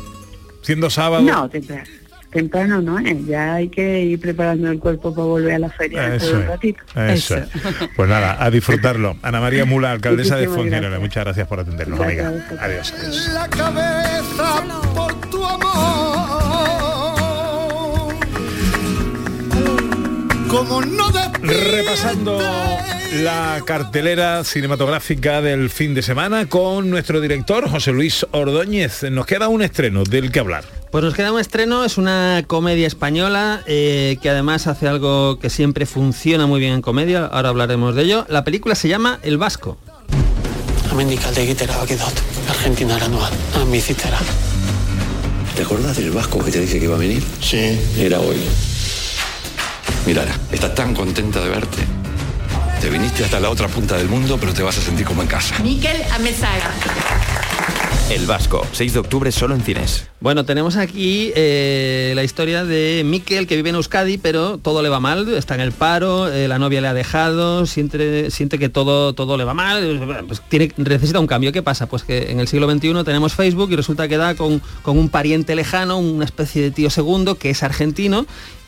Siendo 0.61 0.91
sábado. 0.91 1.23
No, 1.23 1.49
temprano, 1.49 1.83
temprano 2.35 2.81
no 2.81 2.99
es, 2.99 3.25
ya 3.25 3.53
hay 3.55 3.69
que 3.69 4.01
ir 4.01 4.19
preparando 4.19 4.69
el 4.69 4.77
cuerpo 4.77 5.15
para 5.15 5.25
volver 5.25 5.55
a 5.55 5.59
la 5.59 5.69
feria 5.69 6.09
de 6.09 6.17
Eso 6.17 6.35
un 6.35 6.45
ratito. 6.45 6.83
eso 7.07 7.37
es. 7.37 7.47
Pues 7.95 8.09
nada, 8.09 8.43
a 8.43 8.51
disfrutarlo. 8.51 9.15
Ana 9.21 9.39
María 9.39 9.63
Mula, 9.63 9.91
alcaldesa 9.91 10.35
de 10.35 10.47
Muchísimas 10.49 10.81
gracias. 10.81 10.99
muchas 11.01 11.23
gracias 11.23 11.47
por 11.47 11.59
atendernos, 11.61 11.99
amiga. 11.99 12.33
Adiós. 12.59 12.93
adiós. 12.93 13.29
la 13.33 13.47
cabeza 13.47 14.63
por 14.93 15.13
tu 15.29 15.45
amor. 15.45 16.45
Como 20.49 20.81
no 20.81 21.05
Repasando 21.41 22.39
la 23.23 23.61
cartelera 23.65 24.43
cinematográfica 24.43 25.41
del 25.41 25.69
fin 25.69 25.93
de 25.93 26.01
semana 26.01 26.47
con 26.47 26.89
nuestro 26.89 27.21
director 27.21 27.69
José 27.69 27.91
Luis 27.91 28.25
Ordóñez. 28.31 29.03
Nos 29.11 29.25
queda 29.25 29.47
un 29.47 29.61
estreno 29.61 30.03
del 30.03 30.31
que 30.31 30.39
hablar. 30.39 30.63
Pues 30.91 31.03
nos 31.03 31.13
queda 31.13 31.31
un 31.31 31.39
estreno, 31.39 31.85
es 31.85 31.97
una 31.97 32.43
comedia 32.47 32.87
española 32.87 33.63
eh, 33.67 34.17
que 34.21 34.29
además 34.29 34.67
hace 34.67 34.87
algo 34.87 35.39
que 35.39 35.49
siempre 35.49 35.85
funciona 35.85 36.47
muy 36.47 36.59
bien 36.59 36.73
en 36.73 36.81
comedia, 36.81 37.25
ahora 37.25 37.49
hablaremos 37.49 37.95
de 37.95 38.03
ello. 38.03 38.25
La 38.29 38.43
película 38.43 38.75
se 38.75 38.87
llama 38.87 39.19
El 39.23 39.37
Vasco. 39.37 39.77
Amizitera. 43.55 44.19
¿Te 45.55 45.63
acordás 45.63 45.97
del 45.97 46.11
vasco 46.11 46.43
que 46.43 46.51
te 46.51 46.59
dije 46.59 46.79
que 46.79 46.85
iba 46.85 46.95
a 46.95 46.99
venir? 46.99 47.23
Sí. 47.41 47.79
Era 47.97 48.19
hoy. 48.19 48.37
Mira, 50.05 50.25
está 50.51 50.73
tan 50.73 50.93
contenta 50.93 51.41
de 51.41 51.49
verte. 51.49 52.04
Te 52.85 52.91
viniste 52.91 53.23
hasta 53.23 53.39
la 53.39 53.49
otra 53.49 53.67
punta 53.67 53.97
del 53.97 54.07
mundo, 54.07 54.37
pero 54.39 54.53
te 54.53 54.61
vas 54.61 54.77
a 54.77 54.81
sentir 54.81 55.07
como 55.07 55.23
en 55.23 55.27
casa. 55.27 55.57
Miquel 55.63 56.03
Amezaga. 56.13 56.71
El 58.11 58.27
Vasco, 58.27 58.63
6 58.73 58.93
de 58.93 58.99
octubre 58.99 59.31
solo 59.31 59.55
en 59.55 59.61
cines. 59.61 60.07
Bueno, 60.19 60.45
tenemos 60.45 60.77
aquí 60.77 61.31
eh, 61.35 62.13
la 62.15 62.23
historia 62.23 62.63
de 62.63 63.01
Miquel 63.03 63.47
que 63.47 63.55
vive 63.55 63.69
en 63.69 63.75
Euskadi, 63.75 64.19
pero 64.19 64.59
todo 64.59 64.83
le 64.83 64.89
va 64.89 64.99
mal, 64.99 65.27
está 65.33 65.55
en 65.55 65.61
el 65.61 65.71
paro, 65.71 66.31
eh, 66.31 66.47
la 66.47 66.59
novia 66.59 66.79
le 66.79 66.87
ha 66.87 66.93
dejado, 66.93 67.65
siente, 67.65 68.29
siente 68.29 68.59
que 68.59 68.69
todo, 68.69 69.13
todo 69.13 69.35
le 69.35 69.45
va 69.45 69.55
mal, 69.55 70.23
pues 70.27 70.43
tiene, 70.47 70.71
necesita 70.77 71.19
un 71.19 71.25
cambio. 71.25 71.51
¿Qué 71.51 71.63
pasa? 71.63 71.87
Pues 71.87 72.03
que 72.03 72.29
en 72.31 72.39
el 72.39 72.47
siglo 72.47 72.69
XXI 72.69 73.03
tenemos 73.03 73.33
Facebook 73.33 73.71
y 73.71 73.75
resulta 73.75 74.07
que 74.07 74.17
da 74.17 74.35
con, 74.35 74.61
con 74.83 74.99
un 74.99 75.09
pariente 75.09 75.55
lejano, 75.55 75.97
una 75.97 76.25
especie 76.25 76.61
de 76.61 76.69
tío 76.69 76.91
segundo 76.91 77.39
que 77.39 77.49
es 77.49 77.63
argentino 77.63 78.27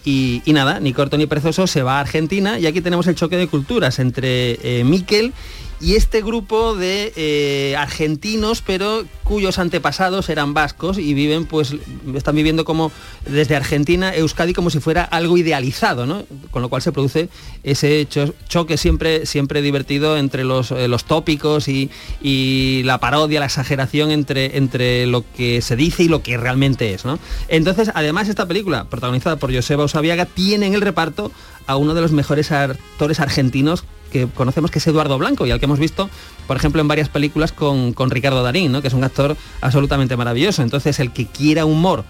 y, 0.10 0.54
nada, 0.54 0.80
ni 0.80 0.94
corto 0.94 1.18
ni 1.18 1.26
perezoso 1.26 1.68
se 1.68 1.84
va 1.84 1.98
a 1.98 2.00
Argentina 2.00 2.58
y 2.60 2.66
aquí 2.66 2.80
tenemos 2.80 3.08
el 3.08 3.16
choque 3.16 3.36
de 3.36 3.48
culturas 3.48 4.00
entre 4.00 4.80
eh, 4.80 4.84
Miquel 4.86 5.34
y 5.80 5.96
este 5.96 6.22
grupo 6.22 6.76
de 6.76 7.14
eh, 7.16 7.76
argentinos, 7.78 8.62
pero 8.62 9.06
cuyos 9.24 9.60
antepasados 9.60 10.30
eran 10.30 10.54
vascos 10.54 10.98
y 10.98 11.14
viven, 11.14 11.46
pues, 11.46 11.76
están 12.16 12.36
viviendo 12.36 12.66
como 12.66 12.92
desde 13.28 13.56
Argentina, 13.56 14.16
Euskadi, 14.16 14.54
como 14.54 14.70
si 14.70 14.80
fuera 14.80 15.04
algo 15.04 15.38
idealizado, 15.38 16.06
¿no? 16.06 16.24
Con 16.50 16.62
lo 16.62 16.70
cual 16.70 16.82
se 16.82 16.92
produce 16.92 17.30
ese 17.64 18.08
cho- 18.10 18.34
choque 18.48 18.78
siempre, 18.78 19.26
siempre 19.26 19.62
divertido 19.62 20.18
entre 20.18 20.44
los, 20.44 20.72
eh, 20.72 20.88
los 20.88 21.06
tópicos 21.06 21.68
y, 21.68 21.92
y 22.22 22.82
la 22.86 23.00
parodia, 23.00 23.40
la 23.40 23.46
exageración 23.48 24.10
entre, 24.12 24.58
entre 24.58 25.06
lo 25.06 25.24
que 25.36 25.62
se 25.62 25.76
dice 25.76 26.04
y 26.04 26.08
lo 26.08 26.24
que 26.24 26.38
realmente 26.38 26.94
es, 26.94 27.06
¿no? 27.06 27.20
Entonces, 27.50 27.92
además, 27.94 28.30
esta 28.30 28.48
película, 28.48 28.86
protagonizada 28.90 29.36
por 29.36 29.54
Joseba 29.54 29.84
Usabiaga, 29.84 30.26
tiene 30.26 30.66
en 30.68 30.74
el 30.74 30.82
reparto 30.82 31.32
a 31.68 31.76
uno 31.76 31.94
de 31.94 32.02
los 32.02 32.14
mejores 32.14 32.52
actores 32.52 33.20
argentinos 33.20 33.84
que 34.08 34.28
conocemos 34.28 34.72
que 34.72 34.80
es 34.80 34.88
Eduardo 34.88 35.18
Blanco 35.18 35.46
y 35.46 35.52
al 35.52 35.60
que 35.60 35.66
hemos 35.66 35.80
visto, 35.80 36.10
por 36.48 36.58
ejemplo, 36.58 36.82
en 36.82 36.88
varias 36.88 37.10
películas 37.10 37.52
con, 37.52 37.94
con 37.94 38.10
Ricardo 38.10 38.44
Darín, 38.44 38.72
¿no? 38.72 38.82
que 38.82 38.88
es 38.88 38.94
un 38.94 39.04
actor 39.04 39.38
absolutamente 39.62 40.18
maravilloso. 40.18 40.62
Entonces, 40.62 41.00
el 41.00 41.12
que 41.12 41.26
quiera 41.26 41.66
humor 41.66 42.04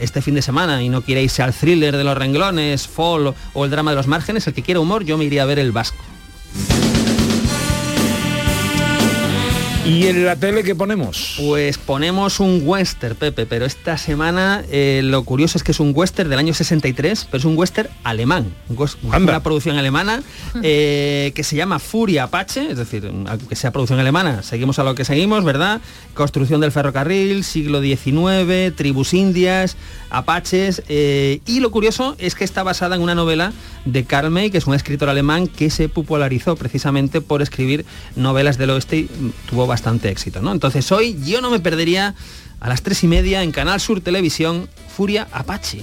este 0.00 0.22
fin 0.22 0.34
de 0.34 0.42
semana 0.42 0.82
y 0.82 0.88
no 0.88 1.02
quiera 1.02 1.20
irse 1.20 1.42
al 1.42 1.54
thriller 1.54 1.96
de 1.96 2.04
los 2.04 2.16
renglones, 2.16 2.88
Fall 2.88 3.34
o 3.52 3.64
el 3.64 3.70
drama 3.70 3.92
de 3.92 3.96
los 3.96 4.06
márgenes, 4.06 4.46
el 4.46 4.54
que 4.54 4.62
quiera 4.62 4.80
humor, 4.80 5.04
yo 5.04 5.16
me 5.16 5.24
iría 5.24 5.42
a 5.42 5.46
ver 5.46 5.58
El 5.58 5.72
Vasco. 5.72 6.02
¿Y 9.84 10.06
en 10.06 10.24
la 10.24 10.36
tele 10.36 10.62
qué 10.62 10.76
ponemos? 10.76 11.34
Pues 11.40 11.76
ponemos 11.76 12.38
un 12.38 12.62
western, 12.64 13.16
Pepe, 13.16 13.46
pero 13.46 13.64
esta 13.64 13.98
semana 13.98 14.62
eh, 14.70 15.00
lo 15.02 15.24
curioso 15.24 15.58
es 15.58 15.64
que 15.64 15.72
es 15.72 15.80
un 15.80 15.90
western 15.92 16.30
del 16.30 16.38
año 16.38 16.54
63, 16.54 17.24
pero 17.24 17.38
es 17.38 17.44
un 17.44 17.58
western 17.58 17.88
alemán, 18.04 18.54
una 19.02 19.42
producción 19.42 19.76
alemana 19.76 20.22
eh, 20.62 21.32
que 21.34 21.42
se 21.42 21.56
llama 21.56 21.80
Furia 21.80 22.24
Apache, 22.24 22.70
es 22.70 22.78
decir, 22.78 23.10
aunque 23.26 23.56
sea 23.56 23.72
producción 23.72 23.98
alemana, 23.98 24.44
seguimos 24.44 24.78
a 24.78 24.84
lo 24.84 24.94
que 24.94 25.04
seguimos, 25.04 25.42
¿verdad? 25.42 25.80
Construcción 26.14 26.60
del 26.60 26.70
ferrocarril, 26.70 27.42
siglo 27.42 27.82
XIX, 27.82 28.76
tribus 28.76 29.14
indias, 29.14 29.76
apaches, 30.10 30.84
eh, 30.88 31.40
y 31.44 31.58
lo 31.58 31.72
curioso 31.72 32.14
es 32.18 32.36
que 32.36 32.44
está 32.44 32.62
basada 32.62 32.94
en 32.94 33.02
una 33.02 33.16
novela 33.16 33.52
de 33.84 34.04
Karl 34.04 34.30
May, 34.30 34.50
que 34.50 34.58
es 34.58 34.66
un 34.68 34.74
escritor 34.74 35.08
alemán 35.08 35.48
que 35.48 35.70
se 35.70 35.88
popularizó 35.88 36.54
precisamente 36.54 37.20
por 37.20 37.42
escribir 37.42 37.84
novelas 38.14 38.58
del 38.58 38.70
oeste 38.70 38.98
y 38.98 39.10
tuvo 39.50 39.71
bastante 39.72 40.10
éxito, 40.10 40.42
¿no? 40.42 40.52
Entonces 40.52 40.92
hoy 40.92 41.18
yo 41.24 41.40
no 41.40 41.50
me 41.50 41.58
perdería 41.58 42.14
a 42.60 42.68
las 42.68 42.82
tres 42.82 43.02
y 43.04 43.08
media 43.08 43.42
en 43.42 43.52
Canal 43.52 43.80
Sur 43.80 44.02
Televisión 44.02 44.68
Furia 44.94 45.28
Apache. 45.32 45.82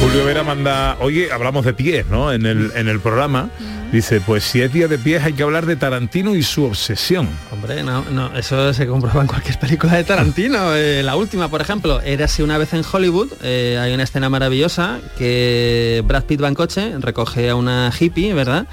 Julio 0.00 0.24
Vera 0.24 0.44
manda, 0.44 0.96
oye, 1.00 1.32
hablamos 1.32 1.64
de 1.64 1.74
pies, 1.74 2.06
¿no? 2.06 2.32
En 2.32 2.46
el, 2.46 2.70
en 2.76 2.86
el 2.86 3.00
programa. 3.00 3.50
Dice, 3.92 4.22
pues 4.22 4.44
si 4.44 4.62
es 4.62 4.72
día 4.72 4.88
de 4.88 4.96
pies 4.96 5.22
hay 5.22 5.34
que 5.34 5.42
hablar 5.42 5.66
de 5.66 5.76
Tarantino 5.76 6.34
y 6.34 6.42
su 6.42 6.64
obsesión. 6.64 7.28
Hombre, 7.50 7.82
no, 7.82 8.02
no, 8.10 8.34
eso 8.34 8.72
se 8.72 8.86
comprueba 8.86 9.20
en 9.20 9.26
cualquier 9.26 9.58
película 9.58 9.94
de 9.94 10.04
Tarantino. 10.04 10.72
Eh, 10.82 11.02
la 11.02 11.16
última, 11.16 11.48
por 11.48 11.60
ejemplo, 11.60 12.00
Érase 12.00 12.42
una 12.42 12.56
vez 12.56 12.72
en 12.72 12.82
Hollywood. 12.90 13.30
Eh, 13.42 13.78
hay 13.78 13.92
una 13.92 14.04
escena 14.04 14.30
maravillosa 14.30 15.00
que 15.18 16.02
Brad 16.06 16.24
Pitt 16.24 16.42
va 16.42 16.48
en 16.48 16.54
coche, 16.54 16.94
recoge 16.98 17.50
a 17.50 17.54
una 17.54 17.92
hippie, 17.98 18.32
¿verdad? 18.32 18.66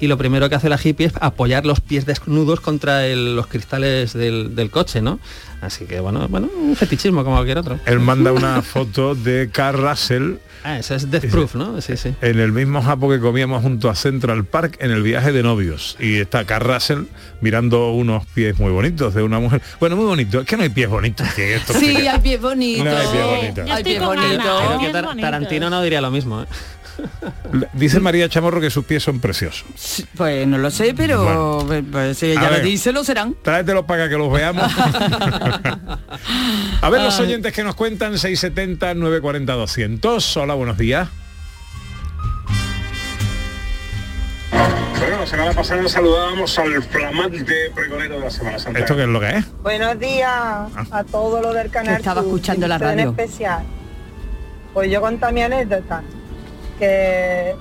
Y 0.00 0.06
lo 0.06 0.18
primero 0.18 0.48
que 0.48 0.54
hace 0.56 0.68
la 0.68 0.78
hippie 0.82 1.06
es 1.06 1.12
apoyar 1.20 1.64
los 1.66 1.80
pies 1.80 2.04
desnudos 2.06 2.60
contra 2.60 3.06
el- 3.06 3.36
los 3.36 3.46
cristales 3.46 4.12
del, 4.12 4.54
del 4.54 4.70
coche, 4.70 5.00
¿no? 5.02 5.18
Así 5.60 5.86
que 5.86 6.00
bueno, 6.00 6.28
bueno, 6.28 6.48
un 6.60 6.76
fetichismo 6.76 7.24
como 7.24 7.36
cualquier 7.36 7.58
otro. 7.58 7.78
Él 7.86 8.00
manda 8.00 8.32
una 8.32 8.60
foto 8.62 9.14
de 9.14 9.48
Carl 9.52 9.78
Russell 9.78 10.34
Ah, 10.66 10.78
eso 10.78 10.94
es 10.94 11.10
Death 11.10 11.26
Proof, 11.26 11.56
¿no? 11.56 11.78
Sí, 11.82 11.94
sí. 11.98 12.14
en 12.22 12.40
el 12.40 12.50
mismo 12.50 12.80
japo 12.80 13.10
que 13.10 13.20
comíamos 13.20 13.60
junto 13.62 13.90
a 13.90 13.94
Central 13.94 14.46
Park 14.46 14.78
en 14.80 14.92
el 14.92 15.02
viaje 15.02 15.30
de 15.30 15.42
novios. 15.42 15.94
Y 16.00 16.16
está 16.16 16.46
Carl 16.46 16.64
Russell 16.66 17.02
mirando 17.42 17.92
unos 17.92 18.24
pies 18.28 18.58
muy 18.58 18.72
bonitos 18.72 19.12
de 19.12 19.22
una 19.22 19.38
mujer. 19.40 19.60
Bueno, 19.78 19.96
muy 19.96 20.06
bonito. 20.06 20.40
Es 20.40 20.46
que 20.46 20.56
no 20.56 20.62
hay 20.62 20.70
pies 20.70 20.88
bonitos. 20.88 21.28
que 21.34 21.56
esto 21.56 21.74
Sí, 21.74 21.94
que- 21.94 22.08
hay 22.08 22.18
pies 22.20 22.40
bonitos. 22.40 22.82
No 22.86 22.96
hay 22.96 23.06
pies 23.08 23.26
bonitos. 23.26 23.70
Hay 23.70 23.84
pies 23.84 24.02
bonitos. 24.02 24.62
Creo 24.66 24.80
que 24.80 24.88
Tar- 24.90 25.16
Tarantino 25.20 25.68
no 25.68 25.82
diría 25.82 26.00
lo 26.00 26.10
mismo, 26.10 26.42
¿eh? 26.42 26.46
Dice 27.72 28.00
María 28.00 28.28
Chamorro 28.28 28.60
que 28.60 28.70
sus 28.70 28.84
pies 28.84 29.02
son 29.02 29.20
preciosos. 29.20 29.64
Pues 30.16 30.46
no 30.46 30.58
lo 30.58 30.70
sé, 30.70 30.94
pero 30.94 31.66
pues, 31.90 32.18
si 32.18 32.26
A 32.26 32.32
ella 32.32 32.50
lo 32.50 32.60
dice, 32.60 32.92
lo 32.92 33.04
serán. 33.04 33.34
Tráetelos 33.42 33.84
para 33.84 34.08
que 34.08 34.16
los 34.16 34.32
veamos. 34.32 34.70
A 36.80 36.90
ver 36.90 37.02
los 37.02 37.18
oyentes 37.20 37.52
que 37.52 37.64
nos 37.64 37.74
cuentan 37.74 38.18
670 38.18 38.94
940 38.94 39.52
200. 39.52 40.36
Hola, 40.36 40.54
buenos 40.54 40.78
días. 40.78 41.08
Bueno, 44.98 45.20
la 45.20 45.26
semana 45.26 45.52
pasada 45.52 45.88
saludábamos 45.88 46.58
al 46.58 46.82
flamante 46.82 47.70
pregonero 47.74 48.14
de 48.14 48.20
la 48.20 48.30
Semana 48.30 48.58
Santa. 48.58 48.78
¿Esto 48.78 48.96
qué 48.96 49.02
es 49.02 49.08
lo 49.08 49.20
que 49.20 49.30
es? 49.36 49.62
Buenos 49.62 49.98
días 49.98 50.30
a 50.30 51.04
todo 51.10 51.42
lo 51.42 51.52
del 51.52 51.70
canal. 51.70 51.94
Que 51.96 51.98
estaba 52.00 52.20
escuchando 52.22 52.66
la 52.66 52.78
radio. 52.78 53.02
En 53.02 53.08
especial. 53.08 53.64
Pues 54.72 54.90
yo 54.90 55.00
conté 55.00 55.30
mi 55.32 55.42
anécdota, 55.42 56.02
que 56.78 57.56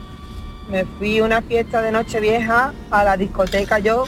me 0.69 0.85
fui 0.85 1.19
a 1.19 1.25
una 1.25 1.41
fiesta 1.41 1.81
de 1.81 1.91
Nochevieja 1.91 2.73
a 2.89 3.03
la 3.03 3.17
discoteca 3.17 3.79
yo, 3.79 4.05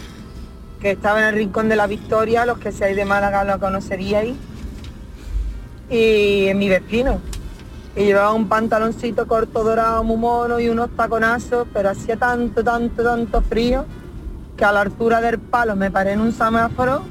que 0.80 0.92
estaba 0.92 1.20
en 1.20 1.28
el 1.28 1.36
Rincón 1.36 1.70
de 1.70 1.76
la 1.76 1.88
Victoria, 1.88 2.46
los 2.46 2.58
que 2.58 2.72
seáis 2.72 2.96
de 2.96 3.06
Málaga 3.06 3.44
lo 3.44 3.60
conoceríais, 3.60 4.36
y 5.90 6.48
en 6.48 6.58
mi 6.58 6.70
vecino. 6.70 7.20
Y 7.96 8.04
llevaba 8.04 8.34
un 8.34 8.50
pantaloncito 8.50 9.26
corto 9.28 9.64
dorado 9.64 10.04
muy 10.04 10.18
mono 10.18 10.60
y 10.60 10.70
unos 10.70 10.90
taconazos, 10.96 11.68
pero 11.74 11.90
hacía 11.90 12.18
tanto, 12.18 12.64
tanto, 12.64 13.04
tanto 13.04 13.42
frío 13.42 13.86
que 14.58 14.66
a 14.66 14.72
la 14.72 14.82
altura 14.82 15.22
del 15.22 15.40
palo 15.40 15.76
me 15.76 15.92
paré 15.92 16.14
en 16.14 16.22
un 16.22 16.32
semáforo 16.32 17.04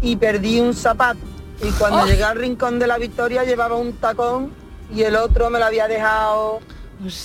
y 0.00 0.16
perdí 0.16 0.60
un 0.60 0.74
zapato. 0.74 1.20
Y 1.62 1.70
cuando 1.72 2.00
¡Oh! 2.00 2.06
llegué 2.06 2.24
al 2.24 2.36
rincón 2.36 2.78
de 2.78 2.88
la 2.88 2.98
victoria 2.98 3.44
llevaba 3.44 3.76
un 3.76 3.92
tacón 3.94 4.61
y 4.94 5.02
el 5.02 5.16
otro 5.16 5.50
me 5.50 5.58
lo 5.58 5.64
había 5.66 5.88
dejado 5.88 6.60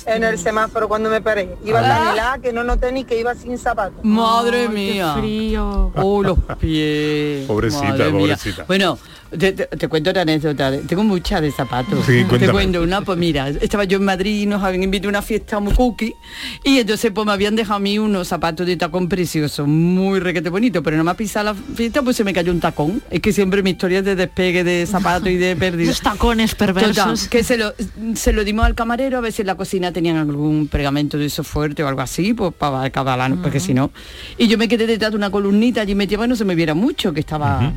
en 0.08 0.24
el 0.24 0.40
semáforo 0.40 0.88
cuando 0.88 1.10
me 1.10 1.22
paré. 1.22 1.56
Iba 1.64 1.80
Ah. 1.80 1.84
tan 1.88 2.14
helada 2.14 2.38
que 2.40 2.52
no 2.52 2.64
noté 2.64 2.92
ni 2.92 3.04
que 3.04 3.20
iba 3.20 3.36
sin 3.36 3.58
zapato. 3.60 3.94
Madre 4.04 4.68
mía. 4.70 5.16
frío. 5.20 5.92
Oh, 5.96 6.24
los 6.24 6.40
pies. 6.60 7.46
Pobrecita, 7.46 7.84
Madre 7.90 8.12
mía. 8.12 8.20
pobrecita. 8.36 8.64
Bueno, 8.68 8.98
te, 9.30 9.52
te- 9.54 9.66
te 9.68 9.88
cuento 9.88 10.10
otra 10.12 10.22
anécdota. 10.24 10.72
Tengo 10.88 11.04
muchas 11.04 11.42
de 11.42 11.52
zapatos. 11.52 12.06
Sí, 12.06 12.24
te 12.40 12.50
cuento 12.50 12.82
una, 12.82 13.02
pues 13.02 13.18
mira, 13.18 13.50
estaba 13.50 13.84
yo 13.86 13.98
en 13.98 14.06
Madrid 14.06 14.44
y 14.44 14.46
nos 14.46 14.64
habían 14.64 14.84
invitado 14.84 15.10
a 15.10 15.12
una 15.12 15.22
fiesta 15.22 15.60
muy 15.60 15.74
cookie 15.74 16.14
y 16.64 16.80
entonces 16.80 17.12
pues 17.14 17.26
me 17.26 17.34
habían 17.34 17.56
dejado 17.56 17.76
a 17.76 17.80
mí 17.80 17.98
unos 18.00 18.28
zapatos 18.28 18.66
de 18.68 18.78
tacón 18.78 19.08
preciosos, 19.10 19.68
muy 19.68 20.20
requete 20.20 20.50
bonito, 20.50 20.82
pero 20.84 20.98
no 20.98 21.04
me 21.04 21.12
ha 21.12 21.14
pisado 21.16 21.46
la 21.46 21.54
fiesta, 21.54 22.02
pues 22.02 22.16
se 22.16 22.24
me 22.24 22.34
cayó 22.34 22.52
un 22.52 22.60
tacón. 22.60 23.02
Es 23.10 23.20
que 23.22 23.34
siempre 23.34 23.64
mi 23.64 23.72
historia 23.72 24.00
es 24.00 24.06
de 24.06 24.16
despegue 24.16 24.64
de 24.64 24.86
zapatos 24.86 25.30
y 25.30 25.36
de 25.38 25.56
pérdida. 25.58 25.88
Los 25.90 26.02
tacones 26.02 26.56
perversos. 26.56 26.96
Total, 26.96 27.30
que 27.30 27.44
se 27.44 27.58
lo, 27.58 27.74
se 28.16 28.34
lo 28.34 28.44
dimos 28.44 28.66
al 28.66 28.76
camarero 28.76 29.18
a 29.18 29.22
ver 29.22 29.32
si 29.32 29.42
en 29.42 29.48
la 29.48 29.56
cocina 29.56 29.92
tenían 29.92 30.18
algún 30.18 30.68
pegamento 30.68 31.18
de 31.18 31.26
eso 31.26 31.44
fuerte 31.44 31.84
o 31.84 31.88
algo 31.88 32.02
así, 32.02 32.34
pues 32.34 32.54
para 32.54 32.84
acabar, 32.84 33.18
porque 33.42 33.60
si 33.60 33.74
no. 33.74 33.92
Y 34.38 34.48
yo 34.48 34.58
me 34.58 34.68
quedé 34.68 34.86
detrás 34.88 35.12
de 35.12 35.18
una 35.18 35.30
columnita 35.30 35.82
allí 35.82 35.96
metida 35.96 36.18
para 36.18 36.28
que 36.28 36.30
no 36.30 36.36
se 36.36 36.46
me 36.46 36.56
viera 36.56 36.74
mucho, 36.74 37.14
que 37.14 37.20
estaba... 37.20 37.74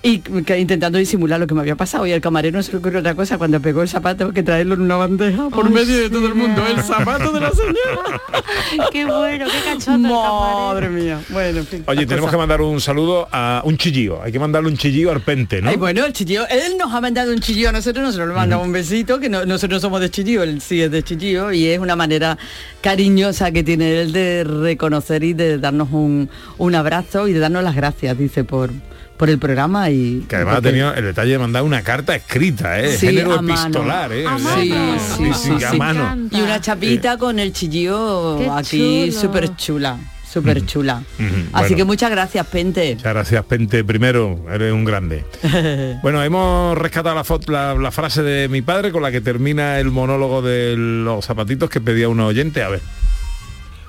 Y 0.00 0.20
que- 0.20 0.56
intentando 0.60 0.96
disimular 0.96 1.40
lo 1.40 1.48
que 1.48 1.54
me 1.54 1.60
había 1.60 1.74
pasado 1.74 2.06
y 2.06 2.12
al 2.12 2.20
camarero 2.20 2.56
no 2.56 2.62
se 2.62 2.70
le 2.70 2.78
ocurrió 2.78 3.00
otra 3.00 3.16
cosa 3.16 3.36
cuando 3.36 3.60
pegó 3.60 3.82
el 3.82 3.88
zapato 3.88 4.32
que 4.32 4.44
traerlo 4.44 4.74
en 4.74 4.82
una 4.82 4.94
bandeja 4.94 5.48
por 5.50 5.68
medio 5.70 5.96
de 5.96 6.08
todo 6.08 6.28
el 6.28 6.36
mundo 6.36 6.62
el 6.68 6.80
zapato 6.84 7.32
de 7.32 7.40
la 7.40 7.50
señora 7.50 8.22
qué 8.92 9.04
bueno, 9.04 9.46
qué 9.46 9.58
cachondo. 9.74 10.08
madre 10.08 10.88
mía 10.88 11.20
bueno 11.30 11.58
en 11.58 11.66
fin 11.66 11.82
Oye, 11.88 12.06
tenemos 12.06 12.26
cosas. 12.26 12.30
que 12.30 12.36
mandar 12.38 12.60
un 12.60 12.80
saludo 12.80 13.26
a 13.32 13.60
un 13.64 13.76
chillío. 13.76 14.22
Hay 14.22 14.30
que 14.30 14.38
mandarle 14.38 14.68
un 14.68 14.76
chillío 14.76 15.10
al 15.10 15.20
pente, 15.20 15.60
¿no? 15.60 15.70
Ay, 15.70 15.76
bueno, 15.76 16.04
el 16.04 16.12
chillío, 16.12 16.46
él 16.48 16.78
nos 16.78 16.92
ha 16.94 17.00
mandado 17.00 17.32
un 17.32 17.40
chillío 17.40 17.70
a 17.70 17.72
nosotros, 17.72 18.04
nosotros 18.04 18.28
le 18.28 18.34
mandamos 18.34 18.66
un 18.68 18.72
besito, 18.72 19.18
que 19.18 19.28
no- 19.28 19.44
nosotros 19.46 19.78
no 19.78 19.88
somos 19.88 20.00
de 20.00 20.10
chillío, 20.10 20.44
él 20.44 20.60
sí 20.60 20.80
es 20.80 20.92
de 20.92 21.02
chillío 21.02 21.52
y 21.52 21.66
es 21.66 21.80
una 21.80 21.96
manera 21.96 22.38
cariñosa 22.82 23.50
que 23.50 23.64
tiene 23.64 24.00
él 24.00 24.12
de 24.12 24.44
reconocer 24.44 25.24
y 25.24 25.32
de 25.32 25.58
darnos 25.58 25.88
un, 25.90 26.28
un 26.58 26.74
abrazo 26.76 27.26
y 27.26 27.32
de 27.32 27.40
darnos 27.40 27.64
las 27.64 27.74
gracias, 27.74 28.16
dice, 28.16 28.44
por, 28.44 28.70
por 29.18 29.28
el 29.28 29.38
programa 29.38 29.90
y... 29.90 30.24
Que 30.28 30.36
además 30.36 30.52
ha 30.52 30.56
porque- 30.58 30.68
tenido 30.70 30.94
el 30.94 31.04
detalle 31.04 31.32
de 31.32 31.38
mandar 31.38 31.62
una 31.64 31.82
carta 31.82 32.14
escrita, 32.14 32.78
¿eh? 32.80 32.96
Sí, 32.96 33.08
Género 33.08 33.34
a 33.34 33.42
mano. 33.42 33.60
epistolar, 33.60 34.12
¿eh? 34.12 34.24
A 34.26 34.38
Sí, 34.38 34.44
mano. 34.44 34.98
sí, 35.16 35.24
sí, 35.34 35.50
Sí, 35.58 35.64
a 35.64 35.70
sí. 35.72 35.76
mano. 35.76 36.16
Y 36.30 36.40
una 36.40 36.60
chapita 36.60 37.18
con 37.18 37.38
el 37.38 37.52
chillío 37.52 38.36
Qué 38.38 38.48
aquí 38.48 39.12
súper 39.12 39.56
chula, 39.56 39.98
súper 40.30 40.64
chula. 40.66 41.02
Ujú, 41.18 41.26
Así 41.52 41.62
bueno. 41.62 41.76
que 41.76 41.84
muchas 41.84 42.10
gracias, 42.10 42.46
Pente. 42.46 42.94
Muchas 42.94 43.12
gracias, 43.14 43.44
Pente. 43.44 43.82
Primero, 43.84 44.44
eres 44.52 44.72
un 44.72 44.84
grande. 44.84 45.24
Bueno, 46.02 46.22
hemos 46.22 46.78
rescatado 46.78 47.14
la, 47.16 47.24
foto- 47.24 47.50
la, 47.50 47.74
la 47.74 47.90
frase 47.90 48.22
de 48.22 48.48
mi 48.48 48.62
padre 48.62 48.92
con 48.92 49.02
la 49.02 49.10
que 49.10 49.20
termina 49.20 49.80
el 49.80 49.90
monólogo 49.90 50.42
de 50.42 50.76
los 50.76 51.24
zapatitos 51.24 51.68
que 51.70 51.80
pedía 51.80 52.08
un 52.08 52.20
oyente. 52.20 52.62
A 52.62 52.68
ver. 52.68 52.80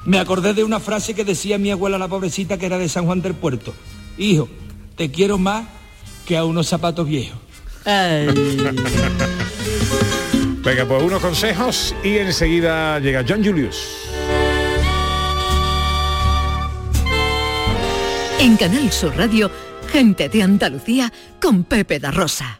Me 0.06 0.18
acordé 0.18 0.54
de 0.56 0.64
una 0.64 0.80
frase 0.80 1.14
que 1.14 1.24
decía 1.26 1.58
mi 1.60 1.70
abuela 1.72 1.98
la 2.00 2.08
pobrecita 2.08 2.58
que 2.58 2.66
era 2.66 2.78
de 2.80 2.90
San 2.90 3.06
Juan 3.06 3.22
del 3.22 3.34
Puerto. 3.36 3.76
Hijo, 4.18 4.50
te 5.00 5.10
quiero 5.10 5.38
más 5.38 5.66
que 6.26 6.36
a 6.36 6.44
unos 6.44 6.68
zapatos 6.68 7.08
viejos. 7.08 7.40
Venga, 10.62 10.86
pues 10.86 11.04
unos 11.04 11.22
consejos 11.22 11.96
y 12.04 12.18
enseguida 12.18 13.00
llega 13.00 13.24
John 13.26 13.42
Julius. 13.42 13.78
En 18.40 18.58
Canal 18.58 18.92
Sur 18.92 19.16
Radio, 19.16 19.50
gente 19.90 20.28
de 20.28 20.44
Andalucía 20.44 21.14
con 21.42 21.64
Pepe 21.64 22.00
da 22.00 22.12
Rosa. 22.12 22.60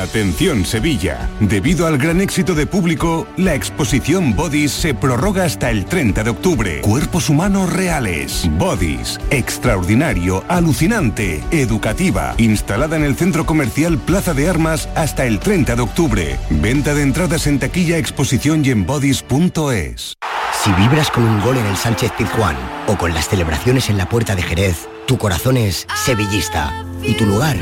Atención 0.00 0.64
Sevilla. 0.64 1.28
Debido 1.40 1.86
al 1.86 1.98
gran 1.98 2.22
éxito 2.22 2.54
de 2.54 2.64
público, 2.64 3.26
la 3.36 3.54
exposición 3.54 4.34
Bodies 4.34 4.72
se 4.72 4.94
prorroga 4.94 5.44
hasta 5.44 5.70
el 5.70 5.84
30 5.84 6.24
de 6.24 6.30
octubre. 6.30 6.80
Cuerpos 6.80 7.28
humanos 7.28 7.70
reales. 7.70 8.48
Bodies. 8.52 9.20
Extraordinario, 9.30 10.42
alucinante, 10.48 11.44
educativa. 11.50 12.34
Instalada 12.38 12.96
en 12.96 13.04
el 13.04 13.14
centro 13.14 13.44
comercial 13.44 13.98
Plaza 13.98 14.32
de 14.32 14.48
Armas 14.48 14.88
hasta 14.94 15.26
el 15.26 15.38
30 15.38 15.76
de 15.76 15.82
octubre. 15.82 16.38
Venta 16.48 16.94
de 16.94 17.02
entradas 17.02 17.46
en 17.46 17.58
taquilla, 17.58 17.98
exposición 17.98 18.64
y 18.64 18.70
en 18.70 18.86
bodies.es. 18.86 20.16
Si 20.64 20.72
vibras 20.72 21.10
con 21.10 21.24
un 21.24 21.42
gol 21.42 21.58
en 21.58 21.66
el 21.66 21.76
Sánchez 21.76 22.12
Pizjuán 22.16 22.56
o 22.86 22.96
con 22.96 23.12
las 23.12 23.28
celebraciones 23.28 23.90
en 23.90 23.98
la 23.98 24.08
Puerta 24.08 24.34
de 24.34 24.42
Jerez, 24.42 24.88
tu 25.06 25.18
corazón 25.18 25.58
es 25.58 25.86
sevillista 25.94 26.72
y 27.02 27.12
tu 27.12 27.26
lugar, 27.26 27.58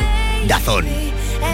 Dazón. 0.46 1.07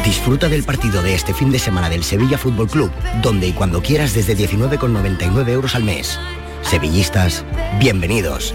Disfruta 0.04 0.50
del 0.50 0.64
partido 0.64 1.02
de 1.02 1.14
este 1.14 1.32
fin 1.32 1.50
de 1.50 1.58
semana 1.58 1.88
del 1.88 2.04
Sevilla 2.04 2.36
Fútbol 2.36 2.68
Club, 2.68 2.90
donde 3.22 3.48
y 3.48 3.52
cuando 3.52 3.82
quieras 3.82 4.12
desde 4.12 4.36
19,99 4.36 5.48
euros 5.48 5.74
al 5.74 5.84
mes. 5.84 6.20
Sevillistas, 6.60 7.44
bienvenidos. 7.78 8.54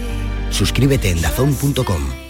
Suscríbete 0.50 1.10
en 1.10 1.20
dazón.com. 1.20 2.29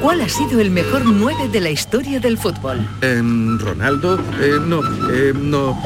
¿Cuál 0.00 0.20
ha 0.20 0.28
sido 0.28 0.60
el 0.60 0.70
mejor 0.70 1.04
9 1.04 1.48
de 1.48 1.60
la 1.60 1.70
historia 1.70 2.20
del 2.20 2.36
fútbol? 2.36 2.86
Em, 3.00 3.58
Ronaldo, 3.58 4.18
eh, 4.40 4.58
no, 4.60 4.80
eh, 5.10 5.32
no, 5.34 5.78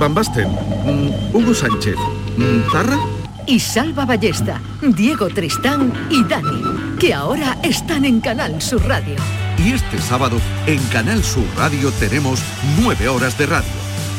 Van 0.00 0.14
Basten, 0.14 0.48
mm, 0.48 1.34
Hugo 1.36 1.54
Sánchez, 1.54 1.96
mm, 2.36 2.70
Zarra. 2.72 2.98
Y 3.46 3.60
Salva 3.60 4.04
Ballesta, 4.04 4.60
Diego 4.82 5.28
Tristán 5.28 5.92
y 6.10 6.24
Dani, 6.24 6.62
que 6.98 7.14
ahora 7.14 7.56
están 7.62 8.04
en 8.04 8.20
Canal 8.20 8.60
Sur 8.60 8.84
Radio. 8.86 9.16
Y 9.64 9.72
este 9.72 9.98
sábado 9.98 10.38
en 10.66 10.82
Canal 10.88 11.22
Sur 11.22 11.46
Radio 11.56 11.90
tenemos 11.92 12.40
nueve 12.80 13.08
horas 13.08 13.38
de 13.38 13.46
radio. 13.46 13.70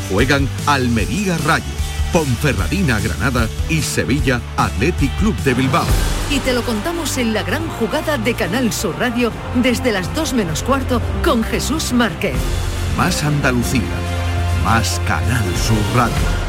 Juegan 0.10 0.48
Almería 0.66 1.38
Rayo, 1.40 1.66
Ponferradina 2.12 3.00
Granada 3.00 3.48
y 3.70 3.82
Sevilla 3.82 4.42
Athletic 4.58 5.16
Club 5.20 5.36
de 5.44 5.54
Bilbao. 5.54 5.86
Y 6.32 6.40
te 6.40 6.54
lo 6.54 6.64
contamos 6.64 7.18
en 7.18 7.34
la 7.34 7.44
gran 7.44 7.68
jugada 7.68 8.18
de 8.18 8.34
Canal 8.34 8.72
Sur 8.74 8.98
Radio 9.00 9.32
desde 9.56 9.92
las 9.92 10.14
2 10.16 10.34
menos 10.34 10.64
cuarto 10.64 11.02
con 11.24 11.44
Jesús 11.44 11.94
Márquez. 11.94 12.36
Más 12.98 13.24
Andalucía, 13.24 13.82
más 14.64 15.00
Canal 15.08 15.46
Sur 15.56 15.78
Radio. 15.96 16.49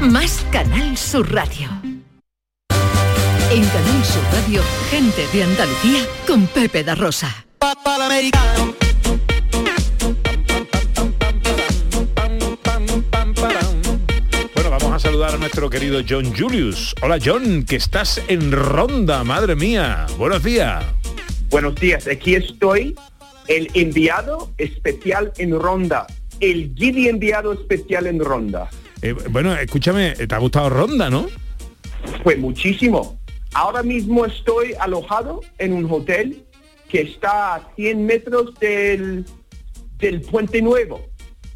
más 0.00 0.44
Canal 0.50 0.96
Sur 0.96 1.32
Radio. 1.32 1.68
En 3.50 3.64
Canal 3.64 4.04
Sur 4.04 4.22
Radio, 4.32 4.62
gente 4.90 5.26
de 5.32 5.42
Andalucía 5.42 6.06
con 6.26 6.46
Pepe 6.46 6.82
da 6.82 6.94
Rosa. 6.94 7.44
Bueno, 14.54 14.70
vamos 14.70 14.92
a 14.92 14.98
saludar 14.98 15.34
a 15.34 15.38
nuestro 15.38 15.70
querido 15.70 16.00
John 16.08 16.34
Julius. 16.34 16.94
Hola 17.02 17.18
John, 17.22 17.64
que 17.64 17.76
estás 17.76 18.20
en 18.28 18.52
Ronda, 18.52 19.22
madre 19.24 19.54
mía. 19.54 20.06
Buenos 20.18 20.42
días. 20.42 20.84
Buenos 21.50 21.74
días, 21.74 22.06
aquí 22.06 22.34
estoy, 22.34 22.96
el 23.46 23.68
enviado 23.74 24.50
especial 24.56 25.32
en 25.36 25.58
Ronda, 25.58 26.06
el 26.40 26.74
guidi 26.74 27.08
enviado 27.08 27.52
especial 27.52 28.06
en 28.06 28.20
Ronda. 28.20 28.70
Eh, 29.02 29.14
bueno, 29.30 29.54
escúchame, 29.54 30.12
te 30.12 30.34
ha 30.34 30.38
gustado 30.38 30.70
Ronda, 30.70 31.10
¿no? 31.10 31.26
Pues 32.22 32.38
muchísimo. 32.38 33.18
Ahora 33.52 33.82
mismo 33.82 34.24
estoy 34.24 34.74
alojado 34.78 35.40
en 35.58 35.72
un 35.72 35.90
hotel 35.90 36.44
que 36.88 37.00
está 37.02 37.56
a 37.56 37.68
100 37.74 38.06
metros 38.06 38.54
del, 38.60 39.26
del 39.98 40.20
Puente 40.20 40.62
Nuevo. 40.62 41.04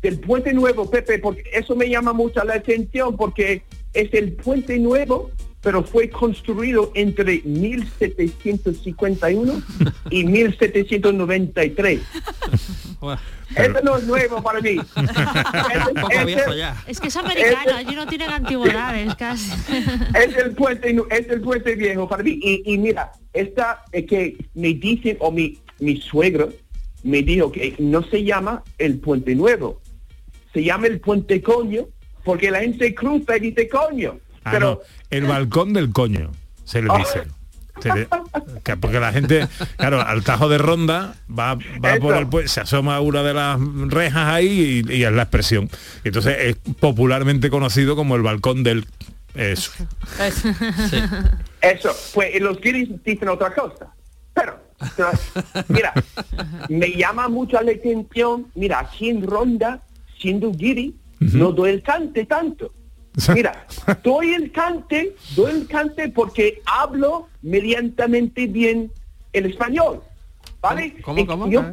Del 0.02 0.18
Puente 0.18 0.52
Nuevo, 0.52 0.90
Pepe, 0.90 1.20
porque 1.20 1.44
eso 1.52 1.76
me 1.76 1.88
llama 1.88 2.12
mucho 2.12 2.42
la 2.44 2.54
atención 2.54 3.16
porque 3.16 3.62
es 3.94 4.12
el 4.12 4.32
Puente 4.32 4.76
Nuevo, 4.78 5.30
pero 5.62 5.84
fue 5.84 6.10
construido 6.10 6.90
entre 6.94 7.42
1751 7.44 9.62
y 10.10 10.24
1793. 10.24 12.00
Eso 13.54 13.80
no 13.82 13.96
es 13.96 14.04
nuevo 14.04 14.42
para 14.42 14.60
mí. 14.60 14.76
Es 16.86 17.00
que 17.00 17.08
es 17.08 17.16
americano, 17.16 17.76
allí 17.76 17.94
no 17.94 18.06
tienen 18.06 18.30
antigüedades 18.30 19.14
casi. 19.18 19.50
es 20.14 20.36
el 20.36 20.52
puente 20.54 20.96
es 21.10 21.28
el 21.28 21.40
puente 21.40 21.74
viejo 21.74 22.08
para 22.08 22.22
mí 22.22 22.38
y, 22.42 22.62
y 22.64 22.78
mira 22.78 23.12
esta 23.32 23.84
es 23.92 24.06
que 24.06 24.36
me 24.54 24.74
dicen 24.74 25.16
o 25.20 25.30
mi 25.30 25.58
mi 25.78 26.00
suegro 26.00 26.52
me 27.02 27.22
dijo 27.22 27.52
que 27.52 27.74
no 27.78 28.02
se 28.02 28.24
llama 28.24 28.62
el 28.78 28.98
puente 28.98 29.34
nuevo 29.34 29.80
se 30.52 30.64
llama 30.64 30.86
el 30.86 31.00
puente 31.00 31.42
coño 31.42 31.86
porque 32.24 32.50
la 32.50 32.60
gente 32.60 32.94
cruza 32.94 33.36
y 33.36 33.40
dice 33.40 33.68
coño 33.68 34.18
Ah, 34.46 34.50
pero 34.52 34.70
no, 34.70 34.80
el 35.10 35.24
balcón 35.24 35.72
del 35.72 35.92
coño, 35.92 36.30
se 36.62 36.80
le 36.80 36.96
dice. 36.96 37.22
Se 37.82 37.92
le- 37.94 38.08
que- 38.64 38.76
porque 38.76 38.98
la 39.00 39.12
gente, 39.12 39.46
claro, 39.76 40.00
al 40.00 40.22
tajo 40.24 40.48
de 40.48 40.58
ronda 40.58 41.14
va, 41.30 41.54
va 41.54 41.96
por 42.00 42.16
el 42.16 42.26
pue- 42.26 42.46
se 42.46 42.60
asoma 42.60 43.00
una 43.00 43.22
de 43.22 43.34
las 43.34 43.58
rejas 43.88 44.28
ahí 44.28 44.82
y, 44.88 44.92
y 44.94 45.04
es 45.04 45.12
la 45.12 45.22
expresión. 45.22 45.68
Entonces 46.04 46.36
es 46.40 46.56
popularmente 46.80 47.50
conocido 47.50 47.94
como 47.96 48.16
el 48.16 48.22
balcón 48.22 48.62
del 48.62 48.86
eso. 49.34 49.70
eso 51.60 51.90
pues 52.14 52.40
los 52.40 52.60
guiris 52.60 52.88
dicen 53.04 53.28
otra 53.28 53.54
cosa 53.54 53.88
pero 54.34 54.58
mira 55.68 55.92
me 56.68 56.88
llama 56.92 57.28
mucho 57.28 57.60
la 57.60 57.72
atención 57.72 58.46
mira 58.54 58.80
aquí 58.80 59.10
en 59.10 59.26
ronda 59.26 59.80
siendo 60.18 60.52
guiri 60.52 60.94
no 61.20 61.52
doy 61.52 61.70
el 61.72 61.82
cante 61.82 62.24
tanto 62.26 62.72
Mira, 63.34 63.66
doy 64.02 64.34
el 64.34 64.52
cante, 64.52 65.16
doy 65.34 65.50
el 65.52 65.66
cante 65.66 66.08
porque 66.10 66.60
hablo 66.66 67.28
medianamente 67.42 68.46
bien 68.46 68.92
el 69.32 69.46
español, 69.46 70.02
¿vale? 70.60 70.96
¿Cómo, 71.02 71.26
cómo? 71.26 71.48
yo- 71.48 71.64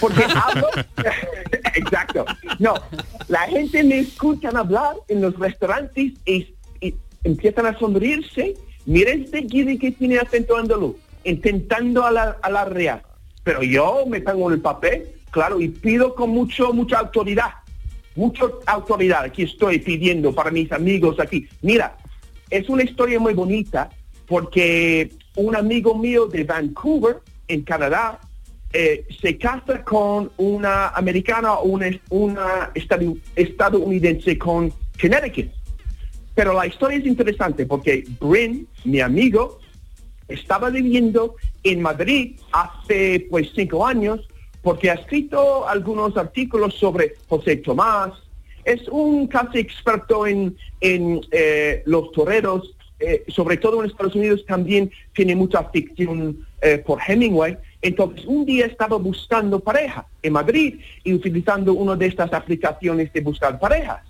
porque 0.00 0.24
hablo, 0.44 0.66
exacto. 1.74 2.24
No, 2.58 2.74
la 3.28 3.40
gente 3.48 3.82
me 3.84 4.00
escucha 4.00 4.50
hablar 4.50 4.96
en 5.08 5.22
los 5.22 5.38
restaurantes 5.38 6.12
y, 6.26 6.54
y 6.80 6.94
empiezan 7.24 7.66
a 7.66 7.78
sonreírse. 7.78 8.54
Mira 8.84 9.10
este 9.12 9.38
guiri 9.40 9.78
que 9.78 9.92
tiene 9.92 10.18
acento 10.18 10.56
andaluz, 10.56 10.96
intentando 11.24 12.04
ala- 12.04 12.36
alardear. 12.42 13.02
Pero 13.44 13.62
yo 13.62 14.04
me 14.06 14.20
pongo 14.20 14.48
en 14.48 14.54
el 14.54 14.60
papel, 14.60 15.08
claro, 15.30 15.60
y 15.60 15.68
pido 15.68 16.14
con 16.14 16.30
mucho, 16.30 16.72
mucha 16.72 16.98
autoridad 16.98 17.50
mucha 18.16 18.44
autoridad. 18.66 19.24
Aquí 19.24 19.42
estoy 19.42 19.78
pidiendo 19.78 20.34
para 20.34 20.50
mis 20.50 20.72
amigos 20.72 21.20
aquí. 21.20 21.46
Mira, 21.62 21.96
es 22.50 22.68
una 22.68 22.82
historia 22.82 23.20
muy 23.20 23.34
bonita 23.34 23.90
porque 24.26 25.10
un 25.36 25.54
amigo 25.54 25.96
mío 25.96 26.26
de 26.26 26.44
Vancouver, 26.44 27.18
en 27.48 27.62
Canadá, 27.62 28.20
eh, 28.72 29.06
se 29.20 29.38
casa 29.38 29.84
con 29.84 30.32
una 30.36 30.88
americana 30.88 31.54
o 31.54 31.78
una, 32.10 32.72
estadounidense 33.34 34.36
con 34.36 34.72
Connecticut. 35.00 35.52
Pero 36.34 36.52
la 36.52 36.66
historia 36.66 36.98
es 36.98 37.06
interesante 37.06 37.64
porque 37.64 38.04
Bryn, 38.20 38.66
mi 38.84 39.00
amigo, 39.00 39.60
estaba 40.28 40.70
viviendo 40.70 41.36
en 41.62 41.80
Madrid 41.80 42.36
hace 42.52 43.26
pues 43.30 43.50
cinco 43.54 43.86
años 43.86 44.28
porque 44.66 44.90
ha 44.90 44.94
escrito 44.94 45.68
algunos 45.68 46.16
artículos 46.16 46.74
sobre 46.74 47.14
José 47.28 47.58
Tomás. 47.58 48.10
Es 48.64 48.88
un 48.88 49.28
casi 49.28 49.60
experto 49.60 50.26
en, 50.26 50.56
en 50.80 51.20
eh, 51.30 51.84
los 51.86 52.10
toreros, 52.10 52.74
eh, 52.98 53.22
sobre 53.28 53.58
todo 53.58 53.78
en 53.78 53.88
Estados 53.88 54.16
Unidos 54.16 54.44
también 54.44 54.90
tiene 55.14 55.36
mucha 55.36 55.62
ficción 55.70 56.44
eh, 56.62 56.78
por 56.78 56.98
Hemingway. 57.00 57.56
Entonces 57.80 58.26
un 58.26 58.44
día 58.44 58.66
estaba 58.66 58.96
buscando 58.96 59.60
pareja 59.60 60.04
en 60.20 60.32
Madrid 60.32 60.80
y 61.04 61.14
utilizando 61.14 61.72
una 61.72 61.94
de 61.94 62.06
estas 62.06 62.32
aplicaciones 62.32 63.12
de 63.12 63.20
buscar 63.20 63.60
parejas. 63.60 64.02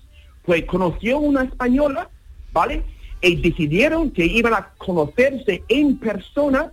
Pues 0.43 0.65
conoció 0.65 1.19
una 1.19 1.43
española, 1.43 2.09
¿vale? 2.55 2.83
Y 3.21 3.37
decidieron 3.43 4.11
que 4.11 4.25
iban 4.25 4.55
a 4.55 4.71
conocerse 4.79 5.65
en 5.69 5.99
persona 5.99 6.73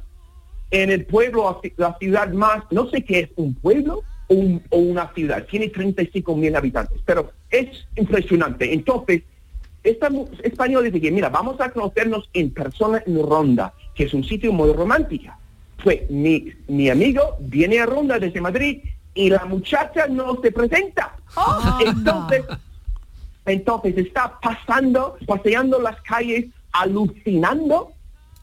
en 0.74 0.89
el 0.89 1.05
pueblo, 1.05 1.43
la 1.43 1.61
ci- 1.61 1.74
la 1.78 1.97
ciudad 1.99 2.30
más, 2.34 2.63
no 2.71 2.89
sé 2.89 3.03
qué 3.05 3.19
es, 3.21 3.30
un 3.36 3.53
pueblo 3.53 4.01
o, 4.28 4.34
un- 4.34 4.61
o 4.69 4.78
una 4.80 5.11
ciudad, 5.13 5.45
tiene 5.45 5.69
35 5.69 6.36
mil 6.36 6.55
habitantes, 6.55 6.99
pero 7.05 7.32
es 7.51 7.67
impresionante. 7.95 8.74
Entonces, 8.74 9.21
esta 9.84 10.09
mu- 10.09 10.28
española 10.41 10.86
dice 10.86 10.99
que, 10.99 11.11
mira, 11.11 11.30
vamos 11.30 11.59
a 11.61 11.69
conocernos 11.69 12.30
en 12.34 12.51
persona 12.51 13.03
en 13.05 13.21
Ronda, 13.21 13.74
que 13.95 14.05
es 14.05 14.13
un 14.13 14.24
sitio 14.24 14.51
muy 14.51 14.71
romántico. 14.74 15.32
Pues 15.84 16.09
mi, 16.09 16.51
mi 16.67 16.89
amigo 16.89 17.36
viene 17.39 17.80
a 17.80 17.86
Ronda 17.86 18.17
desde 18.17 18.39
Madrid 18.41 18.80
y 19.13 19.30
la 19.30 19.45
muchacha 19.45 20.07
no 20.07 20.39
se 20.41 20.51
presenta. 20.51 21.15
Entonces, 21.86 22.45
Entonces 23.45 23.97
está 23.97 24.39
pasando, 24.41 25.17
paseando 25.28 25.80
las 25.82 25.99
calles, 26.01 26.45
alucinando 26.71 27.91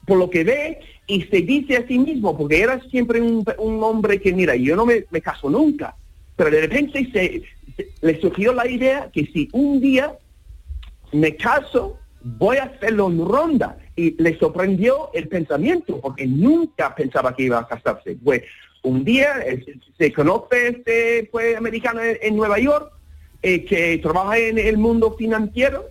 por 0.07 0.18
lo 0.18 0.28
que 0.28 0.45
ve 0.45 0.81
y 1.15 1.23
se 1.23 1.43
dice 1.43 1.77
a 1.77 1.87
sí 1.87 1.99
mismo, 1.99 2.37
porque 2.39 2.61
era 2.61 2.81
siempre 2.91 3.21
un, 3.21 3.45
un 3.59 3.83
hombre 3.83 4.21
que, 4.21 4.33
mira, 4.33 4.55
yo 4.57 4.77
no 4.77 4.87
me, 4.87 5.05
me 5.11 5.21
caso 5.21 5.51
nunca, 5.51 5.95
pero 6.37 6.51
de 6.51 6.61
repente 6.63 7.09
se, 7.13 7.43
se- 7.77 7.89
le 8.01 8.21
surgió 8.21 8.53
la 8.53 8.69
idea 8.69 9.11
que 9.13 9.27
si 9.27 9.49
un 9.53 9.81
día 9.81 10.17
me 11.13 11.35
caso, 11.37 11.99
voy 12.23 12.59
a 12.59 12.65
hacerlo 12.65 13.09
en 13.09 13.27
ronda. 13.27 13.77
Y 13.97 14.15
le 14.23 14.39
sorprendió 14.39 15.11
el 15.13 15.29
pensamiento, 15.29 16.01
porque 16.01 16.27
nunca 16.27 16.95
pensaba 16.95 17.35
que 17.35 17.43
iba 17.45 17.59
a 17.59 17.67
casarse. 17.69 18.17
Pues 18.25 18.43
un 18.83 19.05
día 19.05 19.41
eh, 19.45 19.63
se 19.99 20.13
conoce 20.13 20.69
este 20.69 21.29
pues, 21.31 21.57
americano 21.57 22.01
en, 22.03 22.17
en 22.23 22.37
Nueva 22.37 22.59
York, 22.59 22.91
eh, 23.43 23.65
que 23.65 23.99
trabaja 23.99 24.39
en 24.39 24.59
el 24.59 24.79
mundo 24.79 25.17
financiero. 25.19 25.87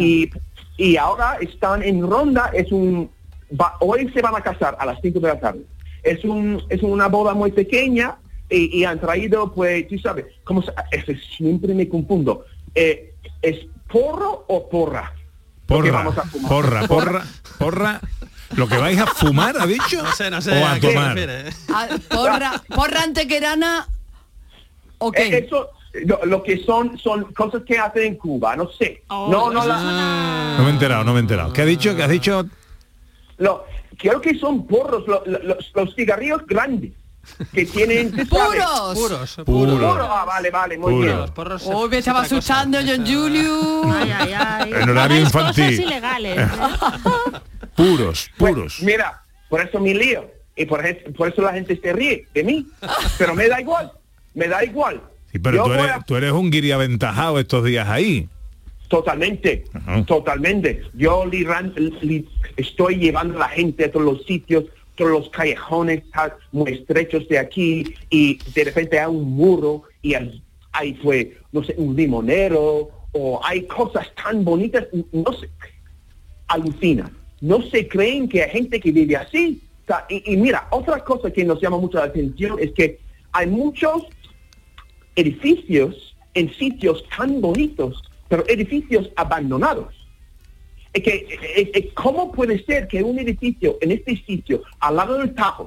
Y, 0.00 0.30
y 0.76 0.96
ahora 0.96 1.38
están 1.40 1.82
en 1.82 2.02
ronda, 2.08 2.50
es 2.54 2.70
un 2.70 3.10
va- 3.50 3.74
hoy 3.80 4.10
se 4.12 4.20
van 4.22 4.34
a 4.36 4.40
casar 4.40 4.76
a 4.78 4.86
las 4.86 4.98
5 5.02 5.20
de 5.20 5.28
la 5.28 5.38
tarde. 5.40 5.60
Es 6.02 6.24
un 6.24 6.62
es 6.68 6.82
una 6.82 7.08
boda 7.08 7.34
muy 7.34 7.52
pequeña 7.52 8.16
y, 8.50 8.78
y 8.78 8.84
han 8.84 9.00
traído, 9.00 9.52
pues, 9.52 9.86
tú 9.88 9.98
sabes, 9.98 10.26
como 10.44 10.62
siempre 11.36 11.74
me 11.74 11.88
confundo. 11.88 12.44
Eh, 12.74 13.14
¿Es 13.42 13.66
porro 13.90 14.44
o 14.48 14.68
porra? 14.68 15.12
Porra, 15.66 15.90
vamos 15.92 16.16
a 16.18 16.22
fumar. 16.22 16.48
porra, 16.48 16.86
porra, 16.88 17.22
porra. 17.58 18.00
¿Lo 18.56 18.66
que 18.66 18.78
vais 18.78 18.98
a 18.98 19.06
fumar, 19.06 19.56
ha 19.60 19.66
dicho? 19.66 20.02
No 20.02 20.10
sé, 20.12 20.30
no 20.30 20.40
sé 20.40 20.52
O 20.52 20.64
a 20.66 20.72
a 20.72 20.80
tomar. 20.80 21.08
refiere. 21.14 21.50
Ah, 21.70 21.86
porra, 22.08 22.62
porra 22.74 23.02
antequerana. 23.02 23.86
Ok. 24.98 25.18
Eh, 25.18 25.44
Eso, 25.46 25.68
lo, 26.06 26.24
lo 26.24 26.42
que 26.42 26.64
son 26.64 26.96
son 26.98 27.24
cosas 27.34 27.62
que 27.66 27.78
hacen 27.78 28.02
en 28.04 28.14
Cuba, 28.16 28.56
no 28.56 28.70
sé. 28.70 29.02
no, 29.10 29.52
no, 29.52 29.66
la- 29.66 30.54
No 30.56 30.64
me 30.64 30.70
he 30.70 30.72
enterado, 30.72 31.04
no 31.04 31.12
me 31.12 31.18
he 31.18 31.20
enterado. 31.20 31.52
¿Qué 31.52 31.60
ha 31.62 31.66
dicho? 31.66 31.94
¿Qué 31.94 32.02
has 32.02 32.08
dicho? 32.10 32.46
Lo- 33.38 33.64
creo 33.96 34.20
que 34.20 34.38
son 34.38 34.66
porros, 34.66 35.06
lo- 35.08 35.22
lo- 35.26 35.38
los, 35.42 35.70
los 35.74 35.94
cigarrillos 35.94 36.46
grandes 36.46 36.92
que 37.52 37.64
tienen. 37.74 38.10
¡Puros! 38.28 38.94
Puros, 38.94 39.36
Puros. 39.44 39.74
Puro, 39.74 39.86
ah, 40.10 40.24
vale, 40.24 40.50
vale, 40.50 40.78
muy 40.78 41.04
bien. 41.04 41.16
Los 41.18 41.30
porros 41.32 41.62
se- 41.62 41.74
Uy, 41.74 41.88
me 41.88 41.98
estaba 41.98 42.22
asustando, 42.22 42.78
John 42.86 43.06
Julio. 43.06 43.82
Ay, 43.92 44.10
ay, 44.12 44.32
ay. 44.34 44.72
En 44.72 44.88
horario 44.90 45.16
Hagáis 45.18 45.32
cosas 45.32 45.58
infantil. 45.58 45.80
ilegales. 45.82 46.48
Puros, 47.76 48.30
puros. 48.38 48.74
Pues, 48.78 48.82
Mira, 48.82 49.22
por 49.48 49.60
eso 49.60 49.78
me 49.80 49.94
lío. 49.94 50.30
Y 50.56 50.64
por, 50.66 50.84
es- 50.84 50.98
por 51.16 51.28
eso 51.28 51.42
la 51.42 51.52
gente 51.52 51.78
se 51.80 51.92
ríe 51.92 52.26
de 52.34 52.42
mí. 52.44 52.66
Pero 53.16 53.34
me 53.34 53.48
da 53.48 53.60
igual, 53.60 53.92
me 54.34 54.48
da 54.48 54.64
igual. 54.64 55.00
Sí, 55.30 55.38
pero 55.38 55.58
Yo 55.58 55.64
tú 55.64 55.72
eres, 55.74 55.90
a- 55.90 56.00
tú 56.00 56.16
eres 56.16 56.32
un 56.32 56.50
guiri 56.50 56.72
aventajado 56.72 57.38
estos 57.38 57.64
días 57.64 57.88
ahí. 57.88 58.28
Totalmente, 58.88 59.64
totalmente. 60.06 60.82
Yo 60.94 61.24
li- 61.26 61.46
li- 62.00 62.28
estoy 62.56 62.96
llevando 62.96 63.36
a 63.36 63.40
la 63.40 63.48
gente 63.48 63.84
a 63.84 63.90
todos 63.92 64.06
los 64.06 64.24
sitios, 64.24 64.64
todos 64.96 65.10
los 65.10 65.28
callejones 65.30 66.02
muy 66.52 66.72
estrechos 66.72 67.28
de 67.28 67.38
aquí 67.38 67.94
y 68.10 68.38
de 68.54 68.64
repente 68.64 68.98
hay 68.98 69.06
un 69.06 69.30
muro 69.30 69.82
y 70.02 70.14
hay, 70.14 70.42
hay, 70.72 70.94
pues, 70.94 71.26
no 71.52 71.62
sé, 71.62 71.74
un 71.76 71.94
limonero 71.94 72.90
o 73.12 73.40
hay 73.44 73.62
cosas 73.66 74.08
tan 74.22 74.44
bonitas, 74.44 74.86
no 75.12 75.32
sé, 75.34 75.48
alucina. 76.48 77.10
No 77.40 77.62
se 77.62 77.86
creen 77.86 78.28
que 78.28 78.42
hay 78.42 78.50
gente 78.50 78.80
que 78.80 78.90
vive 78.90 79.16
así. 79.16 79.62
O 79.84 79.86
sea, 79.86 80.06
y, 80.08 80.32
y 80.32 80.36
mira, 80.36 80.66
otra 80.70 81.04
cosa 81.04 81.30
que 81.30 81.44
nos 81.44 81.60
llama 81.60 81.78
mucho 81.78 81.98
la 81.98 82.04
atención 82.04 82.58
es 82.58 82.72
que 82.72 82.98
hay 83.32 83.46
muchos 83.46 84.02
edificios 85.16 86.16
en 86.34 86.52
sitios 86.54 87.04
tan 87.16 87.40
bonitos, 87.40 88.02
pero 88.28 88.44
edificios 88.48 89.10
abandonados. 89.16 89.94
Es 90.92 91.02
que, 91.02 91.72
es- 91.74 91.92
¿Cómo 91.94 92.32
puede 92.32 92.64
ser 92.64 92.88
que 92.88 93.02
un 93.02 93.18
edificio 93.18 93.76
en 93.80 93.92
este 93.92 94.16
sitio, 94.24 94.62
al 94.80 94.96
lado 94.96 95.18
del 95.18 95.34
Tajo, 95.34 95.66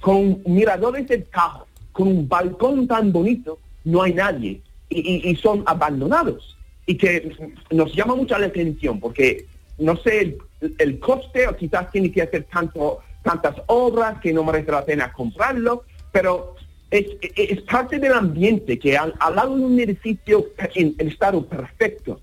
con 0.00 0.42
miradores 0.46 1.06
del 1.08 1.24
Tajo, 1.24 1.66
con 1.92 2.08
un 2.08 2.28
balcón 2.28 2.86
tan 2.86 3.12
bonito, 3.12 3.58
no 3.84 4.02
hay 4.02 4.14
nadie 4.14 4.60
y 4.88 5.34
son 5.36 5.62
abandonados? 5.66 6.56
Y 6.86 6.96
que 6.96 7.32
nos 7.70 7.94
llama 7.94 8.14
mucho 8.16 8.36
la 8.38 8.46
atención 8.46 8.98
porque, 9.00 9.46
no 9.78 9.96
sé, 9.96 10.20
el, 10.20 10.38
el 10.78 10.98
coste 10.98 11.46
o 11.46 11.56
quizás 11.56 11.90
tiene 11.92 12.10
que 12.10 12.22
hacer 12.22 12.44
tanto, 12.44 12.98
tantas 13.22 13.54
obras 13.66 14.20
que 14.20 14.32
no 14.32 14.42
merece 14.44 14.72
la 14.72 14.84
pena 14.84 15.12
comprarlo, 15.12 15.84
pero 16.12 16.56
es, 16.90 17.06
es- 17.36 17.62
parte 17.62 17.98
del 17.98 18.12
ambiente 18.12 18.78
que 18.78 18.96
al, 18.96 19.14
lado 19.34 19.56
de 19.56 19.64
un 19.64 19.78
edificio 19.80 20.46
en, 20.74 20.94
estado 20.98 21.44
perfecto, 21.46 22.20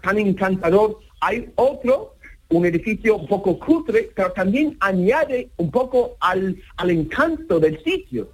tan 0.00 0.18
encantador, 0.18 0.98
hay 1.20 1.50
otro, 1.56 2.14
un 2.48 2.66
edificio 2.66 3.16
un 3.16 3.26
poco 3.26 3.58
cutre, 3.58 4.10
pero 4.14 4.32
también 4.32 4.76
añade 4.80 5.48
un 5.56 5.70
poco 5.70 6.16
al 6.20 6.56
encanto 6.78 7.58
del 7.58 7.82
sitio. 7.82 8.30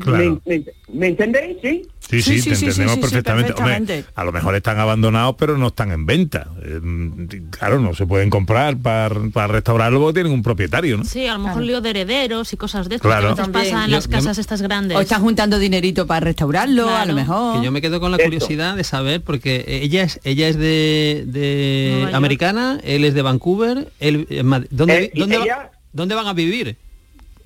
Claro. 0.00 0.40
¿Me, 0.46 0.58
me- 0.58 0.64
me 0.92 1.06
entendéis? 1.08 1.56
Sí. 1.62 1.82
Sí, 2.10 2.22
sí, 2.22 2.42
te 2.42 2.54
entendemos 2.54 2.98
perfectamente. 2.98 3.52
Hombre, 3.52 4.04
a 4.16 4.24
lo 4.24 4.32
mejor 4.32 4.54
están 4.56 4.78
abandonados, 4.80 5.36
pero 5.38 5.56
no 5.56 5.68
están 5.68 5.92
en 5.92 6.06
venta. 6.06 6.48
Eh, 6.62 6.80
claro, 7.50 7.78
no 7.78 7.94
se 7.94 8.04
pueden 8.04 8.30
comprar 8.30 8.76
para, 8.78 9.14
para 9.32 9.46
restaurarlo 9.46 10.00
porque 10.00 10.14
tienen 10.14 10.32
un 10.32 10.42
propietario, 10.42 10.96
¿no? 10.96 11.04
Sí, 11.04 11.26
a 11.26 11.34
lo 11.34 11.44
mejor 11.44 11.62
lío 11.62 11.80
de 11.80 11.90
herederos 11.90 12.52
y 12.52 12.56
cosas 12.56 12.88
de 12.88 12.96
estas 12.96 13.08
Claro. 13.08 13.34
que 13.36 13.40
a 13.42 13.44
veces 13.46 13.52
También. 13.52 13.72
pasa 13.74 13.84
en 13.84 13.90
Yo- 13.90 13.96
las 13.96 14.04
yo 14.06 14.10
casas 14.10 14.38
estas 14.38 14.60
grandes. 14.62 14.96
O 14.96 15.00
están 15.00 15.22
juntando 15.22 15.58
dinerito 15.60 16.06
para 16.08 16.20
restaurarlo, 16.20 16.88
a 16.90 17.06
lo 17.06 17.14
mejor. 17.14 17.58
Que 17.60 17.64
yo 17.64 17.70
me 17.72 17.80
quedo 17.80 18.00
con 18.00 18.10
la 18.10 18.18
curiosidad 18.18 18.76
de 18.76 18.82
saber, 18.84 19.22
porque 19.22 19.64
ella 19.82 20.02
es 20.02 20.20
ella 20.24 20.48
es 20.48 20.56
de, 20.58 21.24
de 21.28 22.08
americana, 22.12 22.80
él 22.82 23.04
es 23.04 23.14
de 23.14 23.22
Vancouver, 23.22 23.88
él, 24.00 24.26
eh, 24.30 24.42
¿dónde, 24.70 25.04
Eh, 25.04 25.12
dónde, 25.14 25.36
ella- 25.36 25.70
¿dónde 25.92 26.14
van 26.16 26.26
a 26.26 26.32
vivir? 26.32 26.76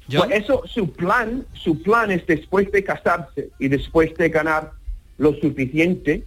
Pues 0.06 0.30
eso, 0.32 0.62
su 0.66 0.92
plan, 0.92 1.46
su 1.54 1.82
plan 1.82 2.10
es 2.10 2.26
después 2.26 2.70
de 2.70 2.84
casarse 2.84 3.50
y 3.58 3.68
después 3.68 4.14
de 4.16 4.28
ganar 4.28 4.72
lo 5.16 5.34
suficiente, 5.34 6.24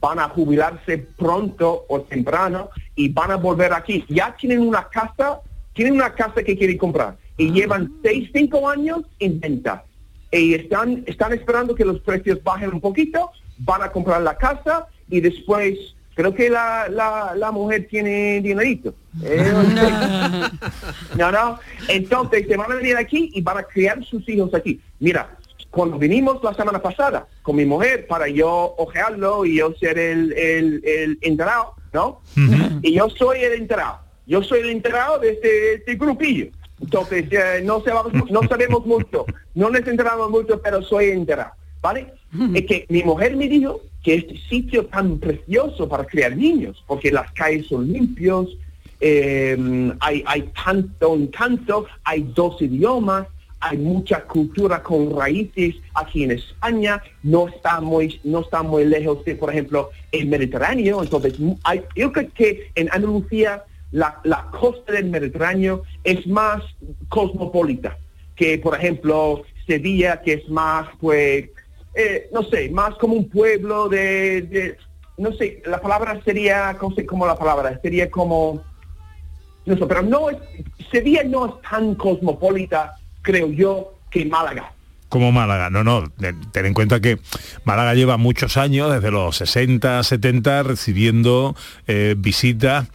van 0.00 0.18
a 0.18 0.28
jubilarse 0.28 0.98
pronto 1.18 1.84
o 1.88 2.00
temprano 2.02 2.70
y 2.94 3.08
van 3.08 3.30
a 3.32 3.36
volver 3.36 3.72
aquí. 3.72 4.04
Ya 4.08 4.34
tienen 4.36 4.60
una 4.60 4.88
casa, 4.88 5.40
tienen 5.72 5.94
una 5.94 6.14
casa 6.14 6.42
que 6.42 6.56
quieren 6.56 6.78
comprar 6.78 7.16
y 7.36 7.50
llevan 7.50 7.92
seis, 8.02 8.30
cinco 8.32 8.68
años 8.68 9.00
en 9.18 9.40
venta. 9.40 9.84
Y 10.30 10.54
están, 10.54 11.02
están 11.06 11.32
esperando 11.32 11.74
que 11.74 11.84
los 11.84 12.00
precios 12.00 12.42
bajen 12.42 12.72
un 12.72 12.80
poquito, 12.80 13.32
van 13.58 13.82
a 13.82 13.90
comprar 13.90 14.22
la 14.22 14.36
casa 14.36 14.86
y 15.08 15.20
después, 15.20 15.76
creo 16.20 16.34
que 16.34 16.50
la, 16.50 16.86
la, 16.90 17.34
la 17.34 17.50
mujer 17.50 17.86
tiene 17.88 18.42
dinerito. 18.42 18.94
Eh, 19.22 19.52
no, 21.16 21.32
no. 21.32 21.58
Entonces 21.88 22.46
se 22.46 22.56
van 22.58 22.70
a 22.70 22.74
venir 22.74 22.96
aquí 22.96 23.30
y 23.32 23.40
van 23.40 23.56
a 23.56 23.62
criar 23.62 24.04
sus 24.04 24.28
hijos 24.28 24.52
aquí. 24.52 24.78
Mira, 24.98 25.38
cuando 25.70 25.98
vinimos 25.98 26.42
la 26.44 26.52
semana 26.52 26.82
pasada 26.82 27.26
con 27.40 27.56
mi 27.56 27.64
mujer 27.64 28.06
para 28.06 28.28
yo 28.28 28.74
ojearlo 28.76 29.46
y 29.46 29.56
yo 29.56 29.72
ser 29.80 29.98
el, 29.98 30.32
el, 30.34 30.82
el 30.84 31.18
enterado, 31.22 31.74
¿no? 31.94 32.20
Y 32.82 32.92
yo 32.92 33.08
soy 33.08 33.40
el 33.40 33.54
enterado. 33.54 34.00
Yo 34.26 34.42
soy 34.42 34.60
el 34.60 34.70
enterado 34.70 35.18
de 35.20 35.30
este, 35.30 35.74
este 35.74 35.94
grupillo. 35.94 36.48
Entonces, 36.82 37.24
eh, 37.30 37.62
no, 37.64 37.82
sabemos, 37.82 38.30
no 38.30 38.42
sabemos 38.42 38.84
mucho, 38.84 39.24
no 39.54 39.70
nos 39.70 39.86
enteramos 39.86 40.30
mucho, 40.30 40.60
pero 40.60 40.82
soy 40.82 41.10
enterado, 41.10 41.52
¿vale? 41.80 42.12
Es 42.54 42.66
que 42.66 42.86
mi 42.88 43.02
mujer 43.02 43.36
me 43.36 43.48
dijo 43.48 43.80
que 44.02 44.14
este 44.14 44.36
sitio 44.48 44.86
tan 44.86 45.18
precioso 45.18 45.88
para 45.88 46.04
criar 46.04 46.36
niños, 46.36 46.82
porque 46.86 47.10
las 47.10 47.30
calles 47.32 47.66
son 47.66 47.92
limpios, 47.92 48.56
eh, 49.00 49.56
hay, 50.00 50.22
hay 50.26 50.50
tanto 50.64 51.14
encanto, 51.14 51.86
hay 52.04 52.22
dos 52.34 52.60
idiomas, 52.60 53.26
hay 53.60 53.76
mucha 53.76 54.22
cultura 54.24 54.82
con 54.82 55.14
raíces 55.14 55.76
aquí 55.94 56.24
en 56.24 56.32
España, 56.32 57.02
no 57.22 57.48
está 57.48 57.80
muy, 57.80 58.20
no 58.24 58.40
está 58.40 58.62
lejos 58.62 59.24
de, 59.24 59.36
por 59.36 59.50
ejemplo, 59.50 59.90
el 60.12 60.28
Mediterráneo, 60.28 61.02
entonces 61.02 61.34
yo 61.94 62.12
creo 62.12 62.28
que 62.34 62.70
en 62.74 62.88
Andalucía 62.90 63.64
la, 63.92 64.18
la 64.24 64.46
costa 64.50 64.92
del 64.92 65.10
Mediterráneo 65.10 65.82
es 66.04 66.26
más 66.26 66.62
cosmopolita 67.08 67.98
que, 68.34 68.58
por 68.58 68.74
ejemplo, 68.74 69.42
Sevilla, 69.66 70.22
que 70.22 70.32
es 70.34 70.48
más, 70.48 70.88
pues, 70.98 71.50
eh, 71.94 72.28
no 72.32 72.42
sé, 72.44 72.70
más 72.70 72.94
como 72.96 73.14
un 73.14 73.28
pueblo 73.28 73.88
de, 73.88 74.76
no 75.16 75.32
sé, 75.32 75.62
la 75.66 75.80
palabra 75.80 76.20
sería, 76.24 76.76
no 76.80 76.90
sé 76.92 77.04
cómo 77.04 77.26
la 77.26 77.36
palabra, 77.36 77.78
sería 77.82 78.10
como, 78.10 78.62
no 79.66 79.76
sé, 79.76 79.86
pero 79.86 80.02
no 80.02 80.30
es, 80.30 80.38
no 81.26 81.46
es 81.46 81.52
tan 81.68 81.94
cosmopolita, 81.94 82.96
creo 83.22 83.50
yo, 83.50 83.94
que 84.10 84.24
Málaga. 84.24 84.72
Como 85.08 85.32
Málaga, 85.32 85.70
no, 85.70 85.82
no, 85.82 86.04
ten 86.52 86.66
en 86.66 86.74
cuenta 86.74 87.00
que 87.00 87.18
Málaga 87.64 87.94
lleva 87.94 88.16
muchos 88.16 88.56
años, 88.56 88.92
desde 88.92 89.10
los 89.10 89.36
60, 89.36 90.04
70, 90.04 90.62
recibiendo 90.62 91.56
eh, 91.88 92.14
visitas 92.16 92.88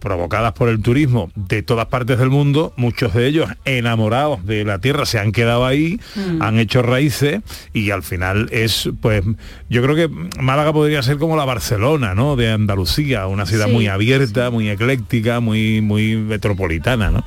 provocadas 0.00 0.52
por 0.54 0.68
el 0.70 0.80
turismo 0.80 1.30
de 1.34 1.62
todas 1.62 1.86
partes 1.86 2.18
del 2.18 2.30
mundo, 2.30 2.72
muchos 2.76 3.12
de 3.12 3.26
ellos 3.26 3.50
enamorados 3.66 4.44
de 4.46 4.64
la 4.64 4.78
tierra 4.78 5.04
se 5.04 5.18
han 5.18 5.32
quedado 5.32 5.66
ahí, 5.66 6.00
Mm. 6.16 6.40
han 6.42 6.58
hecho 6.58 6.80
raíces 6.82 7.40
y 7.74 7.90
al 7.90 8.02
final 8.02 8.48
es, 8.52 8.88
pues, 9.02 9.22
yo 9.68 9.82
creo 9.82 9.94
que 9.94 10.08
Málaga 10.40 10.72
podría 10.72 11.02
ser 11.02 11.18
como 11.18 11.36
la 11.36 11.44
Barcelona, 11.44 12.14
¿no? 12.14 12.36
De 12.36 12.50
Andalucía, 12.50 13.26
una 13.26 13.44
ciudad 13.46 13.66
Sí, 13.66 13.72
muy 13.72 13.86
abierta, 13.86 14.50
muy 14.50 14.68
ecléctica, 14.70 15.40
muy, 15.40 15.80
muy 15.82 16.16
metropolitana, 16.16 17.10
¿no? 17.10 17.22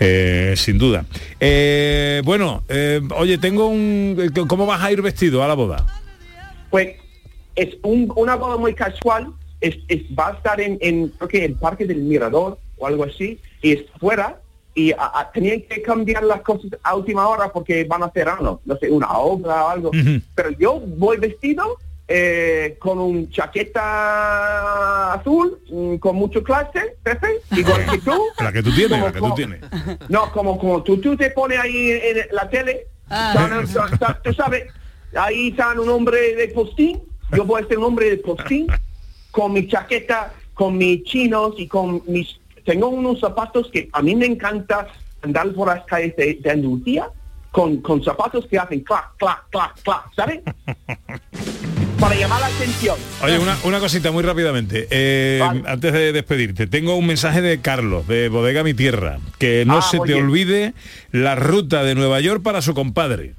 Eh, 0.00 0.54
sin 0.56 0.78
duda. 0.78 1.04
Eh, 1.38 2.22
bueno, 2.24 2.64
eh, 2.68 3.00
oye, 3.16 3.38
tengo 3.38 3.68
un... 3.68 4.32
¿Cómo 4.48 4.66
vas 4.66 4.82
a 4.82 4.90
ir 4.90 5.00
vestido 5.00 5.44
a 5.44 5.48
la 5.48 5.54
boda? 5.54 5.86
Pues 6.70 6.96
es 7.54 7.76
un- 7.82 8.12
una 8.16 8.34
boda 8.34 8.56
muy 8.56 8.74
casual, 8.74 9.28
es, 9.68 9.76
es- 9.88 10.02
va 10.18 10.28
a 10.28 10.32
estar 10.34 10.60
en, 10.60 10.78
en, 10.80 11.08
creo 11.08 11.28
que 11.28 11.44
el 11.44 11.54
Parque 11.54 11.84
del 11.86 12.02
Mirador 12.02 12.58
o 12.78 12.86
algo 12.86 13.04
así, 13.04 13.38
y 13.62 13.72
es 13.72 13.80
fuera, 14.00 14.40
y 14.74 14.92
a- 14.92 14.96
a- 15.20 15.30
tenían 15.32 15.62
que 15.62 15.80
cambiar 15.82 16.22
las 16.24 16.40
cosas 16.42 16.70
a 16.82 16.94
última 16.96 17.26
hora 17.28 17.52
porque 17.52 17.84
van 17.84 18.02
a 18.02 18.06
hacer 18.06 18.28
algo, 18.28 18.60
no 18.64 18.76
sé, 18.76 18.90
una 18.90 19.10
obra 19.18 19.64
o 19.64 19.68
algo. 19.68 19.90
Pero 20.34 20.50
yo 20.58 20.80
voy 20.80 21.16
vestido 21.18 21.64
eh, 22.06 22.76
con 22.80 22.98
un 22.98 23.30
chaqueta 23.30 25.14
azul, 25.14 25.58
mm, 25.70 25.96
con 25.96 26.16
mucho 26.16 26.42
clase, 26.42 26.96
Pepe, 27.02 27.40
igual 27.56 27.86
que 27.90 27.98
tú. 27.98 28.12
La 28.42 28.52
que 28.52 28.62
tú 28.62 28.70
tienes, 28.74 28.90
Como- 28.98 29.06
la 29.06 29.12
que 29.12 29.18
tú 29.18 29.24
como- 29.24 29.34
tienes. 29.34 29.60
No, 30.08 30.32
como, 30.32 30.58
como 30.58 30.82
tú, 30.82 30.98
tú 31.00 31.16
te 31.16 31.30
pones 31.30 31.58
ahí 31.58 31.90
en 31.92 32.16
la 32.32 32.48
tele, 32.50 32.86
están- 33.08 34.18
tú 34.22 34.32
sabes, 34.34 34.64
ahí 35.16 35.48
están 35.48 35.78
un 35.78 35.88
hombre 35.88 36.34
de 36.34 36.48
postín, 36.48 37.02
yo 37.34 37.44
voy 37.44 37.62
a 37.62 37.66
ser 37.68 37.78
un 37.78 37.84
hombre 37.84 38.10
de 38.10 38.16
postín, 38.18 38.66
con 39.34 39.52
mi 39.52 39.66
chaqueta, 39.66 40.32
con 40.54 40.78
mis 40.78 41.02
chinos 41.04 41.54
y 41.58 41.66
con 41.66 42.02
mis... 42.06 42.36
Tengo 42.64 42.88
unos 42.88 43.20
zapatos 43.20 43.68
que 43.72 43.88
a 43.92 44.00
mí 44.00 44.14
me 44.14 44.26
encanta 44.26 44.86
andar 45.22 45.52
por 45.52 45.68
las 45.68 45.84
calles 45.84 46.14
de, 46.16 46.38
de 46.40 46.50
Andalucía 46.50 47.08
con, 47.50 47.78
con 47.78 48.02
zapatos 48.02 48.46
que 48.46 48.58
hacen 48.58 48.80
clac, 48.80 49.16
clac, 49.18 49.44
clac, 49.50 49.80
clac, 49.82 50.04
¿sabes? 50.14 50.40
Para 52.00 52.14
llamar 52.16 52.40
la 52.40 52.46
atención. 52.46 52.96
Oye, 53.22 53.38
una, 53.38 53.56
una 53.64 53.80
cosita 53.80 54.10
muy 54.12 54.22
rápidamente. 54.22 54.86
Eh, 54.90 55.40
Antes 55.66 55.92
de 55.92 56.12
despedirte, 56.12 56.66
tengo 56.66 56.96
un 56.96 57.06
mensaje 57.06 57.40
de 57.40 57.60
Carlos, 57.60 58.06
de 58.06 58.28
Bodega 58.28 58.62
Mi 58.62 58.74
Tierra, 58.74 59.18
que 59.38 59.64
no 59.64 59.78
Ah, 59.78 59.82
se 59.82 59.98
te 60.00 60.12
bien. 60.12 60.26
olvide 60.26 60.74
la 61.12 61.34
ruta 61.34 61.82
de 61.84 61.94
Nueva 61.94 62.20
York 62.20 62.42
para 62.42 62.62
su 62.62 62.74
compadre. 62.74 63.34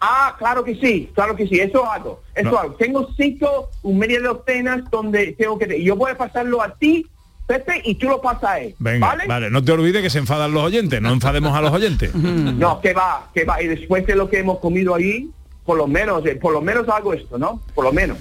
Ah, 0.00 0.36
claro 0.38 0.62
que 0.64 0.76
sí, 0.76 1.10
claro 1.14 1.34
que 1.34 1.46
sí, 1.48 1.58
eso 1.58 1.84
hago, 1.90 2.22
eso 2.34 2.50
No. 2.50 2.58
hago. 2.58 2.74
Tengo 2.74 3.08
cinco, 3.16 3.68
un 3.82 3.98
media 3.98 4.20
docenas 4.20 4.88
donde 4.90 5.32
tengo 5.32 5.58
que... 5.58 5.82
Yo 5.82 5.96
voy 5.96 6.12
a 6.12 6.16
pasarlo 6.16 6.62
a 6.62 6.74
ti, 6.74 7.04
Pepe, 7.46 7.80
y 7.84 7.94
tú 7.96 8.08
lo 8.08 8.20
pasas 8.20 8.44
a 8.44 8.60
él, 8.60 8.74
Venga, 8.78 9.06
¿vale? 9.06 9.24
¿vale? 9.26 9.50
no 9.50 9.64
te 9.64 9.72
olvides 9.72 10.02
que 10.02 10.10
se 10.10 10.18
enfadan 10.18 10.52
los 10.52 10.62
oyentes, 10.62 11.00
no 11.00 11.10
enfademos 11.12 11.56
a 11.56 11.60
los 11.62 11.72
oyentes. 11.72 12.14
No, 12.14 12.80
que 12.80 12.92
va, 12.92 13.28
que 13.34 13.44
va. 13.44 13.62
Y 13.62 13.66
después 13.66 14.06
de 14.06 14.14
lo 14.14 14.28
que 14.28 14.38
hemos 14.38 14.58
comido 14.58 14.94
ahí, 14.94 15.30
por 15.64 15.76
lo 15.78 15.86
menos, 15.86 16.24
eh, 16.26 16.36
por 16.36 16.52
lo 16.52 16.60
menos 16.60 16.88
hago 16.88 17.12
esto, 17.14 17.38
¿no? 17.38 17.60
Por 17.74 17.84
lo 17.84 17.92
menos. 17.92 18.18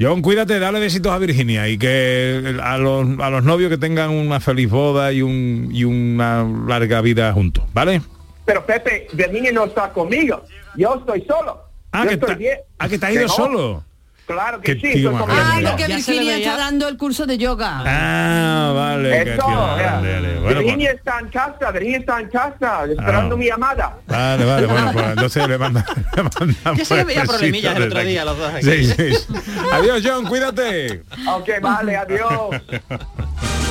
John, 0.00 0.22
cuídate, 0.22 0.58
dale 0.60 0.78
besitos 0.78 1.10
a 1.10 1.18
Virginia 1.18 1.68
y 1.68 1.76
que 1.76 2.56
a 2.62 2.78
los, 2.78 3.18
a 3.18 3.30
los 3.30 3.42
novios 3.42 3.68
que 3.68 3.78
tengan 3.78 4.10
una 4.10 4.38
feliz 4.38 4.70
boda 4.70 5.12
y, 5.12 5.22
un, 5.22 5.70
y 5.72 5.82
una 5.84 6.44
larga 6.66 7.00
vida 7.00 7.32
juntos, 7.32 7.64
¿vale? 7.74 8.00
Pero 8.48 8.64
Pepe, 8.64 9.08
Virginia 9.12 9.52
no 9.52 9.66
está 9.66 9.90
conmigo. 9.90 10.42
Yo 10.74 10.94
estoy 11.00 11.22
solo. 11.28 11.64
Ah, 11.92 12.04
Yo 12.04 12.08
que 12.08 12.14
estoy 12.14 12.34
bien. 12.36 12.58
ah, 12.78 12.88
que 12.88 12.98
te 12.98 13.06
has 13.06 13.12
ido 13.12 13.28
solo. 13.28 13.84
Claro 14.26 14.58
que 14.60 14.74
Qué 14.78 14.88
sí, 14.88 14.92
tío. 14.94 15.12
Ay, 15.28 15.64
que 15.76 15.82
se 15.82 15.88
le 15.88 15.96
Virginia 16.20 16.36
está 16.38 16.56
dando 16.56 16.88
el 16.88 16.96
curso 16.96 17.26
de 17.26 17.36
yoga. 17.36 17.82
Ah, 17.84 18.72
vale. 18.74 19.34
Eso, 19.34 19.46
vale, 19.46 19.82
vale. 19.84 20.20
Bueno, 20.20 20.42
pues- 20.44 20.58
Virginia 20.60 20.90
está 20.92 21.18
en 21.20 21.28
casa, 21.28 21.70
Virginia 21.72 21.98
está 21.98 22.20
en 22.20 22.28
casa, 22.30 22.84
esperando 22.88 23.34
Ah. 23.34 23.38
mi 23.38 23.46
llamada. 23.46 23.96
Vale, 24.06 24.44
vale, 24.46 24.66
bueno, 24.66 24.92
pues 24.94 25.06
entonces 25.10 25.46
le 25.48 25.58
manda, 25.58 25.84
le 26.16 26.22
mandamos 26.22 26.78
Ya 26.78 26.84
se 26.86 26.96
le 26.96 27.04
veía 27.04 27.24
problemillas 27.24 27.76
el 27.76 27.82
otro 27.82 28.00
día, 28.00 28.24
los 28.24 28.38
dos 28.38 28.54
aquí. 28.54 28.64
Sí, 28.64 28.84
sí. 28.86 29.34
Adiós, 29.72 30.02
John, 30.02 30.24
cuídate. 30.24 31.02
Ok, 31.34 31.48
vale, 31.60 31.96
adiós. 31.98 32.30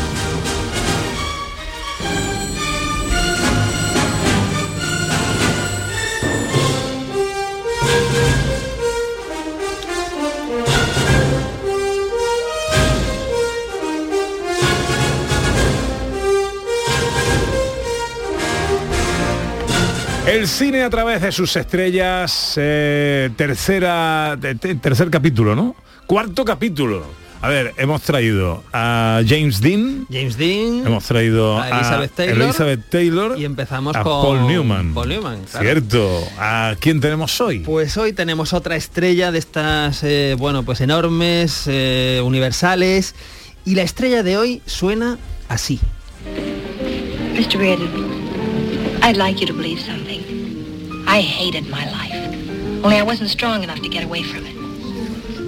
El 20.28 20.48
cine 20.48 20.84
a 20.84 20.90
través 20.90 21.22
de 21.22 21.32
sus 21.32 21.56
estrellas, 21.56 22.54
eh, 22.58 23.30
tercera, 23.38 24.38
te- 24.40 24.56
te- 24.56 24.76
tercer 24.76 25.10
capítulo, 25.10 25.56
¿no? 25.56 25.76
Cuarto 26.06 26.44
capítulo. 26.44 27.04
A 27.42 27.50
ver, 27.50 27.74
hemos 27.78 28.02
traído 28.02 28.64
a 28.74 29.22
James 29.26 29.62
Dean, 29.62 30.06
James 30.12 30.38
Dean, 30.38 30.86
hemos 30.88 31.04
traído 31.06 31.62
a 31.62 31.70
Elizabeth 31.70 32.12
Taylor, 32.16 32.42
Elizabeth 32.42 32.90
Taylor 32.90 33.40
y 33.40 33.46
empezamos 33.46 33.96
a 33.96 34.02
con 34.04 34.24
Paul 34.24 34.48
Newman. 34.48 34.94
Paul 34.94 35.10
Newman, 35.10 35.40
claro. 35.50 35.64
Cierto. 35.66 36.28
¿A 36.40 36.76
quién 36.80 37.00
tenemos 37.00 37.40
hoy? 37.40 37.60
Pues 37.60 37.96
hoy 37.98 38.12
tenemos 38.12 38.54
otra 38.54 38.76
estrella 38.76 39.32
de 39.32 39.38
estas, 39.40 40.04
eh, 40.04 40.36
bueno, 40.38 40.64
pues 40.64 40.82
enormes, 40.82 41.64
eh, 41.68 42.22
universales. 42.26 43.14
Y 43.66 43.76
la 43.76 43.84
estrella 43.84 44.24
de 44.24 44.38
hoy 44.38 44.62
suena 44.66 45.18
así. 45.48 45.80
Mr. 47.36 47.58
I'd 49.08 49.16
like 49.16 49.40
you 49.40 49.48
to 49.48 49.54
believe 49.54 49.80
something. 49.80 50.22
I 51.08 51.22
hated 51.22 51.70
my 51.70 51.86
life. 51.98 52.84
Only 52.84 52.98
I 52.98 53.04
wasn't 53.04 53.30
strong 53.30 53.64
enough 53.64 53.82
to 53.82 53.88
get 53.88 54.04
away 54.04 54.22
from 54.22 54.44
it. 54.46 54.58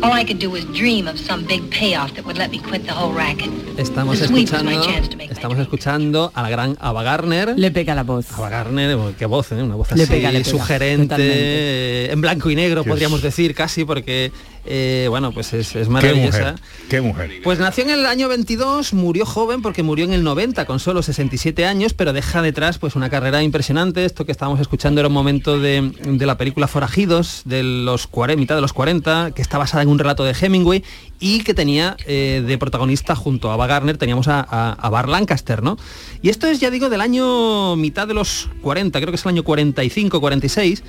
All 0.01 0.13
I 0.13 0.23
could 0.23 0.39
do 0.39 0.49
was 0.49 0.63
dream 0.67 1.09
of 1.09 1.19
some 1.19 1.43
big 1.45 1.69
payoff 1.69 2.13
that 2.13 2.23
would 2.25 2.37
let 2.37 2.51
me 2.51 2.59
quit 2.59 2.85
the 2.85 2.93
whole 2.93 3.11
racket. 3.11 3.51
Estamos 3.77 4.21
escuchando, 4.21 4.63
my 4.63 4.79
chance 4.79 5.09
to 5.09 5.17
make 5.17 5.29
estamos 5.29 5.59
escuchando 5.59 6.31
a 6.35 6.41
la 6.41 6.49
gran 6.49 6.77
Ava 6.79 7.03
Gardner. 7.03 7.53
Le 7.57 7.69
pega 7.71 7.95
la 7.95 8.03
voz. 8.03 8.31
Ava 8.31 8.49
Gardner, 8.49 8.95
bueno, 8.95 9.13
qué 9.19 9.25
voz, 9.25 9.51
¿eh? 9.51 9.61
una 9.61 9.75
voz 9.75 9.91
Le 9.91 10.03
así 10.03 10.11
pega, 10.11 10.31
le 10.31 10.39
pega, 10.39 10.49
sugerente, 10.49 11.03
totalmente. 11.03 12.11
en 12.13 12.21
blanco 12.21 12.49
y 12.49 12.55
negro 12.55 12.85
podríamos 12.85 13.21
decir 13.21 13.53
casi, 13.53 13.83
porque 13.83 14.31
eh, 14.65 15.07
bueno, 15.09 15.31
pues 15.31 15.53
es, 15.53 15.75
es 15.75 15.87
Qué 15.87 15.93
maravillosa. 15.93 16.39
mujer, 16.39 16.55
qué 16.89 17.01
mujer. 17.01 17.31
Pues 17.43 17.59
nació 17.59 17.83
en 17.85 17.91
el 17.91 18.05
año 18.05 18.27
22, 18.27 18.93
murió 18.93 19.25
joven 19.25 19.61
porque 19.61 19.83
murió 19.83 20.05
en 20.05 20.13
el 20.13 20.23
90 20.23 20.65
con 20.65 20.79
solo 20.79 21.01
67 21.01 21.65
años, 21.65 21.93
pero 21.93 22.13
deja 22.13 22.41
detrás 22.41 22.77
pues 22.77 22.95
una 22.95 23.09
carrera 23.09 23.41
impresionante. 23.43 24.05
Esto 24.05 24.25
que 24.25 24.31
estábamos 24.31 24.59
escuchando 24.59 25.01
era 25.01 25.07
un 25.07 25.13
momento 25.13 25.59
de, 25.59 25.91
de 26.05 26.25
la 26.25 26.37
película 26.37 26.67
Forajidos 26.67 27.43
de 27.45 27.63
los 27.63 28.07
40, 28.07 28.39
mitad 28.39 28.55
de 28.55 28.61
los 28.61 28.73
40, 28.73 29.31
que 29.31 29.41
está 29.41 29.57
basada 29.57 29.83
en 29.83 29.89
un 29.89 29.99
relato 29.99 30.23
de 30.23 30.35
Hemingway 30.39 30.83
y 31.19 31.43
que 31.43 31.53
tenía 31.53 31.97
eh, 32.05 32.43
de 32.45 32.57
protagonista 32.57 33.15
junto 33.15 33.51
a 33.51 33.53
Ava 33.53 33.79
teníamos 33.97 34.27
a, 34.27 34.39
a, 34.39 34.71
a 34.73 34.89
Bar 34.89 35.09
Lancaster, 35.09 35.61
¿no? 35.61 35.77
Y 36.21 36.29
esto 36.29 36.47
es 36.47 36.59
ya 36.59 36.71
digo 36.71 36.89
del 36.89 37.01
año 37.01 37.75
mitad 37.75 38.07
de 38.07 38.13
los 38.13 38.49
40, 38.61 38.99
creo 38.99 39.11
que 39.11 39.15
es 39.15 39.25
el 39.25 39.29
año 39.29 39.43
45, 39.43 40.19
46. 40.19 40.83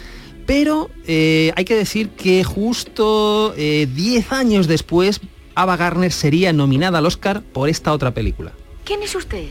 Pero 0.51 0.91
eh, 1.07 1.53
hay 1.55 1.65
que 1.65 1.77
decir 1.77 2.09
que 2.09 2.43
justo 2.43 3.55
eh, 3.57 3.87
10 3.95 4.33
años 4.33 4.67
después, 4.67 5.21
Ava 5.55 5.77
Gardner 5.77 6.11
sería 6.11 6.53
nominada 6.53 6.99
al 6.99 7.07
Oscar 7.07 7.41
por 7.41 7.69
esta 7.69 7.93
otra 7.93 8.11
película. 8.11 8.51
¿Quién 8.83 9.01
es 9.05 9.15
usted? 9.15 9.45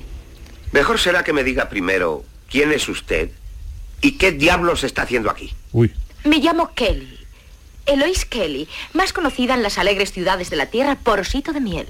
Mejor 0.74 1.00
será 1.00 1.24
que 1.24 1.32
me 1.32 1.46
diga 1.46 1.70
primero 1.70 2.26
quién 2.52 2.74
es 2.74 2.90
usted 2.90 3.30
y 4.02 4.18
qué 4.18 4.34
diablos 4.34 4.84
está 4.84 5.04
haciendo 5.04 5.30
aquí. 5.30 5.54
Uy. 5.72 5.94
Me 6.26 6.40
llamo 6.40 6.74
Kelly. 6.76 7.18
Eloise 7.86 8.26
Kelly, 8.28 8.68
más 8.92 9.14
conocida 9.14 9.54
en 9.54 9.64
las 9.64 9.78
alegres 9.78 10.12
ciudades 10.12 10.50
de 10.50 10.58
la 10.58 10.66
tierra 10.66 10.96
por 10.96 11.22
osito 11.22 11.54
de 11.54 11.62
miel. 11.62 11.88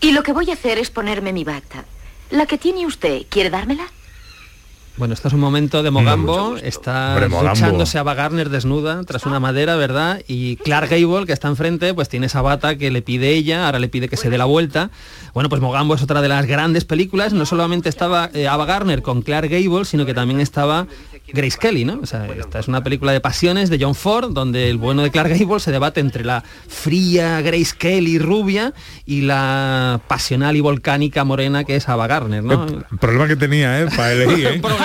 Y 0.00 0.10
lo 0.10 0.24
que 0.24 0.32
voy 0.32 0.50
a 0.50 0.54
hacer 0.54 0.78
es 0.78 0.90
ponerme 0.90 1.32
mi 1.32 1.44
bata. 1.44 1.84
La 2.30 2.46
que 2.46 2.58
tiene 2.58 2.86
usted, 2.86 3.22
¿quiere 3.28 3.50
dármela? 3.50 3.86
Bueno, 4.96 5.14
esto 5.14 5.28
es 5.28 5.34
un 5.34 5.40
momento 5.40 5.82
de 5.82 5.90
Mogambo, 5.90 6.56
está 6.62 7.16
Mogambo. 7.28 7.48
duchándose 7.54 7.96
a 7.96 8.02
Ava 8.02 8.12
Gardner 8.14 8.50
desnuda 8.50 9.02
tras 9.04 9.24
una 9.24 9.40
madera, 9.40 9.76
¿verdad? 9.76 10.20
Y 10.28 10.56
Clark 10.56 10.90
Gable, 10.90 11.24
que 11.26 11.32
está 11.32 11.48
enfrente, 11.48 11.94
pues 11.94 12.08
tiene 12.10 12.26
esa 12.26 12.42
bata 12.42 12.76
que 12.76 12.90
le 12.90 13.00
pide 13.00 13.30
ella, 13.30 13.66
ahora 13.66 13.78
le 13.78 13.88
pide 13.88 14.08
que 14.08 14.18
se 14.18 14.28
dé 14.28 14.36
la 14.36 14.44
vuelta. 14.44 14.90
Bueno, 15.32 15.48
pues 15.48 15.62
Mogambo 15.62 15.94
es 15.94 16.02
otra 16.02 16.20
de 16.20 16.28
las 16.28 16.44
grandes 16.44 16.84
películas, 16.84 17.32
no 17.32 17.46
solamente 17.46 17.88
estaba 17.88 18.30
eh, 18.34 18.46
Ava 18.46 18.66
Gardner 18.66 19.00
con 19.00 19.22
Clark 19.22 19.48
Gable, 19.48 19.84
sino 19.86 20.04
que 20.04 20.12
también 20.12 20.40
estaba 20.40 20.86
Grace 21.32 21.56
Kelly, 21.58 21.84
¿no? 21.84 22.00
O 22.02 22.06
sea, 22.06 22.26
esta 22.26 22.58
es 22.58 22.68
una 22.68 22.82
película 22.82 23.12
de 23.12 23.20
pasiones 23.20 23.70
de 23.70 23.78
John 23.80 23.94
Ford, 23.94 24.32
donde 24.32 24.68
el 24.68 24.76
bueno 24.76 25.02
de 25.02 25.10
Clark 25.10 25.30
Gable 25.30 25.60
se 25.60 25.70
debate 25.70 26.00
entre 26.00 26.24
la 26.24 26.42
fría 26.68 27.40
Grace 27.40 27.72
Kelly 27.78 28.18
rubia 28.18 28.74
y 29.06 29.22
la 29.22 30.00
pasional 30.08 30.56
y 30.56 30.60
volcánica 30.60 31.24
morena 31.24 31.64
que 31.64 31.76
es 31.76 31.88
Ava 31.88 32.06
Gardner, 32.06 32.42
¿no? 32.42 32.66
El 32.66 32.98
problema 32.98 33.28
que 33.28 33.36
tenía, 33.36 33.80
¿eh? 33.80 33.86
Para 33.96 34.12
elegir, 34.12 34.46
¿eh? 34.46 34.62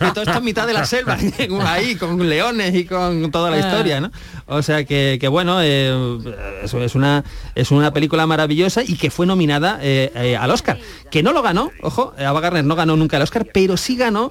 Y 0.00 0.12
todo 0.12 0.22
esto 0.22 0.38
en 0.38 0.44
mitad 0.44 0.66
de 0.66 0.72
la 0.72 0.84
selva, 0.84 1.16
ahí, 1.66 1.96
con 1.96 2.28
leones 2.28 2.74
y 2.74 2.84
con 2.84 3.30
toda 3.30 3.50
la 3.50 3.58
historia, 3.58 4.00
¿no? 4.00 4.10
O 4.46 4.62
sea 4.62 4.84
que, 4.84 5.18
que 5.20 5.28
bueno, 5.28 5.58
eh, 5.62 6.18
eso 6.62 6.82
es 6.82 6.94
una, 6.94 7.24
es 7.54 7.70
una 7.70 7.92
película 7.92 8.26
maravillosa 8.26 8.82
y 8.82 8.96
que 8.96 9.10
fue 9.10 9.26
nominada 9.26 9.78
eh, 9.82 10.12
eh, 10.14 10.36
al 10.36 10.50
Oscar. 10.50 10.78
Que 11.10 11.22
no 11.22 11.32
lo 11.32 11.42
ganó, 11.42 11.70
ojo, 11.82 12.12
Ava 12.18 12.40
Gardner 12.40 12.64
no 12.64 12.76
ganó 12.76 12.96
nunca 12.96 13.16
el 13.16 13.22
Oscar, 13.22 13.46
pero 13.52 13.76
sí 13.76 13.96
ganó 13.96 14.30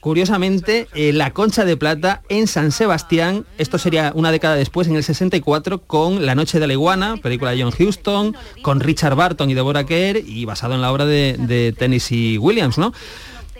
curiosamente, 0.00 0.88
eh, 0.94 1.12
la 1.12 1.32
Concha 1.32 1.64
de 1.64 1.76
Plata 1.76 2.22
en 2.28 2.46
San 2.46 2.72
Sebastián, 2.72 3.44
esto 3.58 3.78
sería 3.78 4.12
una 4.14 4.32
década 4.32 4.56
después, 4.56 4.88
en 4.88 4.96
el 4.96 5.04
64, 5.04 5.82
con 5.82 6.24
La 6.26 6.34
Noche 6.34 6.58
de 6.58 6.66
la 6.66 6.72
Iguana, 6.72 7.18
película 7.18 7.52
de 7.52 7.62
John 7.62 7.72
Huston, 7.78 8.36
con 8.62 8.80
Richard 8.80 9.14
Barton 9.14 9.50
y 9.50 9.54
Deborah 9.54 9.84
Kerr, 9.84 10.16
y 10.16 10.44
basado 10.46 10.74
en 10.74 10.80
la 10.80 10.90
obra 10.90 11.04
de, 11.04 11.36
de 11.38 11.74
Tennessee 11.78 12.38
Williams, 12.38 12.78
¿no? 12.78 12.92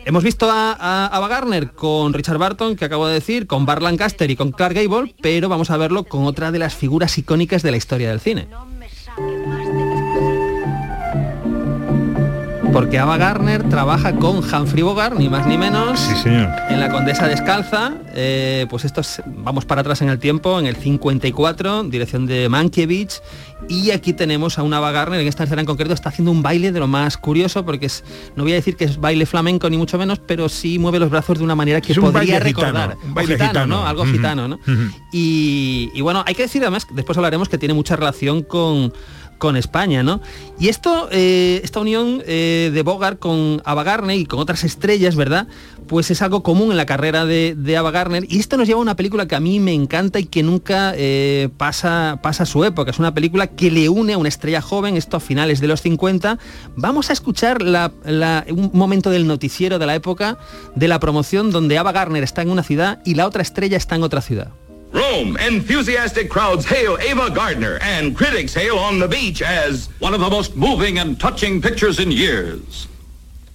Hemos 0.05 0.25
visto 0.25 0.51
a, 0.51 1.07
a, 1.07 1.29
Gardner 1.29 1.71
con 1.73 2.13
Richard 2.13 2.39
Barton, 2.39 2.77
que 2.77 2.85
acabo 2.85 3.07
de 3.07 3.15
decir, 3.15 3.47
con 3.47 3.67
Bar 3.67 3.83
Lancaster 3.83 4.31
y 4.31 4.37
con 4.37 4.51
Clark 4.51 4.75
Gable, 4.75 5.15
pero 5.21 5.49
vamos 5.49 5.71
a 5.71 5.77
verlo 5.77 6.05
con 6.05 6.25
otra 6.25 6.51
de 6.51 6.59
las 6.59 6.75
figuras 6.75 7.17
icónicas 7.19 7.63
de 7.63 7.71
la 7.71 7.77
historia 7.77 8.11
del 8.11 8.21
cine. 8.21 8.49
Porque 12.73 12.99
Ava 12.99 13.17
Garner 13.17 13.69
trabaja 13.69 14.15
con 14.15 14.39
Humphrey 14.39 14.83
Bogart, 14.83 15.17
ni 15.17 15.29
más 15.29 15.47
ni 15.47 15.59
menos, 15.59 15.99
sí, 15.99 16.15
señor. 16.23 16.49
en 16.69 16.79
La 16.79 16.89
Condesa 16.91 17.27
Descalza, 17.27 17.95
eh, 18.15 18.67
pues 18.71 18.85
esto 18.85 19.01
es, 19.01 19.23
vamos 19.27 19.65
para 19.65 19.81
atrás 19.81 20.03
en 20.03 20.09
el 20.09 20.19
tiempo, 20.19 20.59
en 20.59 20.67
el 20.67 20.77
54, 20.77 21.85
dirección 21.85 22.27
de 22.27 22.49
Mankiewicz, 22.49 23.23
y 23.69 23.91
aquí 23.91 24.13
tenemos 24.13 24.59
a 24.59 24.63
una 24.63 24.77
Ava 24.77 24.93
Garner, 24.93 25.21
en 25.21 25.27
esta 25.27 25.45
escena 25.45 25.61
en 25.63 25.67
concreto 25.67 25.93
está 25.95 26.11
haciendo 26.11 26.31
un 26.31 26.43
baile 26.43 26.71
de 26.71 26.79
lo 26.79 26.87
más 26.87 27.17
curioso, 27.17 27.65
porque 27.65 27.87
es, 27.87 28.05
no 28.37 28.45
voy 28.45 28.53
a 28.53 28.57
decir 28.57 28.77
que 28.77 28.85
es 28.85 29.01
baile 29.01 29.27
flamenco 29.27 29.69
ni 29.69 29.77
mucho 29.77 29.99
menos, 29.99 30.21
pero 30.21 30.49
sí 30.49 30.79
mueve 30.79 30.99
los 31.01 31.11
brazos 31.11 31.39
de 31.39 31.45
una 31.45 31.55
manera 31.55 31.81
que 31.81 31.93
es 31.93 31.99
podría 31.99 32.37
un 32.37 32.43
recordar. 32.43 32.91
Gitano, 32.91 33.09
un 33.09 33.15
baile 33.15 33.33
gitano, 33.35 33.51
gitano, 33.51 33.77
¿no? 33.77 33.87
Algo 33.87 34.03
uh 34.03 34.07
-huh. 34.07 34.13
gitano, 34.13 34.49
¿no? 34.49 34.57
Uh 34.57 34.71
-huh. 34.71 34.93
y, 35.13 35.91
y 35.93 36.01
bueno, 36.03 36.23
hay 36.27 36.35
que 36.35 36.43
decir 36.43 36.63
además, 36.63 36.87
después 36.93 37.19
hablaremos 37.19 37.49
que 37.49 37.59
tiene 37.59 37.75
mucha 37.75 37.97
relación 37.97 38.43
con 38.43 38.93
con 39.41 39.57
España, 39.57 40.05
¿no? 40.05 40.21
Y 40.61 40.69
esto, 40.69 41.09
eh, 41.11 41.61
esta 41.65 41.81
unión 41.81 42.23
eh, 42.27 42.71
de 42.73 42.83
Bogart 42.83 43.19
con 43.19 43.63
Ava 43.65 43.83
Gardner 43.83 44.17
y 44.17 44.27
con 44.27 44.39
otras 44.39 44.63
estrellas, 44.63 45.17
¿verdad? 45.17 45.49
Pues 45.89 46.11
es 46.11 46.23
algo 46.23 46.45
común 46.45 46.71
en 46.71 46.77
la 46.77 46.87
carrera 46.87 47.25
de, 47.25 47.77
Ava 47.77 47.91
Gardner 47.91 48.27
y 48.29 48.39
esto 48.39 48.59
nos 48.59 48.69
lleva 48.69 48.79
a 48.79 48.83
una 48.83 48.97
película 48.97 49.27
que 49.27 49.35
a 49.35 49.41
mí 49.41 49.59
me 49.59 49.73
encanta 49.73 50.21
y 50.21 50.27
que 50.27 50.43
nunca 50.43 50.93
eh, 50.95 51.49
pasa, 51.57 52.21
pasa 52.23 52.45
su 52.45 52.65
época. 52.65 52.91
Es 52.91 52.99
una 52.99 53.15
película 53.15 53.49
que 53.49 53.71
le 53.71 53.89
une 53.89 54.13
a 54.13 54.19
una 54.19 54.29
estrella 54.29 54.61
joven, 54.61 54.97
esto 54.97 55.17
a 55.17 55.21
finales 55.21 55.61
de 55.61 55.67
los 55.67 55.81
50. 55.81 56.39
Vamos 56.77 57.09
a 57.09 57.15
escuchar 57.15 57.63
un 57.63 58.71
momento 58.75 59.11
del 59.11 59.27
noticiero 59.27 59.79
de 59.79 59.87
la 59.87 59.95
época 59.95 60.39
de 60.77 60.87
la 60.87 61.01
promoción 61.01 61.51
donde 61.51 61.79
Ava 61.79 61.93
Gardner 61.93 62.23
está 62.23 62.43
en 62.43 62.51
una 62.51 62.63
ciudad 62.63 63.01
y 63.07 63.15
la 63.15 63.27
otra 63.27 63.41
estrella 63.41 63.79
está 63.79 63.97
en 63.97 64.03
otra 64.03 64.21
ciudad. 64.21 64.53
Rome, 64.93 65.37
enthusiastic 65.37 66.29
crowds 66.29 66.65
hail 66.65 66.99
Ava 66.99 67.31
Gardner, 67.31 67.79
and 67.81 68.17
critics 68.17 68.55
hail 68.55 68.79
On 68.79 68.99
the 68.99 69.07
Beach 69.07 69.41
as 69.41 69.89
one 70.01 70.15
of 70.15 70.21
the 70.21 70.29
most 70.29 70.57
moving 70.57 70.99
and 70.99 71.19
touching 71.19 71.63
pictures 71.63 72.01
in 72.01 72.11
years. 72.11 72.89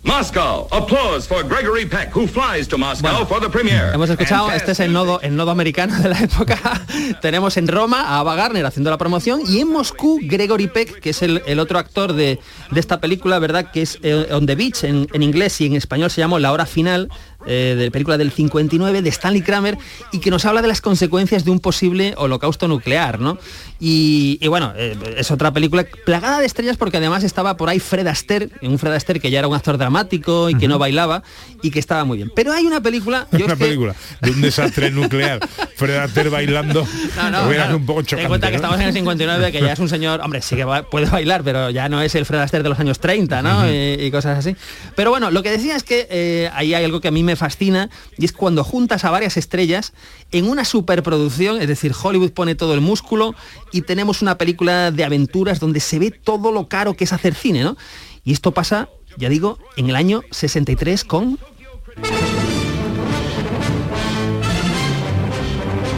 Moscow, 0.06 0.68
applause 0.72 1.26
for 1.26 1.42
Gregory 1.42 1.88
Peck, 1.88 2.10
who 2.10 2.28
flies 2.28 2.68
to 2.68 2.78
Moscow 2.78 3.10
bueno, 3.10 3.26
for 3.26 3.42
the 3.42 3.50
premiere. 3.50 3.92
Hemos 3.92 4.08
escuchado, 4.08 4.52
este 4.52 4.74
es 4.74 4.80
el 4.80 4.94
nodo, 4.94 5.20
el 5.22 5.36
nodo 5.36 5.50
americano 5.50 5.98
de 6.00 6.10
la 6.10 6.20
época. 6.20 6.60
Tenemos 7.22 7.58
en 7.58 7.68
Roma 7.68 8.02
a 8.02 8.20
Ava 8.20 8.36
Gardner 8.36 8.64
haciendo 8.68 8.92
la 8.92 9.00
promoción 9.00 9.42
y 9.48 9.62
en 9.62 9.72
Moscú 9.72 10.20
Gregory 10.22 10.68
Peck, 10.68 11.00
que 11.00 11.10
es 11.10 11.24
el, 11.24 11.42
el 11.48 11.60
otro 11.60 11.80
actor 11.80 12.14
de, 12.14 12.40
de, 12.70 12.80
esta 12.80 13.02
película, 13.02 13.40
¿verdad? 13.40 13.72
Que 13.72 13.82
es 13.82 13.98
eh, 14.04 14.28
On 14.30 14.46
the 14.46 14.54
Beach 14.54 14.84
en, 14.84 15.08
en, 15.12 15.24
inglés 15.24 15.60
y 15.62 15.66
en 15.66 15.76
español 15.76 16.12
se 16.12 16.22
llamó 16.22 16.38
La 16.38 16.52
Hora 16.52 16.68
Final, 16.68 17.10
eh, 17.46 17.76
de 17.78 17.92
película 17.92 18.18
del 18.18 18.32
59 18.32 19.02
de 19.02 19.10
Stanley 19.10 19.42
Kramer 19.42 19.78
y 20.12 20.20
que 20.20 20.30
nos 20.32 20.46
habla 20.46 20.62
de 20.62 20.68
las 20.68 20.82
consecuencias 20.82 21.46
de 21.46 21.52
un 21.52 21.60
posible 21.60 22.14
holocausto 22.18 22.68
nuclear, 22.68 23.20
¿no? 23.20 23.38
Y, 23.80 24.38
y 24.42 24.48
bueno, 24.48 24.74
eh, 24.76 24.96
es 25.18 25.32
otra 25.32 25.52
película 25.52 25.86
plagada 26.06 26.40
de 26.40 26.46
estrellas 26.46 26.78
porque 26.78 26.98
además 26.98 27.24
estaba 27.24 27.58
por 27.58 27.70
ahí 27.70 27.80
Fred 27.80 28.08
Astaire, 28.08 28.50
un 28.62 28.80
Fred 28.80 28.94
Astaire 28.94 29.20
que 29.20 29.30
ya 29.30 29.40
era 29.40 29.48
un 29.48 29.56
actor 29.56 29.78
dramático 29.78 30.50
y 30.50 30.54
que 30.56 30.66
uh 30.66 30.70
-huh. 30.70 30.72
no 30.72 30.80
bailaba 30.80 31.24
y 31.62 31.72
que 31.72 31.80
estaba 31.80 32.06
muy 32.06 32.18
bien. 32.18 32.32
Pero 32.36 32.54
hay 32.54 32.66
una 32.66 32.82
película... 32.82 33.28
Yo 33.32 33.46
una 33.46 33.54
es 33.54 33.60
película 33.60 33.96
que... 34.22 34.28
de 34.28 34.32
un 34.36 34.42
desastre 34.42 34.92
nuclear, 34.92 35.40
Fred 35.76 35.98
Astaire 35.98 36.30
bailando, 36.30 36.88
no, 37.18 37.32
no, 37.32 37.50
claro. 37.50 37.78
un 37.78 37.86
poco 37.86 38.02
chocante. 38.02 38.22
Ten 38.24 38.28
cuenta 38.30 38.48
que 38.48 38.54
¿no? 38.54 38.58
estamos 38.58 38.80
en 38.80 38.88
el 38.88 38.94
59, 38.94 39.52
que 39.52 39.62
ya 39.62 39.74
es 39.74 39.80
un 39.80 39.90
señor, 39.90 40.22
hombre, 40.22 40.42
sí 40.42 40.56
que 40.56 40.66
puede 40.90 41.08
bailar, 41.08 41.44
pero 41.44 41.70
ya 41.70 41.90
no 41.90 42.02
es 42.02 42.16
el 42.16 42.26
Fred 42.26 42.40
Astaire 42.40 42.64
de 42.64 42.70
los 42.70 42.80
años 42.80 43.00
30, 43.00 43.42
¿no? 43.42 43.60
Uh 43.60 43.64
-huh. 43.64 44.00
y, 44.00 44.06
y, 44.06 44.12
cosas 44.12 44.40
así. 44.40 44.56
Pero 44.96 45.10
bueno, 45.10 45.32
lo 45.32 45.44
que 45.44 45.52
decía 45.52 45.76
es 45.76 45.84
que 45.84 46.08
eh, 46.10 46.50
ahí 46.54 46.74
hay 46.74 46.86
algo 46.86 47.02
que 47.02 47.10
a 47.10 47.12
mí 47.12 47.24
me 47.24 47.35
fascina 47.36 47.90
y 48.18 48.26
es 48.26 48.32
cuando 48.32 48.64
juntas 48.64 49.06
a 49.06 49.12
varias 49.12 49.38
estrellas 49.38 49.94
en 50.32 50.50
una 50.50 50.66
superproducción, 50.66 51.62
es 51.62 51.68
decir, 51.68 51.94
Hollywood 52.02 52.32
pone 52.32 52.56
todo 52.56 52.74
el 52.74 52.82
músculo 52.82 53.36
y 53.72 53.82
tenemos 53.82 54.22
una 54.22 54.38
película 54.38 54.92
de 54.92 55.04
aventuras 55.04 55.60
donde 55.60 55.80
se 55.80 56.00
ve 56.00 56.12
todo 56.12 56.52
lo 56.52 56.68
caro 56.68 56.96
que 56.96 57.04
es 57.04 57.14
hacer 57.14 57.36
cine, 57.36 57.64
¿no? 57.64 57.78
Y 58.24 58.34
esto 58.34 58.52
pasa, 58.52 58.90
ya 59.18 59.30
digo, 59.30 59.60
en 59.78 59.90
el 59.90 59.96
año 59.96 60.22
63 60.32 61.04
con 61.04 61.38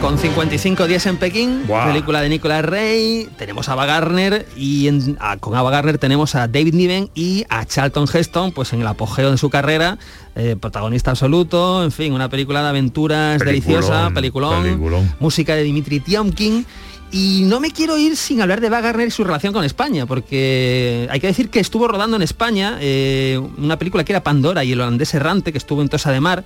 con 0.00 0.18
55 0.18 0.86
días 0.86 1.06
en 1.06 1.16
Pekín, 1.16 1.66
wow. 1.66 1.86
película 1.86 2.20
de 2.20 2.28
Nicolas 2.28 2.64
Rey, 2.64 3.28
tenemos 3.36 3.68
a 3.68 3.72
Ava 3.72 3.86
Gardner 3.86 4.46
y 4.56 4.86
en, 4.86 5.16
a, 5.20 5.36
con 5.38 5.54
Ava 5.56 5.70
Gardner 5.70 5.98
tenemos 5.98 6.34
a 6.34 6.46
David 6.46 6.74
Niven 6.74 7.10
y 7.14 7.44
a 7.48 7.64
Charlton 7.64 8.06
Heston, 8.12 8.52
pues 8.52 8.72
en 8.72 8.80
el 8.80 8.86
apogeo 8.86 9.30
de 9.30 9.38
su 9.38 9.50
carrera, 9.50 9.98
eh, 10.36 10.56
protagonista 10.60 11.10
absoluto, 11.10 11.82
en 11.82 11.90
fin, 11.90 12.12
una 12.12 12.28
película 12.28 12.62
de 12.62 12.68
aventuras 12.68 13.42
peliculón, 13.42 13.80
deliciosa, 13.80 14.10
peliculón, 14.14 14.62
peliculón, 14.62 15.14
música 15.18 15.54
de 15.54 15.62
Dimitri 15.62 16.00
Tiomkin. 16.00 16.64
Y 17.10 17.44
no 17.46 17.58
me 17.58 17.70
quiero 17.70 17.96
ir 17.96 18.16
sin 18.18 18.42
hablar 18.42 18.60
de 18.60 18.66
Ava 18.66 18.82
Gardner 18.82 19.08
y 19.08 19.10
su 19.10 19.24
relación 19.24 19.52
con 19.52 19.64
España, 19.64 20.04
porque 20.04 21.08
hay 21.10 21.18
que 21.18 21.26
decir 21.26 21.48
que 21.48 21.58
estuvo 21.58 21.88
rodando 21.88 22.16
en 22.16 22.22
España 22.22 22.76
eh, 22.80 23.40
una 23.56 23.78
película 23.78 24.04
que 24.04 24.12
era 24.12 24.22
Pandora 24.22 24.62
y 24.62 24.72
el 24.72 24.80
holandés 24.80 25.14
errante, 25.14 25.50
que 25.50 25.58
estuvo 25.58 25.80
en 25.80 25.88
Tosa 25.88 26.12
de 26.12 26.20
Mar, 26.20 26.44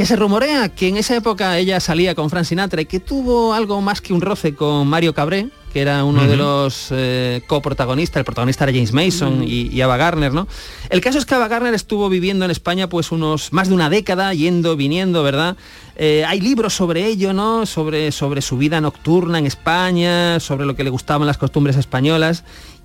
que 0.00 0.06
se 0.06 0.16
rumorea 0.16 0.70
que 0.70 0.88
en 0.88 0.96
esa 0.96 1.14
época 1.14 1.58
ella 1.58 1.78
salía 1.78 2.14
con 2.14 2.30
Frank 2.30 2.46
Sinatra 2.46 2.80
y 2.80 2.86
que 2.86 3.00
tuvo 3.00 3.52
algo 3.52 3.82
más 3.82 4.00
que 4.00 4.14
un 4.14 4.22
roce 4.22 4.54
con 4.54 4.88
Mario 4.88 5.12
Cabré, 5.12 5.50
que 5.74 5.82
era 5.82 6.04
uno 6.04 6.22
uh 6.22 6.24
-huh. 6.24 6.28
de 6.28 6.36
los 6.38 6.88
eh, 6.90 7.42
coprotagonistas, 7.46 8.20
el 8.20 8.24
protagonista 8.24 8.64
era 8.64 8.72
James 8.72 8.94
Mason 8.94 9.40
uh 9.40 9.42
-huh. 9.42 9.46
y, 9.46 9.68
y, 9.76 9.82
Ava 9.82 9.98
Gardner, 9.98 10.32
¿no? 10.32 10.48
El 10.88 11.02
caso 11.02 11.18
es 11.18 11.26
que 11.26 11.34
Ava 11.34 11.48
Gardner 11.48 11.74
estuvo 11.74 12.08
viviendo 12.08 12.46
en 12.46 12.50
España 12.50 12.88
pues 12.88 13.12
unos 13.12 13.52
más 13.52 13.68
de 13.68 13.74
una 13.74 13.90
década, 13.90 14.32
yendo, 14.32 14.74
viniendo, 14.74 15.22
¿verdad? 15.22 15.58
Eh, 15.96 16.24
hay 16.26 16.40
libros 16.40 16.72
sobre 16.72 17.04
ello, 17.04 17.34
¿no? 17.34 17.66
Sobre, 17.66 18.10
sobre 18.10 18.40
su 18.40 18.56
vida 18.56 18.80
nocturna 18.80 19.38
en 19.38 19.44
España, 19.44 20.40
sobre 20.40 20.64
lo 20.64 20.76
que 20.76 20.82
le 20.82 20.88
gustaban 20.88 21.26
las 21.26 21.36
costumbres 21.36 21.76
españolas. 21.76 22.42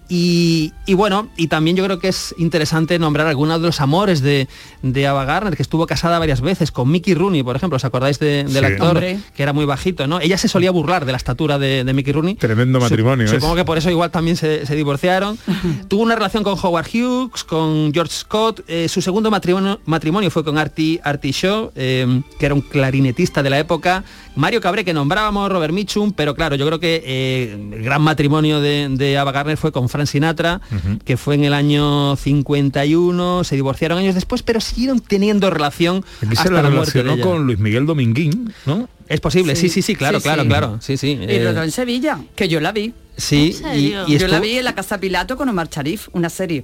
Y, 0.07 0.73
y, 0.85 0.93
bueno, 0.93 1.29
y 1.35 1.47
también 1.47 1.75
yo 1.75 1.83
creo 1.83 1.99
que 1.99 2.09
es 2.09 2.35
interesante 2.37 2.99
nombrar 2.99 3.27
algunos 3.27 3.59
de 3.59 3.67
los 3.67 3.81
amores 3.81 4.21
de, 4.21 4.47
de 4.83 5.07
Ava 5.07 5.25
Gardner, 5.25 5.55
que 5.55 5.63
estuvo 5.63 5.87
casada 5.87 6.19
varias 6.19 6.41
veces 6.41 6.71
con 6.71 6.91
Mickey 6.91 7.15
Rooney, 7.15 7.41
por 7.41 7.55
ejemplo, 7.55 7.77
¿os 7.77 7.85
acordáis 7.85 8.19
de, 8.19 8.43
del 8.43 8.51
sí. 8.51 8.65
actor 8.65 8.89
Hombre. 8.89 9.19
que 9.35 9.43
era 9.43 9.51
muy 9.51 9.65
bajito, 9.65 10.05
¿no? 10.05 10.19
Ella 10.19 10.37
se 10.37 10.47
solía 10.47 10.69
burlar 10.69 11.05
de 11.05 11.11
la 11.11 11.17
estatura 11.17 11.57
de, 11.57 11.83
de 11.83 11.93
Mickey 11.93 12.13
Rooney. 12.13 12.35
Tremendo 12.35 12.79
matrimonio. 12.79 13.27
Su, 13.27 13.35
supongo 13.35 13.55
que 13.55 13.65
por 13.65 13.77
eso 13.77 13.89
igual 13.89 14.11
también 14.11 14.37
se, 14.37 14.65
se 14.65 14.75
divorciaron. 14.75 15.37
Tuvo 15.87 16.03
una 16.03 16.15
relación 16.15 16.43
con 16.43 16.57
Howard 16.61 16.87
Hughes, 16.93 17.43
con 17.43 17.91
George 17.91 18.13
Scott. 18.13 18.61
Eh, 18.67 18.87
su 18.87 19.01
segundo 19.01 19.31
matrimonio, 19.31 19.79
matrimonio, 19.85 20.29
fue 20.29 20.43
con 20.43 20.57
Artie, 20.57 21.01
Artie 21.03 21.31
Shaw, 21.31 21.71
eh, 21.75 22.21
que 22.37 22.45
era 22.45 22.53
un 22.53 22.61
clarinetista 22.61 23.41
de 23.41 23.49
la 23.49 23.59
época. 23.59 24.03
Mario 24.35 24.61
Cabré, 24.61 24.83
que 24.83 24.93
nombrábamos, 24.93 25.49
Robert 25.49 25.73
Mitchum, 25.73 26.11
pero 26.11 26.35
claro, 26.35 26.55
yo 26.55 26.65
creo 26.67 26.79
que 26.79 27.01
eh, 27.05 27.69
el 27.73 27.83
gran 27.83 28.01
matrimonio 28.01 28.59
de, 28.59 28.87
de 28.91 29.17
Ava 29.17 29.31
Gardner 29.31 29.57
fue 29.57 29.71
con 29.71 29.87
Frank 29.95 30.07
Sinatra, 30.07 30.61
uh 30.71 30.75
-huh. 30.75 30.99
que 31.03 31.17
fue 31.17 31.35
en 31.35 31.43
el 31.43 31.53
año 31.53 32.15
51, 32.15 33.43
se 33.43 33.55
divorciaron 33.55 33.97
años 33.97 34.15
después, 34.15 34.43
pero 34.43 34.59
siguieron 34.61 34.99
teniendo 34.99 35.49
relación 35.49 36.03
Aquí 36.17 36.27
hasta 36.31 36.43
se 36.43 36.51
la, 36.51 36.61
la 36.61 36.69
relacionó 36.69 37.15
muerte 37.15 37.21
de 37.21 37.29
con 37.35 37.45
Luis 37.45 37.59
Miguel 37.59 37.85
Dominguín, 37.85 38.53
¿no? 38.65 38.87
Es 39.07 39.19
posible, 39.19 39.55
sí, 39.55 39.69
sí, 39.69 39.81
sí, 39.81 39.95
claro, 39.95 40.19
Sí, 40.19 40.23
claro, 40.23 40.41
sí. 40.43 40.47
claro. 40.47 40.77
Sí, 40.81 40.97
sí. 40.97 41.19
Y 41.21 41.25
eh, 41.29 41.43
rodó 41.45 41.63
en 41.63 41.71
Sevilla, 41.71 42.19
que 42.35 42.47
yo 42.47 42.59
la 42.59 42.71
vi. 42.71 42.93
Sí, 43.17 43.55
y, 43.75 43.93
y 44.13 44.17
yo 44.17 44.27
la 44.27 44.39
vi 44.39 44.57
en 44.57 44.65
la 44.65 44.75
Casa 44.75 44.97
Pilato 44.99 45.37
con 45.37 45.47
Omar 45.49 45.69
Sharif, 45.69 46.07
una 46.13 46.29
serie. 46.29 46.63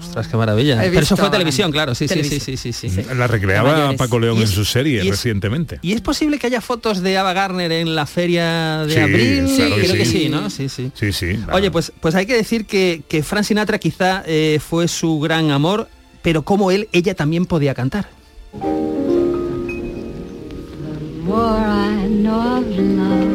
Ostras, 0.00 0.28
qué 0.28 0.36
maravilla. 0.36 0.78
Pero 0.80 1.00
eso 1.00 1.16
fue 1.16 1.30
televisión, 1.30 1.72
claro, 1.72 1.94
sí, 1.94 2.08
sí, 2.08 2.22
sí, 2.24 2.40
sí, 2.40 2.56
sí, 2.56 2.72
sí. 2.72 2.90
La 3.16 3.26
recreaba. 3.26 3.92
Paco 3.96 4.18
León 4.18 4.38
en 4.38 4.48
su 4.48 4.64
serie 4.64 4.96
y 5.04 5.08
es- 5.08 5.10
recientemente. 5.10 5.78
¿Y 5.82 5.92
es 5.92 6.00
posible 6.00 6.38
que 6.38 6.46
haya 6.46 6.60
fotos 6.60 7.02
de 7.02 7.16
Ava 7.18 7.32
Gardner 7.32 7.72
en 7.72 7.94
la 7.94 8.06
feria 8.06 8.84
de 8.86 8.94
Sí, 8.94 9.00
abril? 9.00 9.44
claro 9.56 9.74
que 9.76 9.80
Creo 9.82 9.94
que 9.94 10.04
sí. 10.06 10.18
sí, 10.24 10.28
¿no? 10.28 10.50
Sí, 10.50 10.68
sí. 10.68 10.90
Sí, 10.94 11.12
sí. 11.12 11.38
Oye, 11.52 11.70
pues, 11.70 11.92
pues 12.00 12.14
hay 12.14 12.26
que 12.26 12.34
decir 12.36 12.66
que, 12.66 13.02
que 13.08 13.22
Frank 13.22 13.44
Sinatra 13.44 13.78
quizá 13.78 14.22
eh, 14.26 14.60
fue 14.66 14.88
su 14.88 15.18
gran 15.20 15.50
amor, 15.50 15.88
pero 16.22 16.42
como 16.42 16.70
él, 16.70 16.88
ella 16.92 17.14
también 17.14 17.46
podía 17.46 17.74
cantar. 17.74 18.08
know 21.26 22.58
of 22.58 22.66
love, 22.78 23.25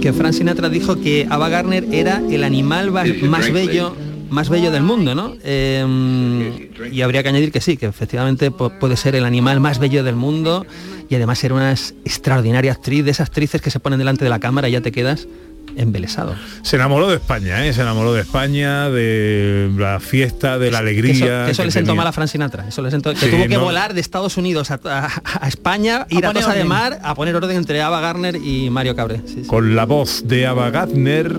que 0.00 0.12
Frank 0.12 0.32
Sinatra 0.32 0.68
dijo 0.68 0.96
que 1.00 1.26
Ava 1.30 1.48
Gardner 1.48 1.86
era 1.92 2.20
el 2.30 2.44
animal 2.44 2.90
más 2.90 3.50
bello 3.52 3.94
más 4.28 4.48
bello 4.48 4.72
del 4.72 4.82
mundo, 4.82 5.14
¿no? 5.14 5.34
Eh, 5.44 6.68
y 6.90 7.00
habría 7.02 7.22
que 7.22 7.28
añadir 7.28 7.52
que 7.52 7.60
sí, 7.60 7.76
que 7.76 7.86
efectivamente 7.86 8.50
pu- 8.50 8.76
puede 8.80 8.96
ser 8.96 9.14
el 9.14 9.24
animal 9.24 9.60
más 9.60 9.78
bello 9.78 10.02
del 10.02 10.16
mundo 10.16 10.66
y 11.08 11.14
además 11.14 11.38
ser 11.38 11.52
una 11.52 11.70
extraordinaria 11.72 12.72
actriz, 12.72 13.04
de 13.04 13.12
esas 13.12 13.28
actrices 13.28 13.62
que 13.62 13.70
se 13.70 13.78
ponen 13.78 14.00
delante 14.00 14.24
de 14.24 14.30
la 14.30 14.40
cámara 14.40 14.68
y 14.68 14.72
ya 14.72 14.80
te 14.80 14.90
quedas 14.90 15.28
embelesado. 15.76 16.34
Se 16.62 16.76
enamoró 16.76 17.08
de 17.08 17.16
España, 17.16 17.66
¿eh? 17.66 17.72
se 17.72 17.82
enamoró 17.82 18.12
de 18.14 18.22
España, 18.22 18.88
de 18.90 19.70
la 19.76 20.00
fiesta, 20.00 20.58
de 20.58 20.70
la 20.70 20.78
Que 20.80 20.84
eso, 20.84 20.88
alegría. 21.02 21.44
que 21.46 21.50
eso 21.52 21.64
le 21.64 21.70
sentó 21.70 21.94
mal 21.94 22.06
a 22.06 22.12
Frank 22.12 22.28
Sinatra. 22.28 22.66
Eso 22.68 22.82
le 22.82 22.90
sentó, 22.90 23.10
que 23.12 23.16
Sí, 23.20 23.30
tuvo 23.30 23.42
que 23.42 23.48
no. 23.56 23.60
volar 23.64 23.92
de 23.94 24.00
Estados 24.00 24.36
Unidos 24.36 24.70
a, 24.70 24.80
a- 24.84 25.22
a 25.40 25.48
España, 25.48 26.06
ir 26.10 26.24
a, 26.26 26.32
Cosa 26.32 26.52
de. 26.54 26.64
Mar 26.64 26.98
a 27.02 27.14
poner 27.14 27.34
orden 27.36 27.56
entre 27.56 27.82
Ava 27.82 28.00
Gardner 28.00 28.36
y 28.36 28.70
Mario 28.70 28.94
Cabré. 28.96 29.20
Sí, 29.26 29.40
sí. 29.42 29.46
Con 29.46 29.74
la 29.76 29.84
voz 29.86 30.26
de 30.26 30.46
Ava 30.46 30.70
Gardner 30.70 31.34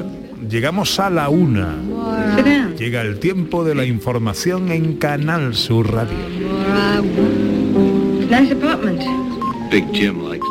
llegamos 0.50 1.00
a 1.00 1.10
la 1.10 1.30
una. 1.30 1.76
Llega 2.78 3.02
el 3.02 3.20
tiempo 3.20 3.64
de 3.64 3.76
la 3.76 3.86
información 3.86 4.72
en 4.72 4.98
Canal 4.98 5.56
Sur 5.56 5.92
Radio. 5.94 6.18
Nice 8.30 8.54
apartment. 8.54 9.02
Big 9.72 9.86
Jim 9.94 10.30
likes 10.30 10.46